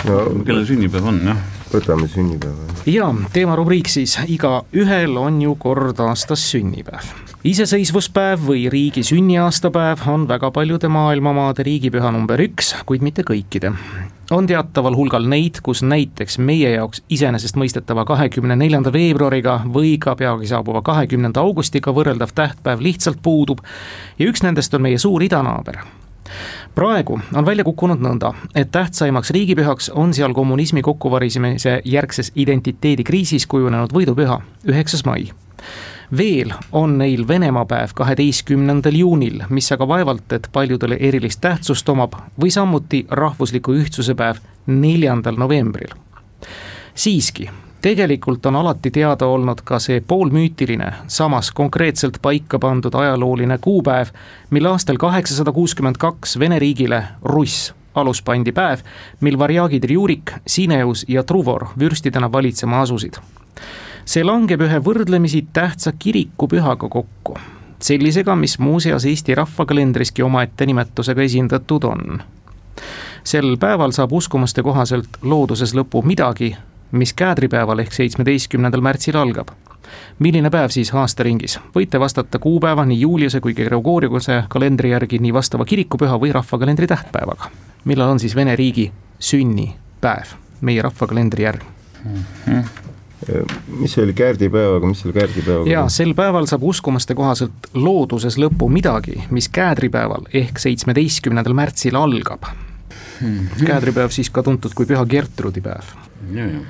no,. 0.04 0.20
kelle 0.44 0.66
sünnipäev 0.66 1.08
on, 1.12 1.20
jah? 1.30 1.40
võtame 1.70 2.08
sünnipäeva. 2.10 2.80
ja 2.90 3.08
teemarubriik 3.32 3.88
siis, 3.88 4.16
igaühel 4.26 5.16
on 5.20 5.40
ju 5.42 5.54
kord 5.60 6.00
aastas 6.02 6.44
sünnipäev. 6.52 7.12
Iseseisvuspäev 7.44 8.42
või 8.44 8.66
riigi 8.68 9.02
sünniaastapäev 9.02 10.02
on 10.12 10.26
väga 10.28 10.50
paljude 10.50 10.88
maailmamaade 10.92 11.64
riigipüha 11.64 12.10
number 12.12 12.40
üks, 12.44 12.74
kuid 12.86 13.00
mitte 13.00 13.24
kõikide. 13.24 13.72
On 14.30 14.46
teataval 14.46 14.94
hulgal 14.94 15.24
neid, 15.26 15.62
kus 15.64 15.80
näiteks 15.82 16.36
meie 16.38 16.74
jaoks 16.74 17.00
iseenesestmõistetava 17.08 18.04
kahekümne 18.04 18.58
neljanda 18.60 18.92
veebruariga 18.92 19.56
või 19.64 19.96
ka 19.98 20.14
peagi 20.20 20.52
saabuva 20.52 20.84
kahekümnenda 20.86 21.40
augustiga 21.40 21.96
võrreldav 21.96 22.36
tähtpäev 22.36 22.84
lihtsalt 22.84 23.22
puudub 23.22 23.64
ja 24.18 24.28
üks 24.28 24.44
nendest 24.44 24.76
on 24.76 24.84
meie 24.84 25.00
suur 25.00 25.24
idanaaber. 25.24 25.80
Praegu 26.76 27.18
on 27.34 27.46
välja 27.46 27.64
kukkunud 27.64 28.04
nõnda, 28.04 28.34
et 28.54 28.70
tähtsaimaks 28.70 29.32
riigipühaks 29.34 29.90
on 29.96 30.12
seal 30.14 30.36
kommunismi 30.36 30.84
kokkuvarisemise 30.86 31.80
järgses 31.84 32.30
identiteedikriisis 32.36 33.48
kujunenud 33.50 33.96
võidupüha, 33.96 34.42
üheksas 34.68 35.08
mai 35.08 35.32
veel 36.16 36.52
on 36.72 36.98
neil 36.98 37.28
Venemaa 37.28 37.64
päev 37.64 37.94
kaheteistkümnendal 37.94 38.94
juunil, 38.94 39.42
mis 39.48 39.72
aga 39.72 39.88
vaevalt, 39.88 40.32
et 40.32 40.48
paljudele 40.52 40.96
erilist 41.00 41.40
tähtsust 41.40 41.88
omab, 41.88 42.14
või 42.40 42.50
samuti 42.50 43.04
rahvusliku 43.10 43.74
ühtsuse 43.74 44.14
päev 44.14 44.42
neljandal 44.66 45.38
novembril. 45.38 45.94
siiski, 46.94 47.50
tegelikult 47.82 48.46
on 48.46 48.56
alati 48.56 48.90
teada 48.90 49.26
olnud 49.26 49.60
ka 49.64 49.78
see 49.78 50.00
poolmüütiline, 50.00 50.92
samas 51.06 51.50
konkreetselt 51.50 52.18
paika 52.22 52.58
pandud 52.58 52.94
ajalooline 52.94 53.58
kuupäev, 53.58 54.08
mil 54.50 54.66
aastal 54.66 54.96
kaheksasada 54.96 55.52
kuuskümmend 55.52 55.96
kaks 55.96 56.38
Vene 56.38 56.58
riigile 56.58 57.04
Russ 57.22 57.74
alus 57.94 58.22
pandi 58.22 58.52
päev, 58.52 58.78
mil 59.20 59.38
varjaagid 59.38 59.84
Rjurik, 59.84 60.32
Sineus 60.46 61.04
ja 61.08 61.22
Truvor 61.22 61.66
vürstidena 61.78 62.32
valitsema 62.32 62.80
asusid 62.80 63.18
see 64.10 64.24
langeb 64.26 64.62
ühe 64.66 64.80
võrdlemisi 64.82 65.44
tähtsa 65.54 65.92
kirikupühaga 65.98 66.88
kokku, 66.90 67.36
sellisega, 67.78 68.34
mis 68.36 68.58
muuseas 68.58 69.06
Eesti 69.06 69.36
rahvakalendriski 69.38 70.24
omaette 70.26 70.66
nimetusega 70.66 71.22
esindatud 71.22 71.86
on. 71.86 72.22
sel 73.24 73.56
päeval 73.60 73.92
saab 73.92 74.12
uskumuste 74.12 74.62
kohaselt 74.66 75.20
looduses 75.22 75.74
lõpu 75.76 76.02
midagi, 76.02 76.56
mis 76.90 77.12
käädripäeval 77.14 77.84
ehk 77.84 77.92
seitsmeteistkümnendal 77.92 78.80
märtsil 78.80 79.16
algab 79.16 79.54
milline 80.18 80.50
päev 80.50 80.70
siis 80.74 80.90
aastaringis? 80.94 81.58
võite 81.74 82.00
vastata 82.00 82.38
kuupäeva 82.38 82.84
nii 82.86 83.00
Juliuse 83.00 83.40
kui 83.40 83.54
Gregoriuse 83.54 84.42
kalendri 84.48 84.90
järgi 84.90 85.18
nii 85.18 85.34
vastava 85.34 85.64
kirikupüha 85.64 86.18
või 86.18 86.32
rahvakalendri 86.32 86.86
tähtpäevaga. 86.86 87.50
millal 87.84 88.10
on 88.10 88.20
siis 88.20 88.36
Vene 88.36 88.56
riigi 88.56 88.92
sünnipäev 89.18 90.36
meie 90.60 90.82
rahvakalendri 90.82 91.42
järgi 91.42 91.66
mm? 92.04 92.24
-hmm 92.46 92.89
mis 93.78 93.92
see 93.92 94.04
oli 94.04 94.14
käärdripäevaga, 94.16 94.88
mis 94.88 95.02
selle 95.02 95.12
käärdripäevaga? 95.12 95.70
jaa, 95.70 95.88
sel 95.92 96.14
päeval 96.16 96.48
saab 96.48 96.64
uskumuste 96.70 97.14
kohaselt 97.14 97.68
looduses 97.74 98.38
lõpu 98.40 98.70
midagi, 98.72 99.18
mis 99.30 99.50
käädripäeval 99.52 100.30
ehk 100.32 100.58
seitsmeteistkümnendal 100.62 101.54
märtsil 101.56 101.98
algab 102.00 102.48
mm. 103.20 103.38
-hmm. 103.38 103.66
käädripäev 103.66 104.10
siis 104.10 104.30
ka 104.30 104.42
tuntud 104.42 104.72
kui 104.74 104.86
Püha 104.86 105.04
Gertrudi 105.06 105.60
päev. 105.60 105.92
ja, 106.32 106.46
ja 106.46 106.60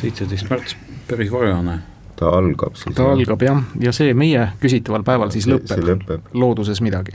seitseteist 0.00 0.50
märts, 0.50 0.76
päris 1.08 1.32
varajane. 1.32 1.78
ta 2.16 2.28
algab 2.28 2.74
siis? 2.74 2.94
ta 2.94 3.02
jah. 3.02 3.12
algab 3.12 3.42
jah, 3.42 3.62
ja 3.80 3.92
see 3.92 4.14
meie 4.14 4.48
küsitaval 4.60 5.04
päeval 5.04 5.30
siis 5.30 5.46
lõpeb, 5.46 5.84
lõpeb. 5.92 6.32
looduses 6.32 6.80
midagi. 6.80 7.12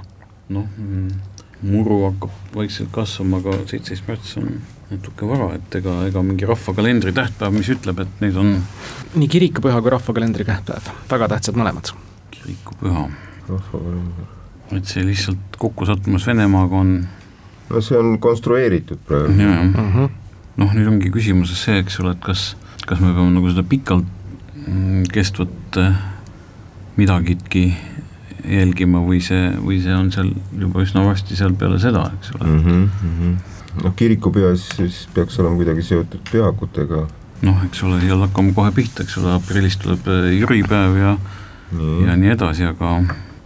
noh, 0.50 0.70
mm, 0.78 1.08
muru 1.62 2.04
hakkab 2.06 2.56
vaikselt 2.56 2.90
kasvama, 2.92 3.42
aga 3.42 3.58
seitseteist 3.66 4.08
märts 4.08 4.38
on 4.38 4.62
natuke 4.94 5.28
vara, 5.28 5.50
et 5.58 5.76
ega, 5.80 5.96
ega 6.08 6.24
mingi 6.26 6.48
rahvakalendri 6.50 7.14
tähtpäev, 7.16 7.56
mis 7.56 7.70
ütleb, 7.74 8.04
et 8.04 8.24
neid 8.24 8.38
on 8.40 8.56
nii 9.14 9.30
kirikupüha 9.30 9.82
kui 9.82 9.94
rahvakalendri 9.94 10.46
tähtpäev, 10.48 10.90
väga 11.10 11.30
tähtsad 11.36 11.60
mõlemad. 11.60 11.94
kirikupüha. 12.34 13.08
et 14.74 14.90
see 14.90 15.04
lihtsalt 15.06 15.58
kokku 15.60 15.86
sattumas 15.86 16.26
Venemaaga 16.28 16.80
on 16.80 16.94
no 17.70 17.82
see 17.82 17.98
on 17.98 18.18
konstrueeritud 18.20 19.00
praegu. 19.08 19.34
jaa 19.42 19.64
mm 19.64 19.74
-hmm., 19.74 20.10
noh 20.58 20.74
nüüd 20.74 20.88
ongi 20.88 21.12
küsimuses 21.12 21.64
see, 21.66 21.80
eks 21.80 22.00
ole, 22.00 22.12
et 22.12 22.22
kas, 22.22 22.56
kas 22.86 23.00
me 23.00 23.14
peame 23.14 23.32
nagu 23.34 23.50
seda 23.50 23.64
pikalt 23.64 24.06
mm, 24.68 25.04
kestvat 25.14 25.78
äh, 25.78 25.98
midagitki 26.98 27.74
jälgima 28.44 29.00
või 29.00 29.22
see, 29.24 29.50
või 29.58 29.82
see 29.84 29.96
on 29.96 30.12
seal 30.12 30.34
juba 30.60 30.84
üsna 30.84 31.06
varsti 31.06 31.36
seal 31.36 31.56
peale 31.56 31.80
seda, 31.80 32.12
eks 32.20 32.36
ole 32.36 32.50
mm. 32.50 32.64
-hmm, 32.64 32.90
mm 33.04 33.18
-hmm 33.20 33.36
noh, 33.82 33.94
kirikupüha 33.98 34.54
siis, 34.56 34.72
siis 34.78 35.04
peaks 35.16 35.40
olema 35.42 35.60
kuidagi 35.60 35.86
seotud 35.86 36.24
pühakutega. 36.32 37.06
noh, 37.44 37.62
eks 37.68 37.84
ole, 37.88 38.00
seal 38.04 38.22
hakkame 38.28 38.54
kohe 38.56 38.72
pihta, 38.76 39.06
eks 39.06 39.18
ole, 39.22 39.34
aprillis 39.38 39.78
tuleb 39.82 40.10
äh, 40.12 40.32
jüripäev 40.38 40.98
ja 41.00 41.14
nii. 41.74 41.94
ja 42.08 42.18
nii 42.20 42.34
edasi, 42.36 42.68
aga 42.70 42.98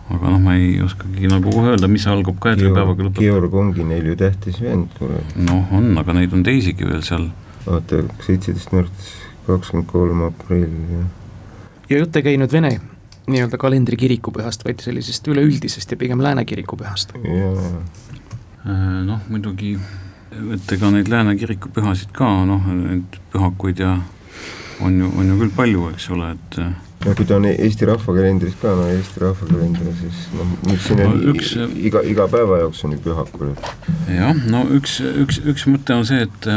aga 0.08 0.32
noh, 0.32 0.40
ma 0.44 0.56
ei 0.60 0.78
oskagi 0.84 1.30
nagu 1.32 1.52
kohe 1.52 1.74
öelda, 1.74 1.90
mis 1.92 2.08
algab 2.08 2.40
ka 2.44 2.54
eetripäevaga 2.54 3.08
lõpetab. 3.08 3.24
Georg 3.24 3.56
ongi 3.62 3.88
neil 3.88 4.12
ju 4.12 4.18
tähtis 4.20 4.60
vend, 4.64 4.92
kuule. 5.00 5.24
noh, 5.40 5.72
on, 5.76 5.92
aga 6.00 6.16
neid 6.16 6.36
on 6.36 6.46
teisigi 6.48 6.88
veel 6.88 7.04
seal. 7.06 7.30
vaata, 7.68 8.04
seitseteist 8.24 8.72
märts, 8.76 9.16
kakskümmend 9.48 9.90
kolm 9.92 10.28
aprill, 10.30 10.78
jah. 10.94 11.10
ja 11.92 12.04
jutt 12.04 12.16
ei 12.20 12.30
käi 12.30 12.38
nüüd 12.40 12.54
Vene 12.56 12.78
nii-öelda 13.28 13.60
kalendri 13.60 13.98
kirikupühast, 14.00 14.64
vaid 14.64 14.80
sellisest 14.84 15.28
üleüldisest 15.28 15.92
ja 15.92 16.00
pigem 16.00 16.22
lääne 16.24 16.46
kirikupühast. 16.48 17.12
Äh, 17.18 18.70
noh, 19.04 19.20
muidugi 19.28 19.76
et 20.32 20.74
ega 20.76 20.92
neid 20.94 21.10
lääne 21.12 21.36
kiriku 21.40 21.72
pühasid 21.74 22.12
ka 22.16 22.30
noh, 22.48 22.68
neid 22.74 23.20
pühakuid 23.34 23.82
ja 23.84 23.98
on 24.84 25.00
ju, 25.00 25.12
on 25.18 25.32
ju 25.32 25.38
küll 25.42 25.56
palju, 25.56 25.88
eks 25.94 26.10
ole, 26.14 26.34
et 26.36 26.60
no 27.06 27.14
kui 27.18 27.28
ta 27.30 27.38
on 27.38 27.48
Eesti 27.50 27.88
rahvakalendris 27.90 28.58
ka, 28.62 28.74
no 28.78 28.90
Eesti 28.92 29.24
rahvakalender, 29.24 29.94
siis 30.02 30.26
noh, 30.38 30.52
nüüd 30.68 30.84
siin 30.84 31.04
on 31.06 31.16
no, 31.16 31.32
üks, 31.34 31.54
iga, 31.90 32.04
iga 32.06 32.28
päeva 32.32 32.62
jaoks 32.64 32.84
on 32.88 32.98
ju 32.98 33.04
pühakud. 33.06 33.64
jah, 34.12 34.44
no 34.52 34.66
üks, 34.78 35.00
üks, 35.24 35.42
üks 35.54 35.66
mõte 35.72 35.98
on 35.98 36.06
see, 36.10 36.28
et 36.28 36.52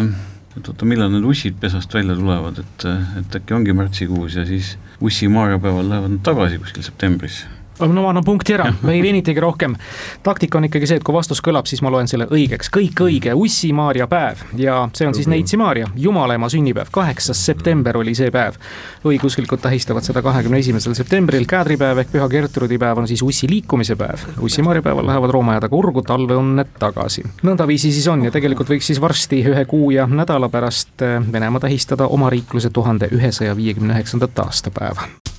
et 0.59 0.67
oota, 0.67 0.89
millal 0.89 1.13
need 1.13 1.25
ussid 1.31 1.61
pesast 1.63 1.93
välja 1.95 2.17
tulevad, 2.19 2.59
et, 2.59 2.87
et 3.21 3.39
äkki 3.39 3.55
ongi 3.55 3.77
märtsikuus 3.77 4.35
ja 4.41 4.45
siis 4.49 4.75
ussi 5.01 5.31
maarjapäeval 5.31 5.87
lähevad 5.93 6.17
nad 6.17 6.25
tagasi 6.27 6.59
kuskil 6.61 6.85
septembris 6.85 7.45
no 7.87 8.03
ma 8.03 8.13
annan 8.13 8.25
punkti 8.25 8.55
ära, 8.55 8.69
me 8.83 8.95
ei 8.97 9.03
venitagi 9.03 9.41
rohkem. 9.41 9.77
taktika 10.23 10.59
on 10.59 10.69
ikkagi 10.69 10.87
see, 10.87 11.01
et 11.01 11.07
kui 11.07 11.15
vastus 11.15 11.41
kõlab, 11.45 11.69
siis 11.71 11.83
ma 11.83 11.93
loen 11.93 12.09
selle 12.11 12.27
õigeks, 12.31 12.71
kõik 12.73 13.03
õige, 13.07 13.35
Ussi-Maarja 13.35 14.07
päev 14.11 14.45
ja 14.61 14.83
see 14.97 15.09
on 15.09 15.17
siis 15.17 15.29
Neitsi-Maarja, 15.31 15.91
Jumalaema 15.97 16.49
sünnipäev, 16.53 16.91
kaheksas 16.93 17.45
september 17.47 17.97
oli 18.01 18.15
see 18.15 18.31
päev. 18.31 18.59
õigeusklikud 19.05 19.63
tähistavad 19.63 20.05
seda 20.07 20.23
kahekümne 20.23 20.59
esimesel 20.59 20.95
septembril, 20.99 21.47
Käädripäev 21.49 22.03
ehk 22.05 22.13
Püha 22.13 22.29
Gertrudi 22.29 22.79
päev 22.79 23.03
on 23.03 23.09
siis 23.09 23.23
Ussi 23.23 23.49
liikumise 23.51 23.97
päev. 23.97 24.27
Ussi-Maarja 24.41 24.83
päeval 24.83 25.07
lähevad 25.07 25.35
roomajadega 25.37 25.77
urgu 25.77 26.03
talveõnned 26.07 26.77
tagasi. 26.79 27.25
nõndaviisi 27.43 27.93
siis 27.93 28.09
on 28.09 28.25
ja 28.25 28.31
tegelikult 28.31 28.71
võiks 28.71 28.93
siis 28.93 29.01
varsti 29.01 29.43
ühe 29.53 29.65
kuu 29.65 29.91
ja 29.91 30.07
nädala 30.07 30.49
pärast 30.49 31.03
eh, 31.03 31.19
Venemaa 31.33 31.61
tähistada 31.61 32.07
omariikluse 32.07 32.71
tuhande 32.71 33.09
ühesaja 33.13 33.57
viiekümne 33.57 33.95
üheksandat 33.95 34.39
aastapäeva. 34.39 35.30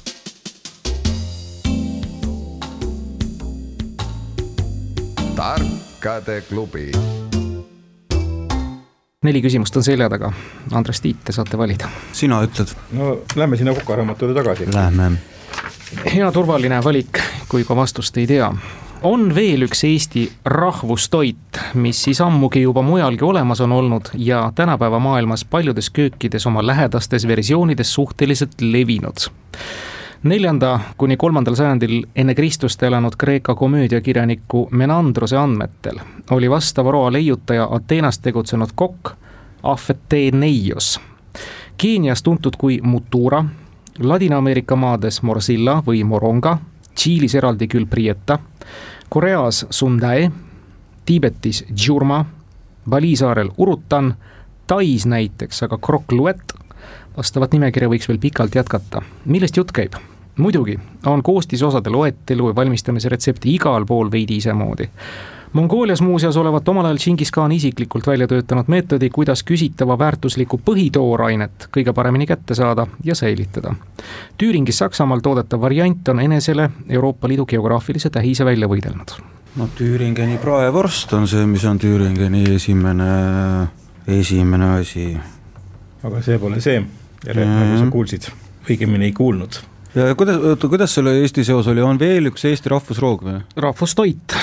Tarkade 5.41 6.41
klubi. 6.41 6.91
neli 9.23 9.41
küsimust 9.41 9.77
on 9.77 9.83
selja 9.83 10.09
taga. 10.09 10.29
Andres 10.77 11.01
Tiit, 11.01 11.23
te 11.25 11.33
saate 11.33 11.57
valida. 11.57 11.89
sina 12.13 12.43
ütled. 12.45 12.75
no 12.93 13.15
lähme 13.35 13.57
sinna 13.57 13.73
kokaraamatule 13.73 14.35
tagasi. 14.37 14.67
Lähme. 14.73 15.11
hea 16.13 16.31
turvaline 16.31 16.83
valik, 16.83 17.23
kui 17.49 17.65
ka 17.65 17.75
vastust 17.75 18.17
ei 18.21 18.27
tea 18.27 18.51
on 19.01 19.31
veel 19.35 19.65
üks 19.65 19.81
Eesti 19.87 20.27
rahvustoit, 20.45 21.61
mis 21.73 22.03
siis 22.03 22.21
ammugi 22.21 22.61
juba 22.61 22.85
mujalgi 22.85 23.25
olemas 23.25 23.61
on 23.65 23.71
olnud 23.71 24.13
ja 24.13 24.51
tänapäeva 24.55 24.99
maailmas 24.99 25.45
paljudes 25.45 25.89
köökides 25.89 26.45
oma 26.45 26.67
lähedastes 26.67 27.25
versioonides 27.27 27.93
suhteliselt 27.93 28.61
levinud 28.61 29.25
neljanda 30.23 30.79
kuni 30.97 31.17
kolmandal 31.17 31.55
sajandil 31.55 32.03
enne 32.15 32.35
Kristust 32.35 32.83
elanud 32.83 33.15
Kreeka 33.17 33.55
komöödiakirjaniku 33.55 34.67
Menandrose 34.71 35.37
andmetel 35.37 35.99
oli 36.31 36.49
vastava 36.49 36.91
roa 36.91 37.11
leiutaja 37.11 37.67
Ateenas 37.71 38.19
tegutsenud 38.19 38.69
kokk 38.75 39.09
Afeteneios. 39.63 40.99
Keenias 41.77 42.23
tuntud 42.23 42.53
kui 42.57 42.79
Mutura, 42.83 43.45
Ladina-Ameerika 43.99 44.75
maades 44.75 45.21
Morsilla 45.21 45.83
või 45.87 46.03
Moronga, 46.03 46.57
Tšiilis 46.95 47.35
eraldi 47.35 47.67
küll 47.67 47.85
Prieta, 47.85 48.39
Koreas 49.09 49.65
Sundae, 49.69 50.31
Tiibetis 51.05 51.63
Džurma, 51.73 52.25
Bali 52.89 53.15
saarel 53.15 53.51
Urutan, 53.57 54.13
Tais 54.67 55.05
näiteks 55.05 55.63
aga 55.63 55.77
Krokluet 55.77 56.53
vastavat 57.17 57.51
nimekirja 57.53 57.89
võiks 57.89 58.07
veel 58.07 58.19
pikalt 58.19 58.55
jätkata. 58.55 59.01
millest 59.25 59.57
jutt 59.57 59.71
käib? 59.71 60.10
Muidugi 60.37 60.79
on 61.05 61.23
koostisosade 61.23 61.89
loetelu 61.89 62.49
ja 62.49 62.55
valmistamise 62.55 63.09
retsepti 63.09 63.55
igal 63.55 63.85
pool 63.85 64.11
veidi 64.11 64.37
isemoodi. 64.37 64.89
Mongoolias 65.53 66.01
muuseas 66.01 66.37
olevat 66.37 66.69
omal 66.69 66.85
ajal 66.85 66.97
Džingis 66.97 67.31
Khan 67.31 67.51
isiklikult 67.51 68.07
välja 68.07 68.27
töötanud 68.27 68.69
meetodi, 68.71 69.09
kuidas 69.09 69.43
küsitava 69.43 69.97
väärtuslikku 69.99 70.61
põhitoorainet 70.65 71.67
kõige 71.75 71.91
paremini 71.93 72.27
kätte 72.27 72.55
saada 72.55 72.85
ja 73.03 73.15
säilitada. 73.15 73.73
Tüüringis 74.39 74.79
Saksamaal 74.79 75.19
toodetav 75.19 75.61
variant 75.61 76.07
on 76.07 76.23
enesele 76.23 76.69
Euroopa 76.89 77.27
Liidu 77.27 77.45
geograafilise 77.45 78.09
tähise 78.09 78.45
välja 78.45 78.67
võidelnud. 78.67 79.11
no 79.55 79.67
Tüüringeni 79.75 80.37
praevorst 80.37 81.13
on 81.13 81.27
see, 81.27 81.45
mis 81.45 81.65
on 81.65 81.79
Tüüringeni 81.79 82.45
esimene, 82.55 83.67
esimene 84.07 84.69
asi. 84.79 85.17
aga 86.03 86.21
see 86.21 86.39
pole 86.39 86.61
see 86.61 86.79
nagu 87.27 87.77
sa 87.77 87.91
kuulsid, 87.91 88.31
õigemini 88.69 89.11
ei 89.11 89.11
kuulnud. 89.11 89.59
Kuidas, 90.17 90.37
oota, 90.37 90.69
kuidas 90.71 90.93
selle 90.95 91.17
Eesti 91.21 91.43
seos 91.47 91.67
oli, 91.67 91.83
on 91.83 91.99
veel 91.99 92.31
üks 92.31 92.45
Eesti 92.47 92.71
rahvusroog 92.71 93.25
või? 93.27 93.39
rahvustoit 93.67 94.37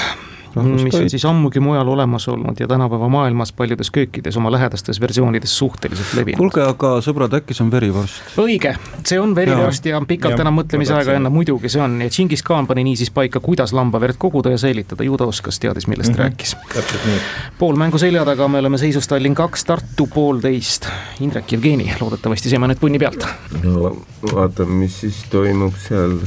mis 0.56 0.94
on 0.94 1.10
siis 1.10 1.24
ammugi 1.28 1.60
mujal 1.60 1.88
olemas 1.88 2.28
olnud 2.28 2.60
ja 2.60 2.68
tänapäeva 2.68 3.08
maailmas 3.08 3.52
paljudes 3.52 3.90
köökides 3.90 4.36
oma 4.36 4.52
lähedastes 4.52 5.00
versioonides 5.00 5.58
suhteliselt 5.58 6.14
levinud. 6.14 6.38
kuulge, 6.38 6.62
aga 6.62 6.94
sõbrad, 7.04 7.34
äkki 7.40 7.56
see 7.56 7.64
on 7.66 7.72
verivorst? 7.72 8.38
õige, 8.40 8.74
see 9.04 9.20
on 9.20 9.34
verivorst 9.36 9.86
ja, 9.86 9.96
ja 9.96 10.02
pikalt 10.08 10.36
ja, 10.36 10.44
enam 10.46 10.58
mõtlemise 10.60 10.96
aega 10.96 11.18
enne, 11.18 11.32
muidugi 11.32 11.70
see 11.72 11.82
on 11.82 12.00
ja 12.02 12.10
Džingis 12.12 12.42
Khan 12.46 12.66
pani 12.66 12.84
niisiis 12.88 13.12
paika, 13.14 13.40
kuidas 13.44 13.72
lambaverd 13.76 14.18
koguda 14.18 14.52
ja 14.54 14.58
säilitada, 14.58 15.04
ju 15.04 15.16
ta 15.20 15.28
oskas, 15.28 15.60
teadis, 15.60 15.86
millest 15.86 16.12
mm 16.12 16.16
-hmm. 16.16 16.24
rääkis. 16.24 16.56
täpselt 16.74 17.06
nii. 17.06 17.20
pool 17.58 17.76
mängu 17.76 17.98
selja 17.98 18.24
taga, 18.24 18.48
me 18.48 18.58
oleme 18.58 18.78
seisus 18.78 19.08
Tallinn 19.08 19.34
kaks, 19.34 19.64
Tartu 19.64 20.06
poolteist. 20.06 20.88
Indrek, 21.20 21.52
Jevgeni, 21.52 21.92
loodetavasti 22.00 22.50
saime 22.50 22.66
nüüd 22.66 22.80
punni 22.80 22.98
pealt. 22.98 23.26
no 23.62 23.96
vaatame, 24.34 24.74
mis 24.84 25.00
siis 25.00 25.24
toimub 25.30 25.74
seal 25.88 26.18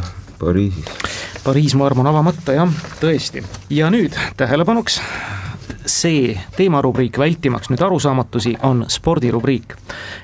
Pariisis. 0.41 0.85
Pariis, 1.43 1.75
ma 1.77 1.85
arvan, 1.85 2.09
avamata 2.09 2.57
jah, 2.57 2.81
tõesti. 3.01 3.45
ja 3.69 3.89
nüüd 3.93 4.17
tähelepanuks 4.37 4.97
see 5.85 6.33
teemarubriik, 6.57 7.17
vältimaks 7.17 7.69
nüüd 7.71 7.81
arusaamatusi, 7.81 8.55
on 8.63 8.85
spordirubriik. 8.87 9.75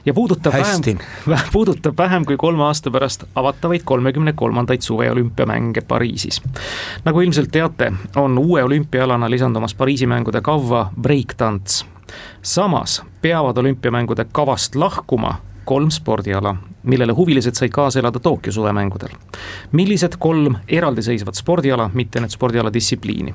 ja 0.06 0.14
puudutab 0.14 0.54
Hästi. 0.54 0.98
vähem, 1.30 1.50
puudutab 1.54 1.98
vähem 1.98 2.26
kui 2.26 2.38
kolme 2.38 2.64
aasta 2.64 2.92
pärast 2.92 3.24
avatavaid 3.36 3.82
kolmekümne 3.86 4.34
kolmandaid 4.34 4.82
suveolümpiamänge 4.82 5.82
Pariisis. 5.82 6.42
nagu 7.06 7.22
ilmselt 7.22 7.52
teate, 7.52 7.92
on 8.16 8.38
uue 8.38 8.64
olümpiaalana 8.64 9.30
lisandumas 9.30 9.74
Pariisi 9.74 10.08
mängude 10.08 10.42
kavva 10.42 10.92
breikdants. 11.02 11.86
samas 12.42 13.04
peavad 13.22 13.58
olümpiamängude 13.58 14.26
kavast 14.32 14.76
lahkuma 14.76 15.36
kolm 15.66 15.90
spordiala, 15.92 16.56
millele 16.88 17.14
huvilised 17.14 17.56
said 17.56 17.72
kaasa 17.74 18.00
elada 18.00 18.20
Tokyo 18.20 18.52
suvemängudel. 18.52 19.10
millised 19.72 20.18
kolm 20.20 20.56
eraldiseisvat 20.68 21.36
spordiala, 21.36 21.90
mitte 21.94 22.20
need 22.20 22.34
spordiala 22.34 22.74
distsipliini. 22.74 23.34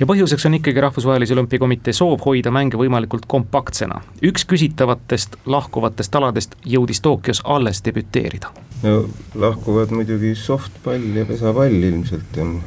ja 0.00 0.06
põhjuseks 0.06 0.46
on 0.46 0.54
ikkagi 0.54 0.80
Rahvusvahelise 0.80 1.34
Olümpiakomitee 1.34 1.92
soov 1.92 2.20
hoida 2.24 2.50
mänge 2.50 2.76
võimalikult 2.76 3.26
kompaktsena. 3.26 4.00
üks 4.22 4.44
küsitavatest 4.44 5.36
lahkuvatest 5.46 6.14
aladest 6.14 6.56
jõudis 6.64 7.00
Tokyos 7.00 7.42
alles 7.44 7.84
debüteerida. 7.84 8.52
no 8.82 9.08
lahkuvad 9.34 9.90
muidugi 9.90 10.34
softpall 10.34 11.16
ja 11.16 11.24
pesapall 11.24 11.82
ilmselt 11.82 12.38
on, 12.38 12.60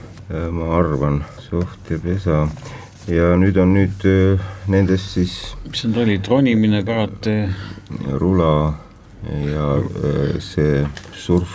ma 0.52 0.78
arvan, 0.78 1.24
soft 1.50 1.92
ja 1.92 2.00
pesa 2.00 2.48
ja 3.08 3.34
nüüd 3.40 3.58
on 3.60 3.74
nüüd 3.76 4.06
äh, 4.08 4.40
nendest 4.72 5.16
siis 5.18 5.34
mis 5.68 5.84
need 5.88 6.00
olid, 6.06 6.30
ronimine, 6.30 6.84
karate? 6.88 7.50
rula 8.20 8.52
ja 9.32 9.68
äh, 9.80 10.40
see 10.44 10.86
surf? 11.16 11.54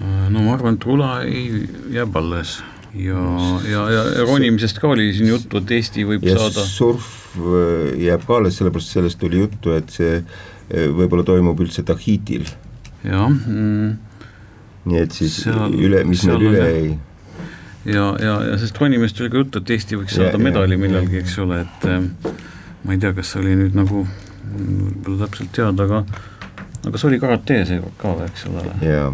Äh, 0.00 0.30
no 0.30 0.42
ma 0.42 0.54
arvan, 0.56 0.78
et 0.78 0.86
rula 0.86 1.10
ei, 1.26 1.66
jääb 1.94 2.16
alles 2.18 2.58
ja, 2.94 3.20
ja, 3.68 3.84
ja 3.90 4.26
ronimisest 4.26 4.80
ka 4.82 4.90
oli 4.94 5.10
siin 5.14 5.30
juttu, 5.30 5.62
et 5.62 5.74
Eesti 5.78 6.06
võib 6.08 6.26
ja 6.26 6.36
saada. 6.38 6.66
surf 6.66 7.38
äh, 7.38 7.94
jääb 8.06 8.26
ka 8.26 8.40
alles, 8.40 8.58
sellepärast 8.58 8.98
sellest 8.98 9.20
tuli 9.22 9.42
juttu, 9.44 9.74
et 9.76 9.94
see 9.94 10.20
võib-olla 10.64 11.26
toimub 11.28 11.58
üldse 11.60 11.84
Tahitil. 11.84 12.46
jah 13.04 13.28
mm,. 13.28 13.96
nii 14.88 15.02
et 15.02 15.16
siis 15.16 15.42
seal, 15.44 15.74
üle, 15.76 16.02
mis 16.08 16.24
meil 16.28 16.46
üle 16.50 16.62
jäi 16.64 16.94
ja, 17.84 18.06
ja, 18.16 18.36
ja 18.48 18.58
sest 18.58 18.78
ronimist 18.80 19.20
oli 19.20 19.30
ka 19.30 19.42
juttu, 19.42 19.60
et 19.60 19.74
Eesti 19.76 20.00
võiks 20.00 20.16
saada 20.16 20.38
ja, 20.38 20.42
medali 20.42 20.80
millalgi, 20.80 21.20
eks 21.20 21.36
ole, 21.44 21.62
et 21.66 21.88
ma 22.84 22.96
ei 22.96 23.00
tea, 23.00 23.12
kas 23.16 23.34
see 23.34 23.42
oli 23.44 23.58
nüüd 23.60 23.76
nagu 23.76 24.06
võib-olla 24.54 25.26
täpselt 25.26 25.52
teada, 25.56 25.86
aga 25.86 26.32
aga 26.88 27.00
see 27.00 27.08
oli 27.10 27.20
karate 27.22 27.62
seekord 27.68 27.96
ka, 28.00 28.14
eks 28.28 28.46
ole 28.50 28.64
yeah., 28.82 29.10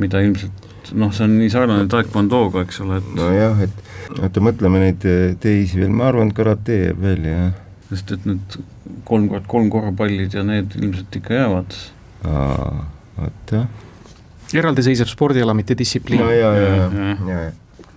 mida 0.00 0.22
ilmselt 0.24 0.70
noh, 0.92 1.12
see 1.14 1.24
on 1.26 1.38
nii 1.38 1.50
sarnane 1.52 1.88
taekwondoga, 1.90 2.64
eks 2.66 2.80
ole, 2.84 3.00
et 3.00 3.10
nojah, 3.16 3.64
et 3.64 4.18
oota, 4.18 4.42
mõtleme 4.44 4.82
neid 4.82 5.06
eh, 5.08 5.32
teisi 5.40 5.80
veel, 5.80 5.94
ma 5.96 6.10
arvan, 6.10 6.32
et 6.32 6.36
karate 6.36 6.78
jääb 6.80 7.00
välja, 7.04 7.38
jah. 7.38 7.56
sest 7.92 8.14
et 8.18 8.28
need 8.28 8.58
kolm 9.08 9.30
kord 9.32 9.48
kolm 9.50 9.72
korvpallid 9.72 10.36
ja 10.36 10.44
need 10.46 10.76
ilmselt 10.80 11.20
ikka 11.20 11.40
jäävad. 11.40 11.76
oota. 12.26 13.66
eraldiseisev 14.54 15.08
spordiala, 15.10 15.54
mitte 15.56 15.76
distsipliin. 15.78 16.24
no 16.24 16.32
ja, 16.32 16.54
ja, 16.56 16.68
ja, 16.68 16.88
ja, 16.88 17.16
ja, 17.28 17.42
ja 17.48 17.52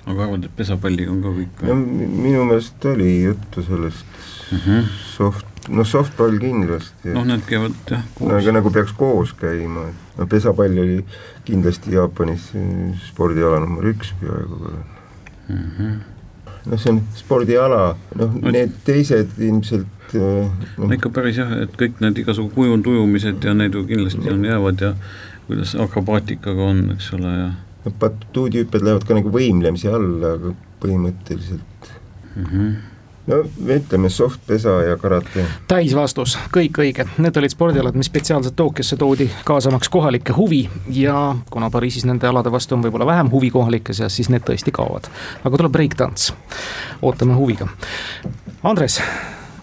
aga 0.07 0.23
arvad, 0.23 0.47
et 0.47 0.55
pesapalliga 0.55 1.11
on 1.11 1.19
ka 1.23 1.33
kõik 1.35 1.61
või? 1.61 1.69
no 1.69 1.75
minu 2.23 2.45
meelest 2.47 2.85
oli 2.87 3.09
juttu 3.25 3.63
sellest 3.65 4.05
mm 4.51 4.59
-hmm. 4.63 4.91
soft 5.15 5.56
no 5.69 5.83
softball 5.83 6.37
kindlasti. 6.39 7.11
noh, 7.13 7.25
need 7.27 7.43
käivad 7.47 7.75
jah 7.91 8.03
koos. 8.17 8.33
aga 8.39 8.53
nagu 8.55 8.71
peaks 8.73 8.93
koos 8.97 9.33
käima, 9.37 9.87
et 9.91 10.19
no 10.19 10.27
pesapall 10.29 10.79
oli 10.83 10.99
kindlasti 11.47 11.95
Jaapanis 11.95 12.51
spordiala 13.07 13.59
number 13.63 13.89
üks 13.91 14.13
peaaegu 14.21 14.59
mm. 15.49 15.69
-hmm. 15.77 15.93
noh, 16.65 16.79
see 16.79 16.93
on 16.93 17.01
spordiala, 17.15 17.83
noh 18.15 18.35
no, 18.41 18.51
need 18.55 18.75
teised 18.87 19.37
ilmselt 19.37 20.15
eh, 20.15 20.49
no. 20.77 20.87
no 20.87 20.91
ikka 20.95 21.11
päris 21.13 21.39
jah, 21.43 21.53
et 21.63 21.79
kõik 21.79 22.01
need 22.03 22.23
igasugu 22.23 22.53
kujundujumised 22.55 23.43
ja 23.43 23.53
need 23.53 23.75
ju 23.75 23.85
kindlasti 23.87 24.33
on, 24.33 24.45
jäävad 24.45 24.81
ja 24.81 24.93
kuidas 25.47 25.75
akrobaatikaga 25.75 26.69
on, 26.73 26.83
eks 26.95 27.13
ole, 27.19 27.37
ja 27.43 27.49
no 27.85 27.95
batuudihüpped 27.99 28.83
lähevad 28.83 29.07
ka 29.07 29.19
nagu 29.19 29.31
võimlemise 29.31 29.91
alla, 29.91 30.35
aga 30.39 30.53
põhimõtteliselt 30.83 31.91
mm. 32.35 32.45
-hmm 32.45 32.77
no 33.27 33.41
ütleme 33.75 34.09
softpesa 34.09 34.69
ja 34.87 34.97
karate. 34.97 35.45
täisvastus, 35.67 36.37
kõik 36.53 36.79
õige, 36.83 37.07
need 37.17 37.37
olid 37.37 37.53
spordialad, 37.53 37.97
mis 37.99 38.09
spetsiaalselt 38.09 38.55
Tokyosse 38.55 38.97
toodi, 38.97 39.29
kaasamaks 39.45 39.89
kohalikke 39.89 40.35
huvi 40.37 40.63
ja 40.93 41.35
kuna 41.51 41.69
Pariisis 41.69 42.05
nende 42.07 42.27
alade 42.27 42.51
vastu 42.51 42.75
on 42.75 42.85
võib-olla 42.85 43.05
vähem 43.09 43.31
huvi 43.31 43.51
kohalike 43.51 43.93
seas, 43.93 44.15
siis 44.15 44.31
need 44.33 44.47
tõesti 44.47 44.71
kaovad. 44.73 45.11
aga 45.43 45.57
tuleb 45.57 45.71
breikdants, 45.71 46.33
ootame 47.01 47.35
huviga. 47.37 47.67
Andres 48.63 49.01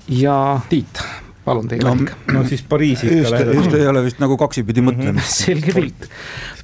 ja 0.09 0.61
Tiit, 0.69 1.01
palun 1.45 1.69
teie 1.69 1.85
valik 1.85 2.11
no,. 2.11 2.41
no 2.41 2.45
siis 2.49 2.63
Pariisi 2.69 3.07
ikka 3.07 3.31
lähedal. 3.31 3.55
just 3.55 3.75
ei 3.75 3.87
ole 3.87 4.03
vist 4.05 4.21
nagu 4.23 4.37
kaksipidi 4.41 4.83
mõtlemist 4.85 5.41
selge 5.45 5.75
pilt. 5.77 6.09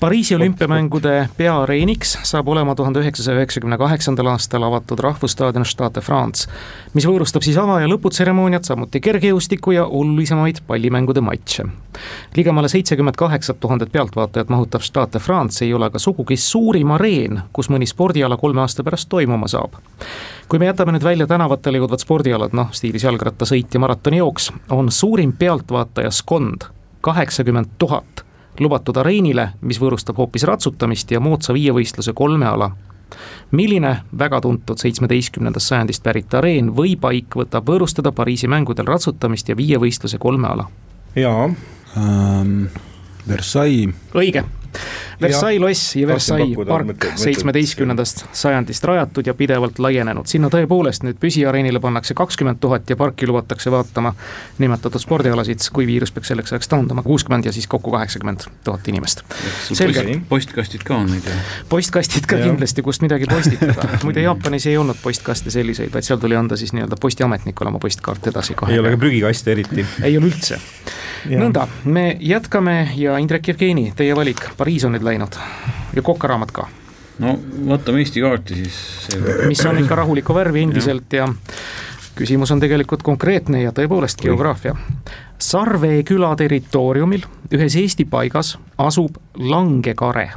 Pariisi 0.00 0.34
olümpiamängude 0.36 1.14
peareeniks 1.36 2.16
saab 2.24 2.48
olema 2.48 2.74
tuhande 2.74 3.02
üheksasaja 3.02 3.36
üheksakümne 3.42 3.76
kaheksandal 3.80 4.32
aastal 4.32 4.64
avatud 4.64 5.02
rahvusstaadion 5.04 5.66
Stade 5.68 6.00
France, 6.00 6.48
mis 6.94 7.06
võõrustab 7.08 7.44
siis 7.44 7.58
ava- 7.60 7.80
ja 7.82 7.90
lõputseremooniat, 7.90 8.64
samuti 8.64 9.02
kergejõustiku 9.04 9.76
ja 9.76 9.84
olulisemaid 9.84 10.62
pallimängude 10.66 11.20
matše. 11.20 11.68
ligemale 12.36 12.68
seitsekümmend 12.68 13.16
kaheksat 13.16 13.60
tuhandet 13.60 13.92
pealtvaatajat 13.92 14.48
mahutav 14.48 14.80
Stade 14.80 15.18
France 15.18 15.64
ei 15.64 15.74
ole 15.74 15.90
aga 15.90 15.98
sugugi 15.98 16.36
suurim 16.36 16.90
areen, 16.96 17.42
kus 17.52 17.68
mõni 17.68 17.86
spordiala 17.86 18.36
kolme 18.36 18.60
aasta 18.60 18.84
pärast 18.84 19.08
toimuma 19.08 19.48
saab 19.48 19.76
kui 20.50 20.58
me 20.58 20.66
jätame 20.66 20.90
nüüd 20.96 21.04
välja 21.06 21.28
tänavatele 21.30 21.78
jõudvad 21.78 22.02
spordialad, 22.02 22.54
noh 22.58 22.72
stiilis 22.74 23.04
jalgrattasõit 23.06 23.70
ja 23.74 23.80
maratonijooks, 23.84 24.48
on 24.70 24.92
suurim 24.92 25.32
pealtvaatajaskond 25.32 26.64
kaheksakümmend 27.00 27.66
tuhat 27.78 28.24
lubatud 28.60 28.96
areenile, 28.96 29.48
mis 29.60 29.80
võõrustab 29.80 30.18
hoopis 30.20 30.44
ratsutamist 30.48 31.10
ja 31.10 31.20
moodsa 31.20 31.54
viievõistluse 31.54 32.12
kolme 32.12 32.46
ala. 32.46 32.70
milline 33.50 33.96
väga 34.18 34.40
tuntud 34.40 34.78
seitsmeteistkümnendast 34.78 35.66
sajandist 35.66 36.02
pärit 36.02 36.34
areen 36.34 36.70
või 36.76 36.96
paik 36.96 37.34
võtab 37.34 37.66
võõrustada 37.66 38.12
Pariisi 38.12 38.48
mängudel 38.48 38.86
ratsutamist 38.86 39.48
ja 39.48 39.56
viievõistluse 39.56 40.18
kolme 40.18 40.48
ala? 40.48 40.68
jaa 41.16 41.50
ähm,. 41.96 42.64
Versailles. 43.28 43.94
õige, 44.14 44.44
Versailles 45.20 45.60
loss 45.60 45.96
ja 45.96 46.06
Versailles 46.08 46.56
park 46.68 47.06
seitsmeteistkümnendast 47.20 48.24
sajandist 48.32 48.84
rajatud 48.84 49.26
ja 49.26 49.34
pidevalt 49.34 49.78
laienenud, 49.78 50.28
sinna 50.30 50.48
tõepoolest 50.52 51.04
nüüd 51.04 51.18
püsiareenile 51.20 51.80
pannakse 51.80 52.14
kakskümmend 52.16 52.60
tuhat 52.60 52.90
ja 52.90 52.96
parki 52.96 53.28
lubatakse 53.28 53.70
vaatama 53.72 54.14
nimetatud 54.58 55.00
spordialasid, 55.02 55.62
kui 55.72 55.86
viirus 55.88 56.12
peaks 56.14 56.32
selleks 56.32 56.54
ajaks 56.54 56.70
taanduma, 56.72 57.04
kuuskümmend 57.04 57.48
ja 57.48 57.52
siis 57.52 57.66
kokku 57.70 57.92
kaheksakümmend 57.92 58.46
tuhat 58.64 58.88
inimest. 58.88 59.22
selge. 59.72 60.20
postkastid 60.28 60.84
ka 60.86 60.96
on 60.96 61.10
neid 61.12 61.26
ju. 61.26 61.36
postkastid 61.68 62.26
ka 62.30 62.40
ja. 62.40 62.48
kindlasti, 62.48 62.82
kust 62.82 63.04
midagi 63.04 63.28
postitada, 63.30 63.88
muide 64.06 64.24
Jaapanis 64.24 64.66
ei 64.66 64.78
olnud 64.80 64.96
postkaste 65.02 65.50
selliseid, 65.50 65.92
vaid 65.92 66.06
seal 66.06 66.20
tuli 66.22 66.36
anda 66.36 66.56
siis 66.56 66.72
nii-öelda 66.76 66.96
postiametnikule 67.00 67.68
oma 67.72 67.82
postkaart 67.82 68.32
edasi 68.32 68.54
kohe. 68.54 68.72
ei 68.72 68.80
ole 68.80 68.94
ka 68.94 69.00
prügikaste 69.04 69.52
eriti. 69.52 69.86
ei 70.02 70.16
ole 70.18 70.30
üldse. 70.30 70.60
nõnda, 71.30 71.66
me 71.84 72.16
jätkame 72.20 72.76
ja 72.96 73.18
Indrek 73.20 73.52
Jevgeni, 73.52 73.90
teie 73.96 74.16
valik, 74.16 74.42
Pariis 74.60 74.84
on 74.84 74.92
nüüd 74.92 75.04
läinud 75.06 75.38
ja 75.96 76.02
kokaraamat 76.04 76.50
ka. 76.52 76.66
no 77.18 77.38
vaatame 77.68 78.02
Eesti 78.02 78.20
kaarti 78.20 78.54
siis. 78.58 78.76
mis 79.48 79.64
on 79.66 79.78
ikka 79.80 79.96
rahulikku 80.02 80.34
värvi 80.36 80.66
endiselt 80.66 81.12
ja 81.16 81.28
küsimus 82.14 82.52
on 82.52 82.60
tegelikult 82.60 83.02
konkreetne 83.02 83.62
ja 83.62 83.72
tõepoolest 83.72 84.20
geograafia. 84.20 84.74
Sarve 85.40 86.02
küla 86.04 86.34
territooriumil 86.36 87.24
ühes 87.56 87.76
Eesti 87.80 88.04
paigas 88.04 88.58
asub 88.78 89.16
Langekare. 89.38 90.30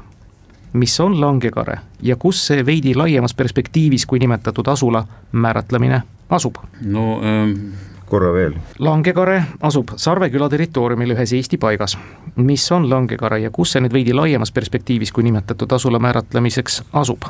mis 0.74 1.00
on 1.00 1.22
Langekare 1.22 1.80
ja 2.02 2.16
kus 2.16 2.48
see 2.48 2.66
veidi 2.66 2.96
laiemas 2.96 3.34
perspektiivis 3.34 4.06
kui 4.06 4.20
nimetatud 4.20 4.68
asula 4.68 5.04
määratlemine 5.32 6.02
asub? 6.30 6.64
no 6.82 7.20
ähm 7.24 7.92
korra 8.10 8.32
veel. 8.34 8.56
Langekare 8.80 9.40
asub 9.62 9.96
Sarve 9.98 10.30
küla 10.34 10.50
territooriumil 10.50 11.16
ühes 11.16 11.34
Eesti 11.34 11.58
paigas. 11.58 11.98
mis 12.36 12.72
on 12.72 12.90
Langekare 12.90 13.40
ja 13.40 13.52
kus 13.52 13.72
see 13.72 13.82
nüüd 13.82 13.94
veidi 13.94 14.14
laiemas 14.14 14.52
perspektiivis 14.52 15.12
kui 15.12 15.24
nimetatud 15.24 15.72
asula 15.72 16.00
määratlemiseks 16.00 16.84
asub? 16.94 17.26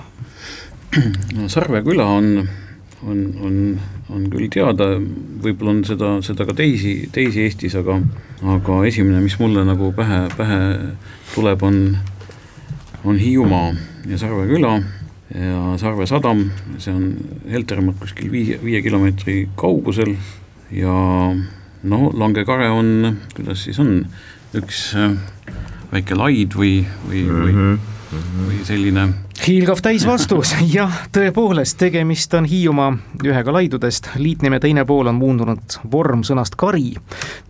no 1.38 1.49
Sarve 1.49 1.82
küla 1.84 2.05
on, 2.05 2.47
on, 3.07 3.19
on, 3.41 3.57
on 4.09 4.28
küll 4.32 4.49
teada, 4.53 4.93
võib-olla 5.43 5.78
on 5.78 5.84
seda, 5.88 6.15
seda 6.26 6.45
ka 6.47 6.55
teisi, 6.57 7.09
teisi 7.11 7.43
Eestis, 7.43 7.76
aga, 7.76 7.99
aga 8.55 8.82
esimene, 8.88 9.21
mis 9.24 9.39
mulle 9.41 9.65
nagu 9.67 9.91
pähe, 9.95 10.26
pähe 10.38 10.59
tuleb, 11.34 11.63
on, 11.63 11.97
on 13.03 13.19
Hiiumaa 13.19 13.74
ja 14.07 14.19
Sarve 14.21 14.47
küla 14.51 14.78
ja 15.34 15.78
Sarve 15.82 16.05
sadam, 16.07 16.45
see 16.78 16.93
on 16.93 17.09
Heltermaalt 17.51 17.99
kuskil 18.01 18.32
viie, 18.32 18.59
viie 18.63 18.82
kilomeetri 18.86 19.47
kaugusel 19.59 20.13
ja 20.74 20.95
no 21.84 21.99
langekare 22.13 22.69
on, 22.74 23.17
kuidas 23.36 23.65
siis 23.67 23.80
on, 23.80 23.99
üks 24.57 24.86
äh, 24.97 25.15
väike 25.93 26.17
laid 26.17 26.57
või, 26.57 26.84
või 27.07 27.24
mm, 27.24 27.30
-hmm. 27.30 27.43
või, 27.43 28.19
mhm. 28.19 28.47
või 28.49 28.65
selline 28.67 29.07
hiilgav 29.44 29.82
täisvastus, 29.84 30.54
jah, 30.78 30.91
tõepoolest, 31.12 31.76
tegemist 31.80 32.34
on 32.38 32.46
Hiiumaa 32.48 32.94
ühega 33.26 33.54
laidudest, 33.56 34.08
liitnime 34.16 34.60
teine 34.64 34.86
pool 34.88 35.10
on 35.12 35.18
muundunud 35.20 35.78
vorm 35.91 36.24
sõnast 36.24 36.56
kari. 36.60 36.94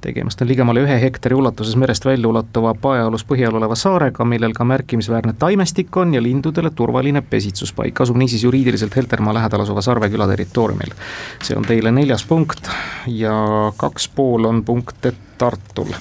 tegemist 0.01 0.41
on 0.41 0.49
ligemale 0.49 0.81
ühe 0.85 0.95
hektari 1.03 1.37
ulatuses 1.37 1.75
merest 1.77 2.05
välja 2.05 2.27
ulatuva 2.27 2.73
paealus 2.73 3.25
põhjal 3.29 3.59
oleva 3.59 3.77
saarega, 3.77 4.25
millel 4.25 4.55
ka 4.57 4.65
märkimisväärne 4.65 5.35
taimestik 5.39 5.97
on 5.97 6.15
ja 6.17 6.21
lindudele 6.21 6.71
turvaline 6.73 7.21
pesitsuspaik, 7.21 8.01
asub 8.01 8.17
niisiis 8.17 8.43
juriidiliselt 8.47 8.95
Heltermaa 8.95 9.33
lähedal 9.37 9.61
asuva 9.61 9.81
Sarve 9.85 10.09
küla 10.09 10.27
territooriumil. 10.31 10.95
see 11.43 11.57
on 11.57 11.67
teile 11.67 11.91
neljas 11.91 12.25
punkt 12.25 12.71
ja 13.07 13.35
kaks 13.77 14.09
pool 14.15 14.49
on 14.49 14.63
punkte 14.65 15.13
Tartul 15.37 15.93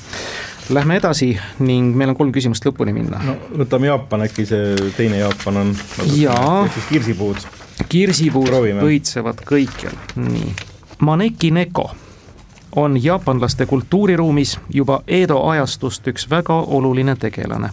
Lähme 0.70 0.96
edasi 0.96 1.38
ning 1.58 1.96
meil 1.96 2.12
on 2.12 2.16
kolm 2.16 2.32
küsimust 2.32 2.64
lõpuni 2.66 2.94
minna. 2.94 3.18
no 3.26 3.34
võtame 3.64 3.90
Jaapan, 3.90 4.26
äkki 4.28 4.46
see 4.46 4.76
teine 4.96 5.18
Jaapan 5.18 5.56
on. 5.56 5.74
jaa. 6.14 6.68
siis 6.74 6.86
kirsipuud. 6.90 7.42
kirsipuud 7.88 8.54
õitsevad 8.84 9.42
kõikjal, 9.48 9.98
nii. 10.16 10.54
Maneki 11.02 11.50
Neko 11.50 11.90
on 12.76 12.96
jaapanlaste 13.04 13.66
kultuuriruumis 13.66 14.58
juba 14.70 15.02
Edo 15.06 15.42
ajastust 15.50 16.06
üks 16.08 16.30
väga 16.30 16.54
oluline 16.54 17.16
tegelane. 17.16 17.70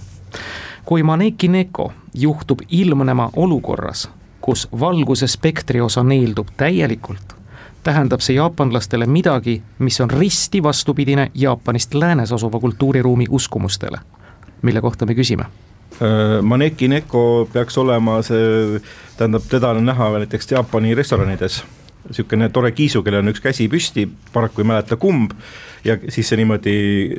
kui 0.85 1.03
Maneki 1.03 1.47
Neko 1.47 1.91
juhtub 2.13 2.61
ilmnema 2.69 3.29
olukorras, 3.35 4.09
kus 4.41 4.67
valguse 4.79 5.27
spektri 5.27 5.81
osa 5.81 6.03
neeldub 6.03 6.47
täielikult 6.57 7.38
tähendab 7.83 8.21
see 8.21 8.35
jaapanlastele 8.35 9.05
midagi, 9.05 9.61
mis 9.79 10.01
on 10.01 10.11
risti 10.11 10.63
vastupidine 10.63 11.31
Jaapanist 11.33 11.93
läänes 11.93 12.31
asuva 12.31 12.59
kultuuriruumi 12.59 13.25
uskumustele, 13.29 13.97
mille 14.61 14.81
kohta 14.81 15.05
me 15.05 15.13
küsime? 15.13 15.45
Äh, 16.01 16.41
Maneki 16.41 16.87
Neko 16.87 17.49
peaks 17.53 17.77
olema 17.77 18.21
see, 18.21 18.81
tähendab, 19.17 19.43
teda 19.49 19.69
on 19.69 19.85
näha 19.85 20.11
näiteks 20.17 20.51
Jaapani 20.51 20.95
restoranides 20.95 21.63
niisugune 22.07 22.49
tore 22.53 22.71
kiisu, 22.71 23.03
kellel 23.03 23.25
on 23.25 23.33
üks 23.33 23.41
käsi 23.43 23.67
püsti, 23.71 24.05
paraku 24.33 24.63
ei 24.63 24.69
mäleta 24.71 24.97
kumb, 24.99 25.33
ja 25.83 25.97
siis 26.09 26.29
see 26.29 26.39
niimoodi 26.39 26.75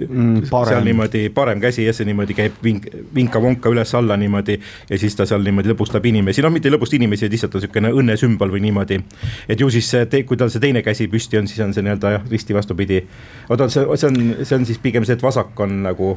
mm,, 0.08 0.42
seal 0.48 0.84
niimoodi 0.84 1.28
parem 1.34 1.60
käsi 1.60 1.84
ja 1.84 1.94
see 1.96 2.06
niimoodi 2.08 2.36
käib 2.36 2.58
vink, 2.64 2.88
vinka-vonka 3.14 3.72
üles-alla 3.72 4.16
niimoodi 4.20 4.58
ja 4.90 4.98
siis 5.00 5.16
ta 5.16 5.26
seal 5.28 5.44
niimoodi 5.44 5.72
lõbustab 5.72 6.04
inimesi, 6.10 6.44
no 6.44 6.50
mitte 6.52 6.68
ei 6.68 6.74
lõbusta 6.74 6.98
inimesi, 6.98 7.30
lihtsalt 7.32 7.56
on 7.56 7.64
niisugune 7.64 7.92
õnnesümbol 8.02 8.52
või 8.52 8.64
niimoodi. 8.66 9.00
et 9.48 9.60
ju 9.60 9.70
siis 9.70 9.88
see, 9.90 10.24
kui 10.24 10.36
tal 10.40 10.52
see 10.52 10.62
teine 10.62 10.84
käsi 10.86 11.08
püsti 11.08 11.40
on, 11.40 11.48
siis 11.48 11.64
on 11.64 11.74
see 11.76 11.84
nii-öelda 11.86 12.16
jah, 12.16 12.28
risti 12.30 12.56
vastupidi. 12.56 13.02
oota, 13.48 13.68
see, 13.68 13.86
see 13.96 14.12
on, 14.12 14.20
see 14.42 14.58
on 14.58 14.68
siis 14.68 14.78
pigem 14.82 15.08
see, 15.08 15.16
et 15.16 15.24
vasak 15.24 15.60
on 15.60 15.82
nagu 15.88 16.16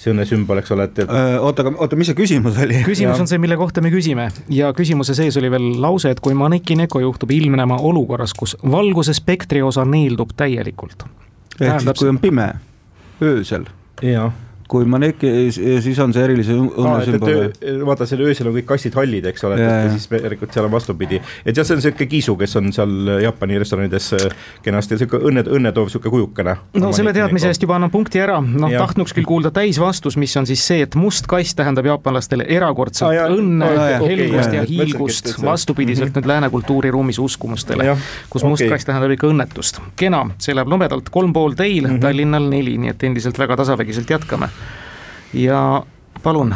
see 0.00 0.14
õnnesümbol, 0.14 0.62
eks 0.62 0.72
ole, 0.72 0.86
et, 0.88 1.02
et.... 1.04 1.10
oota, 1.44 1.64
aga 1.66 1.74
oota, 1.84 1.98
mis 2.00 2.08
see 2.08 2.18
küsimus 2.18 2.58
oli? 2.64 2.80
küsimus 2.86 3.18
ja. 3.18 3.24
on 3.24 3.28
see, 3.30 3.40
mille 3.42 3.58
kohta 3.60 3.82
me 3.84 3.92
küsime 3.92 4.30
ja 4.52 4.72
küsimuse 4.76 5.16
sees 5.18 5.36
oli 5.40 5.50
veel 5.52 5.66
lause, 5.82 6.12
et 6.14 6.22
kui 6.24 6.36
Maneki 6.36 6.78
Neko 6.80 7.02
juhtub 7.04 7.32
ilmnema 7.36 7.76
olukorras, 7.90 8.32
kus 8.36 8.56
valguse 8.64 9.14
spektri 9.16 9.62
osa 9.64 9.84
neeldub 9.84 10.32
täielikult. 10.36 11.04
ehk 11.60 11.84
siis, 11.84 11.98
kui 11.98 12.08
on 12.08 12.22
pime, 12.22 12.52
öösel. 13.20 13.68
jah 14.00 14.32
kui 14.70 14.86
Maneki, 14.86 15.30
siis 15.50 15.98
on 16.02 16.12
see 16.14 16.22
erilise 16.22 16.54
õnnesümbol. 16.54 17.48
vaata, 17.88 18.06
seal 18.06 18.22
öösel 18.28 18.50
on 18.50 18.54
kõik 18.54 18.68
kassid 18.68 18.94
hallid, 18.98 19.26
eks 19.32 19.46
ole, 19.48 19.58
et 19.58 19.96
siis 19.96 20.06
järelikult 20.14 20.54
seal 20.54 20.68
on 20.68 20.74
vastupidi. 20.74 21.18
et 21.44 21.56
jah, 21.56 21.66
see 21.66 21.76
on 21.76 21.82
sihuke 21.82 22.06
kiisu, 22.10 22.36
kes 22.38 22.54
on 22.60 22.70
seal 22.74 23.10
Jaapani 23.24 23.58
restoranides 23.60 24.10
äh, 24.14 24.26
kenasti, 24.62 24.98
sihuke 25.00 25.18
õnne, 25.30 25.42
õnnetoov 25.58 25.90
sihuke 25.90 26.12
kujukene. 26.12 26.54
no 26.78 26.92
selle 26.96 27.14
teadmise 27.16 27.50
eest 27.50 27.66
juba 27.66 27.76
annan 27.80 27.90
punkti 27.90 28.22
ära, 28.22 28.38
noh 28.40 28.70
tahtnuks 28.76 29.14
küll 29.16 29.26
kuulda 29.26 29.50
täisvastus, 29.54 30.18
mis 30.20 30.36
on 30.38 30.46
siis 30.48 30.62
see, 30.70 30.86
et 30.86 30.94
must 30.98 31.26
kass 31.30 31.58
tähendab 31.58 31.90
jaapanlastele 31.90 32.46
erakordselt 32.46 33.10
ah, 33.10 33.34
õnne 33.34 33.72
ah,, 33.74 34.06
helgust 34.06 34.54
ja 34.54 34.64
hiilgust, 34.70 35.32
vastupidiselt 35.42 36.14
nüüd 36.14 36.30
lääne 36.30 36.52
kultuuriruumis 36.54 37.18
uskumustele, 37.22 37.96
kus 38.30 38.46
must 38.46 38.68
kass 38.70 38.86
tähendab 38.86 39.16
ikka 39.16 39.32
õnnetust. 39.32 39.82
kena, 39.98 40.22
see 40.38 40.54
läheb 40.54 40.70
nobedalt 40.70 41.10
kolm 41.10 41.34
pool 41.34 41.58
teil 41.58 41.88
-hmm. 41.88 41.98
Tallinnal 42.00 42.46
neli, 42.48 42.78
nii 42.78 42.94
et 42.94 43.02
endiselt 43.04 43.38
väga 43.38 43.58
tasavägiselt 43.60 44.10
jätkame 44.10 44.48
ja 45.34 45.60
palun. 46.22 46.54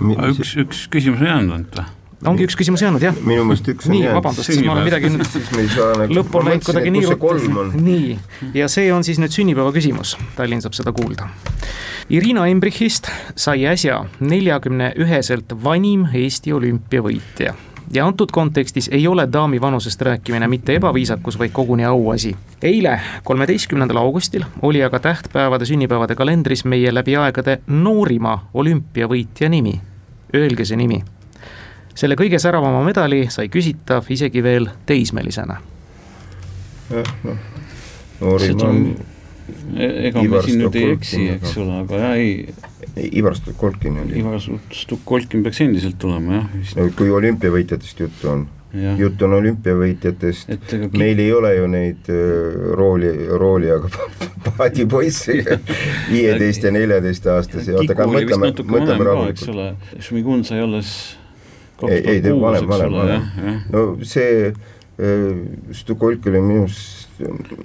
üks, 0.00 0.54
üks 0.62 0.86
küsimus 0.92 1.20
on 1.20 1.28
jäänud 1.32 1.58
ainult 1.58 1.80
või? 1.80 1.90
ongi 2.28 2.46
üks 2.46 2.56
küsimus 2.58 2.82
jäänud, 2.84 3.02
jah. 3.02 3.16
minu 3.26 3.44
meelest 3.46 3.68
üks 3.72 3.88
on 3.88 3.94
nii, 3.96 4.02
jäänud. 4.04 4.18
vabandust, 4.20 4.50
siis 4.50 4.62
ma 4.66 4.76
olen 4.76 4.86
midagi 4.86 5.10
nüüd 5.10 6.14
lõppu 6.18 6.40
on 6.40 6.48
läinud 6.50 6.66
kuidagi 6.68 6.94
nii 6.94 7.08
ruttu. 7.10 7.66
nii, 7.82 8.14
ja 8.58 8.68
see 8.70 8.92
on 8.94 9.06
siis 9.06 9.18
nüüd 9.22 9.34
sünnipäeva 9.34 9.74
küsimus, 9.74 10.14
Tallinn 10.38 10.62
saab 10.62 10.78
seda 10.78 10.94
kuulda. 10.94 11.28
Irina 12.12 12.46
Embrichist 12.50 13.08
sai 13.38 13.66
äsja 13.70 14.02
neljakümne 14.20 14.92
üheselt 15.00 15.54
vanim 15.64 16.08
Eesti 16.12 16.54
olümpiavõitja 16.54 17.54
ja 17.92 18.06
antud 18.06 18.28
kontekstis 18.32 18.88
ei 18.92 19.06
ole 19.08 19.28
daami 19.32 19.60
vanusest 19.60 20.02
rääkimine 20.02 20.48
mitte 20.48 20.74
ebaviisakus, 20.74 21.38
vaid 21.38 21.50
koguni 21.52 21.84
auasi. 21.84 22.36
eile, 22.62 23.00
kolmeteistkümnendal 23.24 23.96
augustil 23.96 24.44
oli 24.62 24.84
aga 24.84 24.98
tähtpäevade 24.98 25.64
sünnipäevade 25.64 26.14
kalendris 26.14 26.64
meie 26.64 26.94
läbi 26.94 27.16
aegade 27.16 27.60
noorima 27.66 28.48
olümpiavõitja 28.54 29.48
nimi. 29.48 29.80
Öelge 30.34 30.64
see 30.64 30.76
nimi. 30.76 31.04
selle 31.94 32.14
kõige 32.14 32.38
säravama 32.38 32.84
medali 32.84 33.26
sai 33.30 33.48
küsitav 33.48 34.04
isegi 34.08 34.42
veel 34.42 34.68
teismelisena. 34.86 35.56
noh, 36.90 37.36
noorim 38.20 38.60
on 38.60 39.11
e-, 39.76 39.92
ega 40.08 40.24
me 40.24 40.42
siin 40.46 40.64
nüüd 40.64 40.78
ei 40.80 40.94
eksi, 40.96 41.22
eks 41.36 41.56
ole, 41.62 41.82
aga 41.84 42.02
jah, 42.04 42.16
ei. 42.20 42.70
Ivar 43.16 43.32
Stukolkin 43.38 43.94
oli. 44.02 44.18
Ivar 44.20 44.40
Stukolkin 44.76 45.44
peaks 45.46 45.62
endiselt 45.64 45.96
tulema 46.02 46.42
jah 46.42 46.90
kui 46.98 47.08
olümpiavõitjatest 47.14 48.02
juttu 48.04 48.28
on, 48.28 48.42
jutt 48.98 49.22
on 49.24 49.38
olümpiavõitjatest, 49.38 50.52
meil 50.98 51.22
ei 51.24 51.32
ole 51.32 51.54
ju 51.56 51.70
neid 51.72 52.10
äh, 52.12 52.58
rooli, 52.76 53.14
rooli, 53.40 53.70
aga 53.72 53.88
paadipoisse. 54.58 55.38
viieteist 56.12 56.68
ja 56.68 56.74
neljateistaaastasi, 56.74 57.74
oota, 57.78 57.96
aga 57.96 58.08
mõtleme, 58.10 58.52
mõtleme 58.76 59.08
rahulikult. 59.08 59.90
Šmigun 60.04 60.44
sai 60.48 60.60
alles 60.64 60.92
ei, 61.88 62.02
ei, 62.06 62.22
vanem, 62.40 62.68
vanem, 62.68 62.92
vanem. 62.92 63.22
no 63.72 63.96
see 64.06 64.52
äh, 64.52 64.54
Stukolk 65.74 66.26
oli 66.30 66.42
minu 66.42 66.66
arust 66.66 67.01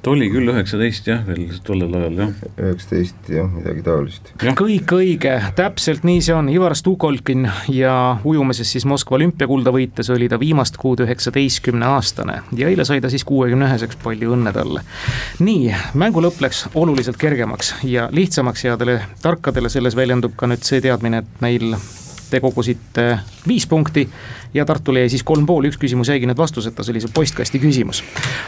ta 0.01 0.11
oli 0.11 0.29
küll 0.31 0.51
üheksateist 0.51 1.09
jah, 1.09 1.23
veel 1.27 1.47
tollel 1.65 1.93
ajal 1.99 2.21
jah. 2.21 2.31
üheksateist 2.57 3.29
jah, 3.31 3.49
midagi 3.51 3.83
taolist. 3.85 4.31
kõik 4.37 4.93
õige, 4.97 5.35
täpselt 5.57 6.05
nii 6.07 6.21
see 6.25 6.35
on, 6.35 6.49
Ivar 6.53 6.75
Stukolkin 6.77 7.47
ja 7.73 7.93
ujumises 8.27 8.71
siis 8.71 8.87
Moskva 8.89 9.17
olümpiakulda 9.19 9.73
võites 9.75 10.11
oli 10.13 10.29
ta 10.31 10.39
viimast 10.39 10.79
kuud 10.81 11.03
üheksateistkümne 11.05 11.89
aastane 11.97 12.41
ja 12.57 12.71
eile 12.71 12.85
sai 12.87 13.01
ta 13.03 13.11
siis 13.13 13.25
kuuekümne 13.27 13.69
üheseks, 13.69 13.99
palju 14.03 14.33
õnne 14.37 14.53
talle. 14.55 14.83
nii, 15.43 15.71
mängu 15.99 16.23
lõpp 16.23 16.41
läks 16.45 16.65
oluliselt 16.75 17.19
kergemaks 17.21 17.75
ja 17.87 18.09
lihtsamaks 18.11 18.67
headele 18.67 18.99
tarkadele, 19.21 19.69
selles 19.73 19.95
väljendub 19.97 20.35
ka 20.37 20.49
nüüd 20.49 20.65
see 20.67 20.83
teadmine, 20.83 21.23
et 21.23 21.41
meil 21.43 21.73
te 22.31 22.41
kogusite 22.43 23.07
viis 23.47 23.67
punkti 23.67 24.07
ja 24.53 24.65
Tartule 24.65 25.05
jäi 25.05 25.11
siis 25.15 25.25
kolm 25.27 25.45
pool, 25.45 25.67
üks 25.69 25.79
küsimus 25.81 26.11
jäigi 26.11 26.29
nüüd 26.29 26.39
vastuseta, 26.39 26.83
see 26.83 26.95
oli 26.95 27.03
see 27.03 27.13
postkasti 27.13 27.61
küsimus. 27.63 28.03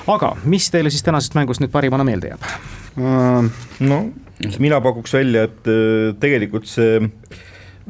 aga 0.07 0.36
mis 0.45 0.69
teile 0.71 0.91
siis 0.93 1.05
tänasest 1.05 1.38
mängust 1.39 1.63
nüüd 1.63 1.73
parimana 1.73 2.07
meelde 2.07 2.34
jääb? 2.34 2.49
no 3.80 4.01
mina 4.59 4.82
pakuks 4.82 5.13
välja, 5.13 5.45
et 5.49 5.67
äh, 5.67 6.15
tegelikult 6.19 6.67
see 6.69 6.99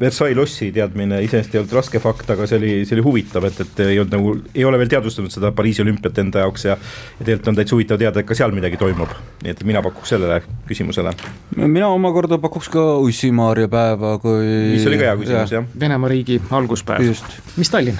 Versailles 0.00 0.36
lossi 0.38 0.70
teadmine 0.72 1.20
iseenesest 1.26 1.54
ei 1.54 1.60
olnud 1.60 1.76
raske 1.76 2.00
fakt, 2.00 2.30
aga 2.32 2.46
see 2.48 2.58
oli, 2.60 2.72
see 2.88 2.96
oli 2.96 3.04
huvitav, 3.04 3.44
et, 3.50 3.60
et 3.64 3.82
ei 3.84 4.00
olnud 4.00 4.14
nagu, 4.16 4.34
ei 4.54 4.64
ole 4.64 4.80
veel 4.80 4.92
teadvustanud 4.94 5.32
seda 5.34 5.52
Pariisi 5.56 5.84
olümpiat 5.84 6.18
enda 6.22 6.46
jaoks 6.46 6.64
ja 6.64 6.70
ja 6.70 7.24
tegelikult 7.24 7.50
on 7.52 7.58
täitsa 7.58 7.76
huvitav 7.76 8.00
teada, 8.00 8.22
et 8.22 8.28
ka 8.28 8.36
seal 8.38 8.54
midagi 8.56 8.78
toimub. 8.80 9.12
nii 9.44 9.52
et 9.52 9.62
mina 9.68 9.82
pakuks 9.84 10.14
sellele 10.14 10.40
küsimusele. 10.68 11.12
mina 11.56 11.88
omakorda 11.88 12.38
pakuks 12.38 12.70
ka 12.72 12.84
Ussi-Maarja 13.04 13.68
päeva, 13.68 14.16
kui 14.22 14.46
mis 14.76 14.86
oli 14.86 15.00
ka 15.00 15.10
hea 15.10 15.16
küsimus, 15.20 15.54
jah. 15.56 15.68
Venemaa 15.80 16.12
riigi 16.12 16.40
alguspäev. 16.50 17.24
mis 17.56 17.70
Tallinn? 17.70 17.98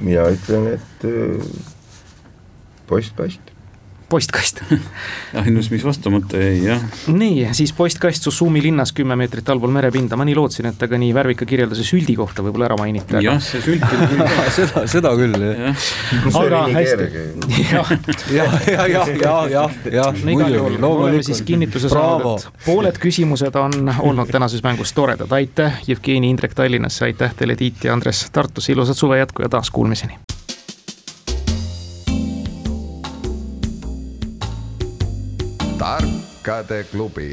mina 0.00 0.26
ütlen, 0.32 0.74
et 0.74 1.08
äh, 1.08 1.48
postkast 2.88 3.49
postkast. 4.10 4.62
Ainus, 5.42 5.70
mis 5.70 5.84
vastamata 5.84 6.40
jäi, 6.40 6.64
jah. 6.64 6.82
nii, 7.06 7.48
siis 7.56 7.72
postkast 7.76 8.26
Susumi 8.26 8.62
linnas 8.62 8.92
kümme 8.96 9.16
meetrit 9.16 9.48
allpool 9.52 9.72
merepinda, 9.74 10.18
ma 10.18 10.26
nii 10.28 10.36
lootsin, 10.38 10.70
et 10.70 10.82
ka 10.90 10.98
nii 10.98 11.12
värvika 11.14 11.46
kirjelduse 11.48 11.84
süldi 11.86 12.16
kohta 12.18 12.44
võib-olla 12.44 12.70
ära 12.70 12.78
mainite. 12.80 13.22
jah, 13.24 13.38
see 13.44 13.62
sült 13.64 13.84
seda, 14.58 14.84
seda 14.90 15.14
küll, 15.18 15.36
jah. 15.38 15.86
aga 16.42 16.62
hästi. 16.74 17.08
jah, 17.70 17.94
jah, 18.34 18.58
jah, 18.66 18.90
jah, 18.90 19.12
jah, 19.20 19.44
jah, 19.54 19.78
jah, 19.92 20.22
muidugi, 20.24 21.38
kinnituse 21.46 21.92
saanud, 21.92 22.42
et 22.42 22.66
pooled 22.66 22.98
küsimused 23.02 23.60
on 23.60 23.94
olnud 23.98 24.32
tänases 24.32 24.64
mängus 24.66 24.94
toredad, 24.96 25.30
aitäh, 25.38 25.80
Jevgeni 25.86 26.32
Indrek 26.34 26.56
Tallinnasse, 26.58 27.06
aitäh 27.10 27.34
teile, 27.38 27.56
Tiit 27.60 27.86
ja 27.86 27.94
Andres 27.94 28.26
Tartusse, 28.32 28.72
ilusat 28.74 28.98
suve 28.98 29.22
jätku 29.22 29.46
ja 29.46 29.52
taas 29.52 29.70
kuulmiseni 29.70 30.18
tarkade 35.80 36.84
klubi 36.92 37.32